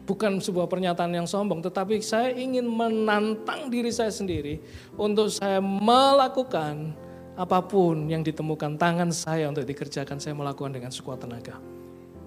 bukan 0.03 0.39
sebuah 0.39 0.67
pernyataan 0.67 1.15
yang 1.15 1.27
sombong, 1.27 1.63
tetapi 1.63 2.03
saya 2.03 2.35
ingin 2.35 2.67
menantang 2.67 3.71
diri 3.71 3.89
saya 3.89 4.11
sendiri 4.11 4.59
untuk 4.99 5.31
saya 5.31 5.63
melakukan 5.63 6.91
apa 7.33 7.59
pun 7.65 8.05
yang 8.11 8.21
ditemukan 8.21 8.77
tangan 8.77 9.09
saya 9.09 9.49
untuk 9.49 9.65
dikerjakan, 9.65 10.21
saya 10.21 10.37
melakukan 10.37 10.75
dengan 10.75 10.93
sekuat 10.93 11.25
tenaga. 11.25 11.57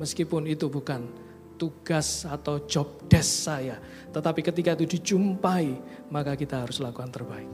Meskipun 0.03 0.51
itu 0.51 0.67
bukan 0.67 1.07
tugas 1.57 2.29
atau 2.29 2.61
job 2.69 3.07
desk 3.09 3.49
saya, 3.49 3.81
tetapi 4.13 4.45
ketika 4.45 4.77
itu 4.77 4.99
dijumpai, 4.99 5.73
maka 6.13 6.37
kita 6.37 6.67
harus 6.67 6.83
lakukan 6.83 7.09
terbaik. 7.09 7.49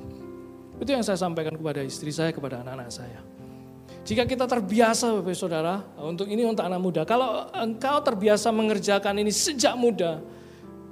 Itu 0.82 0.90
yang 0.90 1.06
saya 1.06 1.14
sampaikan 1.14 1.54
kepada 1.54 1.84
istri 1.86 2.10
saya, 2.10 2.34
kepada 2.34 2.66
anak-anak 2.66 2.90
saya. 2.90 3.22
Jika 4.02 4.26
kita 4.26 4.50
terbiasa 4.50 5.14
Bapak 5.14 5.30
Saudara, 5.38 5.78
untuk 6.02 6.26
ini 6.26 6.42
untuk 6.42 6.66
anak 6.66 6.80
muda. 6.82 7.06
Kalau 7.06 7.46
engkau 7.54 8.02
terbiasa 8.02 8.50
mengerjakan 8.50 9.14
ini 9.22 9.30
sejak 9.30 9.78
muda, 9.78 10.18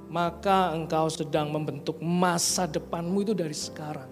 maka 0.07 0.71
engkau 0.71 1.11
sedang 1.11 1.51
membentuk 1.51 1.99
masa 1.99 2.63
depanmu 2.63 3.19
itu 3.27 3.35
dari 3.35 3.51
sekarang. 3.51 4.07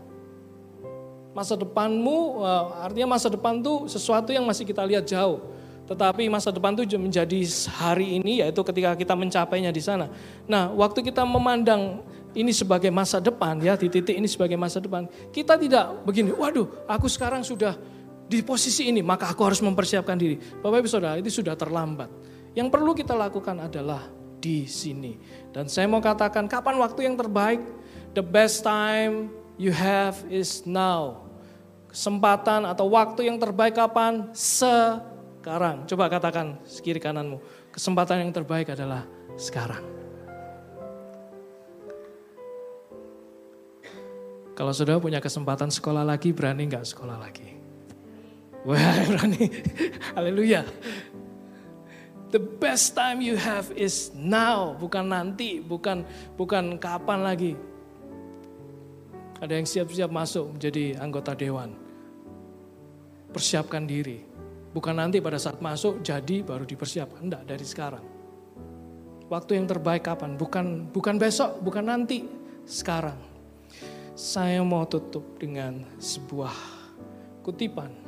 Masa 1.32 1.56
depanmu 1.56 2.44
eh, 2.44 2.66
artinya 2.84 3.16
masa 3.16 3.32
depan 3.32 3.64
itu 3.64 3.88
sesuatu 3.88 4.36
yang 4.36 4.44
masih 4.44 4.68
kita 4.68 4.84
lihat 4.84 5.08
jauh. 5.08 5.48
Tetapi 5.88 6.28
masa 6.28 6.52
depan 6.52 6.76
itu 6.76 7.00
menjadi 7.00 7.40
hari 7.80 8.20
ini 8.20 8.44
yaitu 8.44 8.62
ketika 8.68 9.00
kita 9.00 9.16
mencapainya 9.16 9.72
di 9.72 9.80
sana. 9.80 10.12
Nah, 10.44 10.76
waktu 10.76 11.08
kita 11.08 11.24
memandang 11.24 12.04
ini 12.36 12.52
sebagai 12.52 12.92
masa 12.92 13.24
depan 13.24 13.58
ya, 13.64 13.80
di 13.80 13.88
titik 13.88 14.14
ini 14.14 14.28
sebagai 14.28 14.60
masa 14.60 14.84
depan, 14.84 15.08
kita 15.32 15.56
tidak 15.58 16.04
begini, 16.06 16.30
waduh, 16.36 16.68
aku 16.86 17.10
sekarang 17.10 17.42
sudah 17.42 17.74
di 18.30 18.46
posisi 18.46 18.94
ini, 18.94 19.02
maka 19.02 19.34
aku 19.34 19.42
harus 19.42 19.58
mempersiapkan 19.66 20.14
diri. 20.14 20.38
Bapak 20.38 20.86
Ibu 20.86 20.90
Saudara, 20.90 21.18
itu 21.18 21.34
sudah 21.34 21.58
terlambat. 21.58 22.14
Yang 22.54 22.70
perlu 22.70 22.94
kita 22.94 23.18
lakukan 23.18 23.58
adalah 23.58 24.06
di 24.38 24.70
sini. 24.70 25.18
Dan 25.50 25.66
saya 25.66 25.90
mau 25.90 25.98
katakan, 25.98 26.46
kapan 26.46 26.78
waktu 26.78 27.10
yang 27.10 27.18
terbaik? 27.18 27.58
The 28.14 28.22
best 28.22 28.62
time 28.62 29.34
you 29.58 29.74
have 29.74 30.22
is 30.30 30.62
now. 30.70 31.26
Kesempatan 31.90 32.70
atau 32.70 32.86
waktu 32.94 33.34
yang 33.34 33.42
terbaik 33.42 33.74
kapan? 33.74 34.30
Sekarang. 34.38 35.90
Coba 35.90 36.06
katakan 36.06 36.62
kiri 36.86 37.02
kananmu. 37.02 37.42
Kesempatan 37.74 38.22
yang 38.22 38.30
terbaik 38.30 38.78
adalah 38.78 39.10
sekarang. 39.42 39.82
Kalau 44.54 44.76
sudah 44.76 45.02
punya 45.02 45.18
kesempatan 45.18 45.74
sekolah 45.74 46.06
lagi, 46.06 46.30
berani 46.36 46.68
nggak 46.68 46.84
sekolah 46.84 47.18
lagi? 47.18 47.59
Wah, 48.68 49.00
berani. 49.08 49.48
Haleluya. 50.16 50.68
The 52.30 52.42
best 52.42 52.94
time 52.94 53.26
you 53.26 53.40
have 53.40 53.74
is 53.74 54.14
now, 54.14 54.78
bukan 54.78 55.10
nanti, 55.10 55.64
bukan 55.64 56.06
bukan 56.38 56.78
kapan 56.78 57.26
lagi. 57.26 57.54
Ada 59.40 59.56
yang 59.56 59.66
siap-siap 59.66 60.12
masuk 60.12 60.60
menjadi 60.60 61.00
anggota 61.00 61.34
dewan. 61.34 61.74
Persiapkan 63.32 63.88
diri. 63.88 64.22
Bukan 64.70 64.94
nanti 64.94 65.18
pada 65.24 65.42
saat 65.42 65.58
masuk 65.64 66.06
jadi 66.06 66.46
baru 66.46 66.68
dipersiapkan. 66.68 67.26
Enggak, 67.26 67.48
dari 67.50 67.66
sekarang. 67.66 68.06
Waktu 69.32 69.58
yang 69.58 69.66
terbaik 69.66 70.06
kapan? 70.06 70.38
Bukan 70.38 70.94
bukan 70.94 71.16
besok, 71.18 71.58
bukan 71.66 71.88
nanti, 71.90 72.28
sekarang. 72.68 73.18
Saya 74.14 74.62
mau 74.62 74.86
tutup 74.86 75.40
dengan 75.40 75.82
sebuah 75.98 76.54
kutipan 77.42 77.99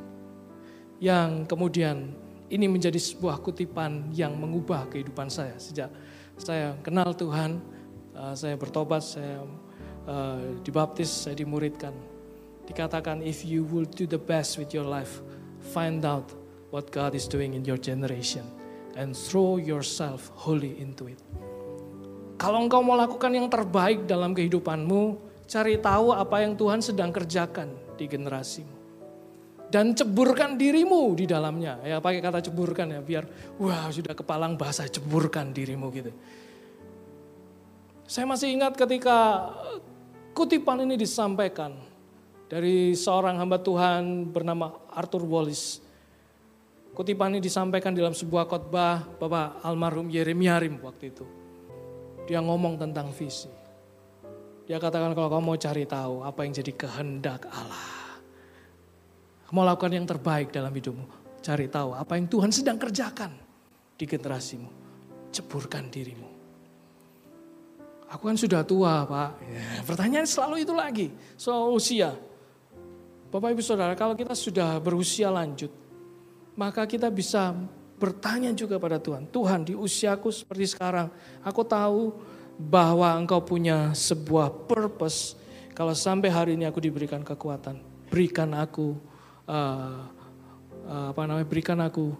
yang 1.02 1.50
kemudian 1.50 2.14
ini 2.46 2.70
menjadi 2.70 2.94
sebuah 2.94 3.42
kutipan 3.42 4.14
yang 4.14 4.38
mengubah 4.38 4.86
kehidupan 4.86 5.26
saya 5.26 5.58
sejak 5.58 5.90
saya 6.38 6.78
kenal 6.80 7.10
Tuhan, 7.12 7.58
uh, 8.14 8.34
saya 8.38 8.54
bertobat, 8.54 9.02
saya 9.04 9.42
uh, 10.06 10.40
dibaptis, 10.62 11.10
saya 11.10 11.34
dimuridkan. 11.36 11.92
Dikatakan 12.64 13.20
if 13.20 13.42
you 13.42 13.66
will 13.66 13.84
do 13.84 14.06
the 14.06 14.18
best 14.18 14.56
with 14.56 14.70
your 14.70 14.86
life, 14.86 15.20
find 15.74 16.06
out 16.06 16.30
what 16.70 16.88
God 16.94 17.18
is 17.18 17.26
doing 17.26 17.52
in 17.58 17.66
your 17.66 17.76
generation 17.76 18.46
and 18.94 19.12
throw 19.12 19.58
yourself 19.58 20.30
wholly 20.38 20.78
into 20.78 21.10
it. 21.10 21.18
Kalau 22.40 22.58
engkau 22.58 22.82
mau 22.82 22.98
lakukan 22.98 23.30
yang 23.30 23.46
terbaik 23.46 24.08
dalam 24.08 24.34
kehidupanmu, 24.34 25.18
cari 25.46 25.78
tahu 25.78 26.10
apa 26.10 26.42
yang 26.42 26.58
Tuhan 26.58 26.82
sedang 26.82 27.14
kerjakan 27.14 27.70
di 27.94 28.10
generasimu 28.10 28.81
dan 29.72 29.96
ceburkan 29.96 30.60
dirimu 30.60 31.16
di 31.16 31.24
dalamnya. 31.24 31.80
Ya 31.80 31.96
pakai 31.96 32.20
kata 32.20 32.44
ceburkan 32.44 32.92
ya 32.92 33.00
biar 33.00 33.24
wah 33.56 33.88
sudah 33.88 34.12
kepalang 34.12 34.60
bahasa 34.60 34.84
ceburkan 34.84 35.56
dirimu 35.56 35.88
gitu. 35.96 36.12
Saya 38.04 38.28
masih 38.28 38.52
ingat 38.52 38.76
ketika 38.76 39.48
kutipan 40.36 40.84
ini 40.84 41.00
disampaikan 41.00 41.72
dari 42.52 42.92
seorang 42.92 43.40
hamba 43.40 43.56
Tuhan 43.64 44.28
bernama 44.28 44.76
Arthur 44.92 45.24
Wallis. 45.24 45.80
Kutipan 46.92 47.32
ini 47.32 47.40
disampaikan 47.40 47.96
dalam 47.96 48.12
sebuah 48.12 48.44
khotbah 48.44 49.16
Bapak 49.16 49.64
almarhum 49.64 50.12
Yeremia 50.12 50.60
Rim 50.60 50.76
waktu 50.84 51.08
itu. 51.08 51.24
Dia 52.28 52.44
ngomong 52.44 52.76
tentang 52.76 53.08
visi. 53.16 53.48
Dia 54.68 54.76
katakan 54.76 55.16
kalau 55.16 55.32
kamu 55.32 55.42
mau 55.48 55.56
cari 55.56 55.88
tahu 55.88 56.20
apa 56.20 56.44
yang 56.44 56.52
jadi 56.52 56.72
kehendak 56.76 57.48
Allah 57.48 58.01
Mau 59.52 59.68
lakukan 59.68 59.92
yang 59.92 60.08
terbaik 60.08 60.48
dalam 60.48 60.72
hidupmu. 60.72 61.04
Cari 61.44 61.68
tahu 61.68 61.92
apa 61.92 62.16
yang 62.16 62.24
Tuhan 62.24 62.48
sedang 62.48 62.80
kerjakan 62.80 63.36
di 64.00 64.04
generasimu. 64.08 64.70
Ceburkan 65.28 65.92
dirimu. 65.92 66.28
Aku 68.12 68.28
kan 68.28 68.36
sudah 68.36 68.64
tua 68.64 69.04
pak. 69.04 69.30
Ya, 69.44 69.84
pertanyaan 69.84 70.28
selalu 70.28 70.64
itu 70.64 70.72
lagi. 70.72 71.08
Soal 71.36 71.68
usia. 71.72 72.16
Bapak 73.32 73.56
ibu 73.56 73.64
saudara 73.64 73.96
kalau 73.96 74.16
kita 74.16 74.32
sudah 74.36 74.76
berusia 74.80 75.28
lanjut. 75.32 75.72
Maka 76.52 76.84
kita 76.84 77.08
bisa 77.08 77.56
bertanya 77.96 78.52
juga 78.52 78.76
pada 78.76 79.00
Tuhan. 79.00 79.28
Tuhan 79.28 79.68
di 79.68 79.72
usiaku 79.72 80.28
seperti 80.28 80.76
sekarang. 80.76 81.08
Aku 81.40 81.64
tahu 81.64 82.12
bahwa 82.56 83.08
engkau 83.16 83.40
punya 83.40 83.96
sebuah 83.96 84.68
purpose. 84.68 85.36
Kalau 85.72 85.96
sampai 85.96 86.28
hari 86.28 86.52
ini 86.56 86.68
aku 86.68 86.84
diberikan 86.84 87.24
kekuatan. 87.24 87.80
Berikan 88.12 88.52
aku 88.52 89.11
uh, 89.52 90.08
uh, 90.88 91.06
apa 91.12 91.20
namanya 91.28 91.44
berikan 91.44 91.76
aku 91.84 92.16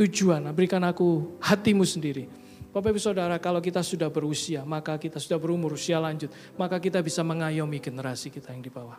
tujuan, 0.00 0.48
berikan 0.56 0.80
aku 0.80 1.36
hatimu 1.44 1.84
sendiri. 1.84 2.24
Bapak 2.70 2.94
Ibu 2.94 3.02
Saudara, 3.02 3.34
kalau 3.42 3.58
kita 3.58 3.82
sudah 3.82 4.06
berusia, 4.08 4.62
maka 4.62 4.94
kita 4.94 5.18
sudah 5.18 5.36
berumur 5.42 5.74
usia 5.74 5.98
lanjut, 5.98 6.30
maka 6.54 6.78
kita 6.78 7.02
bisa 7.02 7.20
mengayomi 7.26 7.82
generasi 7.82 8.30
kita 8.30 8.54
yang 8.54 8.62
di 8.62 8.70
bawah. 8.70 8.94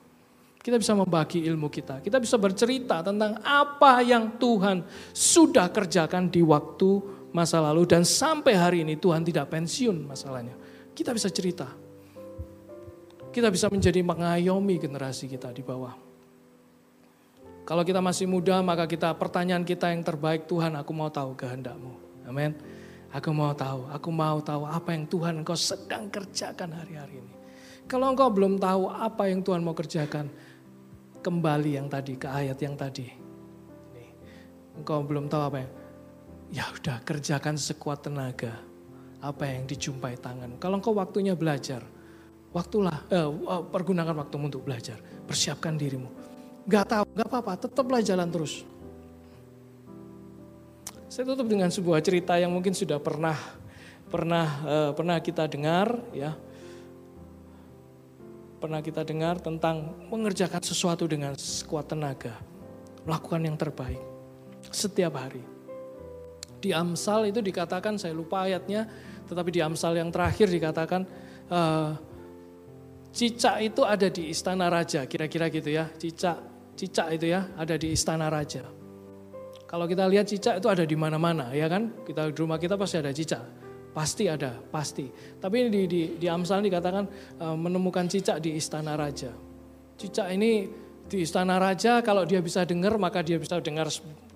Kita 0.61 0.77
bisa 0.77 0.93
membagi 0.93 1.41
ilmu 1.41 1.71
kita, 1.71 2.03
kita 2.05 2.21
bisa 2.21 2.37
bercerita 2.37 3.01
tentang 3.01 3.39
apa 3.41 4.03
yang 4.05 4.37
Tuhan 4.37 4.85
sudah 5.15 5.71
kerjakan 5.73 6.29
di 6.29 6.43
waktu 6.45 7.01
masa 7.33 7.63
lalu 7.63 7.87
dan 7.87 8.03
sampai 8.05 8.53
hari 8.59 8.77
ini 8.85 8.99
Tuhan 8.99 9.25
tidak 9.25 9.49
pensiun 9.49 10.05
masalahnya. 10.05 10.53
Kita 10.91 11.15
bisa 11.15 11.31
cerita. 11.31 11.65
Kita 13.31 13.47
bisa 13.47 13.71
menjadi 13.71 14.03
mengayomi 14.03 14.75
generasi 14.75 15.31
kita 15.31 15.55
di 15.55 15.63
bawah. 15.63 16.10
Kalau 17.61 17.85
kita 17.85 18.01
masih 18.01 18.25
muda, 18.25 18.57
maka 18.65 18.89
kita 18.89 19.13
pertanyaan 19.13 19.61
kita 19.61 19.93
yang 19.93 20.01
terbaik, 20.01 20.49
Tuhan 20.49 20.73
aku 20.73 20.91
mau 20.97 21.13
tahu 21.13 21.37
kehendakmu. 21.37 21.93
Amin. 22.25 22.57
Aku 23.11 23.35
mau 23.35 23.51
tahu, 23.51 23.91
aku 23.91 24.09
mau 24.09 24.39
tahu 24.39 24.63
apa 24.65 24.95
yang 24.95 25.03
Tuhan 25.05 25.43
engkau 25.43 25.53
sedang 25.53 26.07
kerjakan 26.07 26.71
hari-hari 26.73 27.19
ini. 27.19 27.33
Kalau 27.85 28.15
engkau 28.15 28.31
belum 28.31 28.55
tahu 28.55 28.87
apa 28.87 29.27
yang 29.27 29.43
Tuhan 29.43 29.61
mau 29.61 29.75
kerjakan, 29.75 30.31
kembali 31.19 31.75
yang 31.75 31.91
tadi, 31.91 32.15
ke 32.15 32.25
ayat 32.31 32.57
yang 32.63 32.79
tadi. 32.79 33.11
Engkau 34.79 35.03
belum 35.03 35.27
tahu 35.27 35.43
apa 35.43 35.57
yang, 35.59 35.71
ya 36.49 36.65
udah 36.71 37.03
kerjakan 37.03 37.59
sekuat 37.59 38.07
tenaga 38.07 38.55
apa 39.19 39.43
yang 39.43 39.67
dijumpai 39.67 40.17
tangan. 40.17 40.55
Kalau 40.57 40.79
engkau 40.79 40.95
waktunya 40.95 41.35
belajar, 41.35 41.83
waktulah, 42.55 43.05
eh, 43.11 43.27
pergunakan 43.69 44.15
waktumu 44.17 44.47
untuk 44.47 44.63
belajar. 44.63 44.97
Persiapkan 45.27 45.75
dirimu 45.75 46.20
Gak 46.69 46.85
tahu, 46.89 47.03
gak 47.17 47.27
apa-apa, 47.27 47.53
tetaplah 47.57 48.01
jalan 48.05 48.29
terus. 48.29 48.61
Saya 51.11 51.27
tutup 51.27 51.51
dengan 51.51 51.67
sebuah 51.67 51.99
cerita 51.99 52.39
yang 52.39 52.55
mungkin 52.55 52.71
sudah 52.71 52.95
pernah 53.01 53.35
pernah 54.07 54.47
uh, 54.63 54.91
pernah 54.95 55.19
kita 55.19 55.43
dengar 55.47 55.99
ya. 56.15 56.37
Pernah 58.61 58.79
kita 58.79 59.01
dengar 59.01 59.41
tentang 59.41 59.91
mengerjakan 60.07 60.61
sesuatu 60.61 61.09
dengan 61.09 61.33
sekuat 61.33 61.91
tenaga. 61.91 62.37
Melakukan 63.03 63.41
yang 63.41 63.57
terbaik 63.57 63.99
setiap 64.69 65.17
hari. 65.17 65.41
Di 66.61 66.69
Amsal 66.77 67.33
itu 67.33 67.41
dikatakan, 67.41 67.97
saya 67.97 68.13
lupa 68.13 68.45
ayatnya, 68.45 68.85
tetapi 69.25 69.49
di 69.49 69.65
Amsal 69.65 69.97
yang 69.97 70.13
terakhir 70.13 70.45
dikatakan 70.45 71.09
uh, 71.49 71.97
cicak 73.09 73.65
itu 73.65 73.81
ada 73.81 74.07
di 74.13 74.29
istana 74.29 74.69
raja, 74.69 75.09
kira-kira 75.09 75.49
gitu 75.49 75.73
ya. 75.73 75.89
Cicak 75.97 76.50
cicak 76.75 77.07
itu 77.15 77.31
ya 77.31 77.47
ada 77.57 77.75
di 77.77 77.93
istana 77.93 78.27
raja. 78.27 78.65
Kalau 79.67 79.87
kita 79.87 80.03
lihat 80.11 80.27
cicak 80.27 80.59
itu 80.59 80.67
ada 80.67 80.83
di 80.83 80.95
mana-mana 80.99 81.55
ya 81.55 81.71
kan? 81.71 82.03
Kita 82.03 82.27
di 82.27 82.35
rumah 82.35 82.59
kita 82.59 82.75
pasti 82.75 82.99
ada 82.99 83.11
cicak. 83.15 83.43
Pasti 83.91 84.27
ada, 84.27 84.55
pasti. 84.71 85.07
Tapi 85.11 85.67
di, 85.67 85.83
di, 85.83 86.01
di 86.15 86.27
Amsal 86.27 86.63
dikatakan 86.63 87.03
uh, 87.43 87.55
menemukan 87.59 88.07
cicak 88.07 88.39
di 88.39 88.55
istana 88.55 88.95
raja. 88.95 89.31
Cicak 89.99 90.31
ini 90.31 90.67
di 91.11 91.27
istana 91.27 91.59
raja 91.59 91.99
kalau 91.99 92.23
dia 92.23 92.39
bisa 92.39 92.63
dengar 92.63 92.95
maka 92.95 93.19
dia 93.19 93.35
bisa 93.35 93.59
dengar 93.59 93.91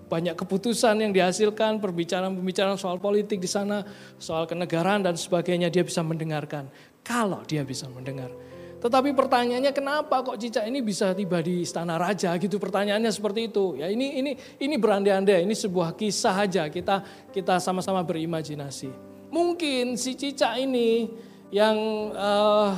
banyak 0.06 0.38
keputusan 0.38 1.02
yang 1.02 1.10
dihasilkan, 1.10 1.82
perbicaraan-pembicaraan 1.82 2.78
soal 2.78 3.02
politik 3.02 3.42
di 3.42 3.50
sana, 3.50 3.82
soal 4.22 4.46
kenegaraan 4.46 5.02
dan 5.02 5.18
sebagainya 5.18 5.66
dia 5.66 5.82
bisa 5.82 6.00
mendengarkan. 6.06 6.70
Kalau 7.02 7.42
dia 7.42 7.66
bisa 7.66 7.90
mendengar. 7.90 8.30
Tetapi 8.76 9.16
pertanyaannya 9.16 9.72
kenapa 9.72 10.20
kok 10.20 10.36
cicak 10.36 10.68
ini 10.68 10.84
bisa 10.84 11.16
tiba 11.16 11.40
di 11.40 11.64
istana 11.64 11.96
raja 11.96 12.36
gitu 12.36 12.60
pertanyaannya 12.60 13.08
seperti 13.08 13.48
itu. 13.48 13.80
Ya 13.80 13.88
ini 13.88 14.20
ini 14.20 14.32
ini 14.60 14.74
berandai-andai, 14.76 15.48
ini 15.48 15.56
sebuah 15.56 15.96
kisah 15.96 16.44
aja 16.44 16.68
kita 16.68 17.00
kita 17.32 17.56
sama-sama 17.56 18.04
berimajinasi. 18.04 18.92
Mungkin 19.32 19.96
si 19.96 20.12
cicak 20.14 20.60
ini 20.60 21.08
yang 21.48 21.76
uh, 22.12 22.76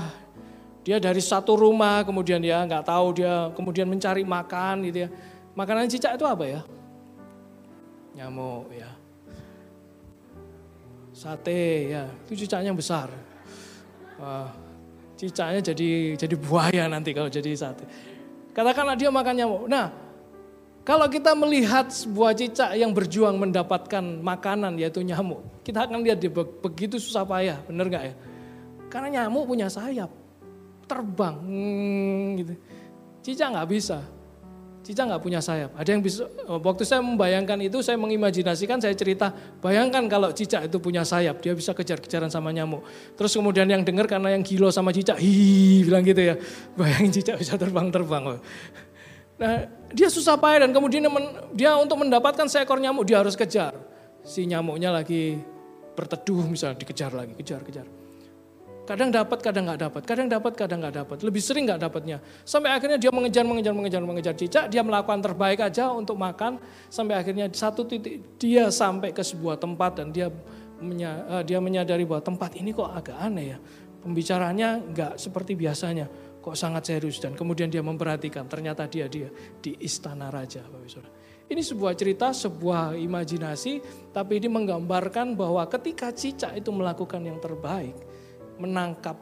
dia 0.87 1.03
dari 1.03 1.21
satu 1.21 1.59
rumah 1.59 2.07
kemudian 2.07 2.39
dia 2.41 2.63
nggak 2.63 2.87
tahu 2.87 3.19
dia 3.19 3.51
kemudian 3.59 3.91
mencari 3.91 4.23
makan 4.23 4.87
gitu 4.87 5.05
ya. 5.05 5.09
Makanan 5.59 5.91
cicak 5.91 6.15
itu 6.15 6.25
apa 6.25 6.45
ya? 6.47 6.61
Nyamuk 8.15 8.71
ya. 8.71 8.91
Sate 11.11 11.91
ya, 11.91 12.07
itu 12.31 12.47
cicaknya 12.47 12.71
besar. 12.71 13.11
Uh, 14.23 14.47
cicaknya 15.19 15.61
jadi 15.75 16.15
jadi 16.15 16.37
buaya 16.39 16.87
nanti 16.87 17.11
kalau 17.11 17.27
jadi 17.27 17.51
sate. 17.59 17.83
Katakanlah 18.55 18.95
dia 18.95 19.11
makan 19.11 19.35
nyamuk. 19.35 19.63
Nah, 19.67 19.91
kalau 20.87 21.05
kita 21.11 21.35
melihat 21.35 21.91
sebuah 21.91 22.33
cicak 22.39 22.79
yang 22.79 22.95
berjuang 22.95 23.37
mendapatkan 23.37 24.01
makanan 24.23 24.79
yaitu 24.79 25.03
nyamuk, 25.03 25.43
kita 25.67 25.85
akan 25.85 26.01
lihat 26.01 26.23
dia 26.23 26.31
begitu 26.33 26.97
susah 26.97 27.27
payah, 27.27 27.59
benar 27.67 27.87
nggak 27.91 28.05
ya? 28.09 28.15
Karena 28.89 29.09
nyamuk 29.21 29.45
punya 29.45 29.69
sayap, 29.69 30.09
terbang, 30.89 31.37
hmm, 31.45 32.27
gitu. 32.41 32.55
Cicak 33.21 33.53
nggak 33.53 33.69
bisa. 33.69 34.01
Cica 34.89 35.05
nggak 35.05 35.21
punya 35.21 35.37
sayap. 35.45 35.77
Ada 35.77 35.93
yang 35.93 36.01
bisa, 36.01 36.25
waktu 36.49 36.81
saya 36.89 37.05
membayangkan 37.05 37.61
itu, 37.61 37.85
saya 37.85 38.01
mengimajinasikan, 38.01 38.81
saya 38.81 38.97
cerita, 38.97 39.29
bayangkan 39.61 40.09
kalau 40.09 40.33
cicak 40.33 40.65
itu 40.65 40.81
punya 40.81 41.05
sayap, 41.05 41.45
dia 41.45 41.53
bisa 41.53 41.77
kejar-kejaran 41.77 42.33
sama 42.33 42.57
nyamuk. 42.57 42.89
Terus 43.13 43.37
kemudian 43.37 43.69
yang 43.69 43.85
dengar 43.85 44.09
karena 44.09 44.33
yang 44.33 44.41
gilo 44.41 44.73
sama 44.73 44.89
cicak, 44.89 45.21
hi 45.21 45.85
bilang 45.85 46.01
gitu 46.09 46.33
ya. 46.33 46.41
Bayangin 46.73 47.13
cicak 47.13 47.37
bisa 47.37 47.61
terbang-terbang. 47.61 48.41
Nah, 49.37 49.69
dia 49.93 50.09
susah 50.09 50.41
payah 50.41 50.65
dan 50.65 50.73
kemudian 50.73 51.05
dia 51.53 51.77
untuk 51.77 52.01
mendapatkan 52.01 52.49
seekor 52.49 52.81
nyamuk, 52.81 53.05
dia 53.05 53.21
harus 53.21 53.37
kejar. 53.37 53.77
Si 54.25 54.49
nyamuknya 54.49 54.89
lagi 54.89 55.37
berteduh 55.93 56.49
misalnya, 56.49 56.81
dikejar 56.81 57.13
lagi, 57.13 57.37
kejar-kejar. 57.37 57.98
Kadang 58.89 59.13
dapat, 59.13 59.45
kadang 59.45 59.69
nggak 59.69 59.81
dapat. 59.85 60.03
Kadang 60.09 60.29
dapat, 60.33 60.53
kadang 60.57 60.81
nggak 60.81 60.97
dapat. 61.05 61.19
Lebih 61.21 61.45
sering 61.45 61.69
nggak 61.69 61.85
dapatnya. 61.85 62.25
Sampai 62.41 62.73
akhirnya 62.73 62.97
dia 62.97 63.13
mengejar, 63.13 63.45
mengejar, 63.45 63.77
mengejar, 63.77 64.01
mengejar 64.01 64.33
cicak. 64.33 64.65
Dia 64.73 64.81
melakukan 64.81 65.21
terbaik 65.21 65.61
aja 65.61 65.93
untuk 65.93 66.17
makan. 66.17 66.57
Sampai 66.89 67.21
akhirnya 67.21 67.53
satu 67.53 67.85
titik 67.85 68.41
dia 68.41 68.73
sampai 68.73 69.13
ke 69.13 69.21
sebuah 69.21 69.61
tempat 69.61 70.01
dan 70.01 70.09
dia 70.09 70.33
uh, 70.33 71.45
dia 71.45 71.61
menyadari 71.61 72.09
bahwa 72.09 72.25
tempat 72.25 72.57
ini 72.57 72.73
kok 72.73 72.89
agak 72.89 73.21
aneh 73.21 73.53
ya. 73.53 73.59
Pembicaraannya 74.09 74.97
nggak 74.97 75.13
seperti 75.21 75.53
biasanya. 75.53 76.09
Kok 76.41 76.57
sangat 76.57 76.89
serius 76.89 77.21
dan 77.21 77.37
kemudian 77.37 77.69
dia 77.69 77.85
memperhatikan 77.85 78.49
ternyata 78.49 78.89
dia 78.89 79.05
dia 79.05 79.29
di 79.61 79.77
istana 79.85 80.33
raja, 80.33 80.65
Bapak 80.65 80.89
Saudara. 80.89 81.13
Ini 81.49 81.61
sebuah 81.61 81.93
cerita, 81.93 82.33
sebuah 82.33 82.97
imajinasi, 82.97 83.81
tapi 84.17 84.41
ini 84.41 84.49
menggambarkan 84.49 85.33
bahwa 85.37 85.65
ketika 85.69 86.13
cicak 86.13 86.57
itu 86.57 86.69
melakukan 86.69 87.25
yang 87.25 87.41
terbaik, 87.41 87.97
menangkap 88.59 89.17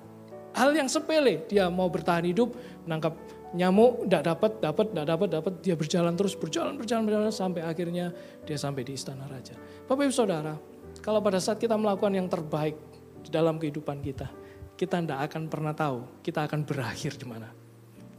hal 0.57 0.72
yang 0.72 0.89
sepele. 0.89 1.45
Dia 1.47 1.68
mau 1.68 1.87
bertahan 1.93 2.24
hidup, 2.26 2.57
menangkap 2.89 3.14
nyamuk, 3.53 4.09
tidak 4.09 4.22
dapat, 4.34 4.53
dapat, 4.59 4.87
tidak 4.91 5.07
dapat, 5.07 5.28
dapat. 5.41 5.53
Dia 5.62 5.74
berjalan 5.76 6.12
terus, 6.16 6.34
berjalan, 6.34 6.74
berjalan, 6.74 7.03
berjalan 7.07 7.32
sampai 7.32 7.62
akhirnya 7.62 8.11
dia 8.43 8.59
sampai 8.59 8.82
di 8.82 8.97
istana 8.97 9.28
raja. 9.28 9.55
Bapak 9.87 10.09
Ibu 10.09 10.14
Saudara, 10.16 10.57
kalau 11.05 11.20
pada 11.20 11.39
saat 11.39 11.61
kita 11.61 11.76
melakukan 11.76 12.12
yang 12.16 12.26
terbaik 12.26 12.76
di 13.22 13.30
dalam 13.30 13.61
kehidupan 13.61 14.01
kita, 14.03 14.28
kita 14.76 15.01
tidak 15.01 15.20
akan 15.32 15.49
pernah 15.49 15.72
tahu 15.72 16.20
kita 16.24 16.45
akan 16.45 16.64
berakhir 16.64 17.16
di 17.16 17.26
mana. 17.28 17.49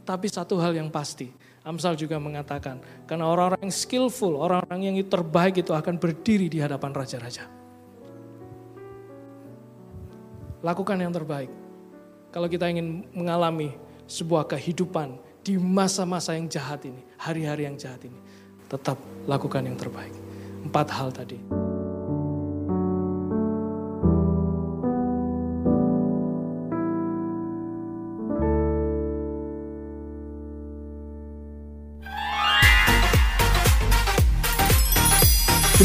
Tapi 0.08 0.24
satu 0.24 0.56
hal 0.56 0.72
yang 0.72 0.88
pasti, 0.88 1.28
Amsal 1.68 1.92
juga 1.92 2.16
mengatakan, 2.16 2.80
karena 3.04 3.28
orang-orang 3.28 3.68
yang 3.68 3.74
skillful, 3.76 4.40
orang-orang 4.40 4.88
yang 4.88 4.96
terbaik 5.04 5.60
itu 5.60 5.76
akan 5.76 6.00
berdiri 6.00 6.48
di 6.48 6.64
hadapan 6.64 6.96
raja-raja. 6.96 7.57
Lakukan 10.58 10.98
yang 10.98 11.14
terbaik. 11.14 11.50
Kalau 12.34 12.50
kita 12.50 12.66
ingin 12.66 13.06
mengalami 13.14 13.78
sebuah 14.10 14.50
kehidupan 14.50 15.16
di 15.46 15.54
masa-masa 15.54 16.34
yang 16.34 16.50
jahat 16.50 16.82
ini, 16.82 17.00
hari-hari 17.14 17.70
yang 17.70 17.78
jahat 17.78 18.02
ini, 18.02 18.18
tetap 18.66 18.98
lakukan 19.30 19.62
yang 19.62 19.78
terbaik. 19.78 20.12
Empat 20.66 20.90
hal 20.90 21.14
tadi. 21.14 21.67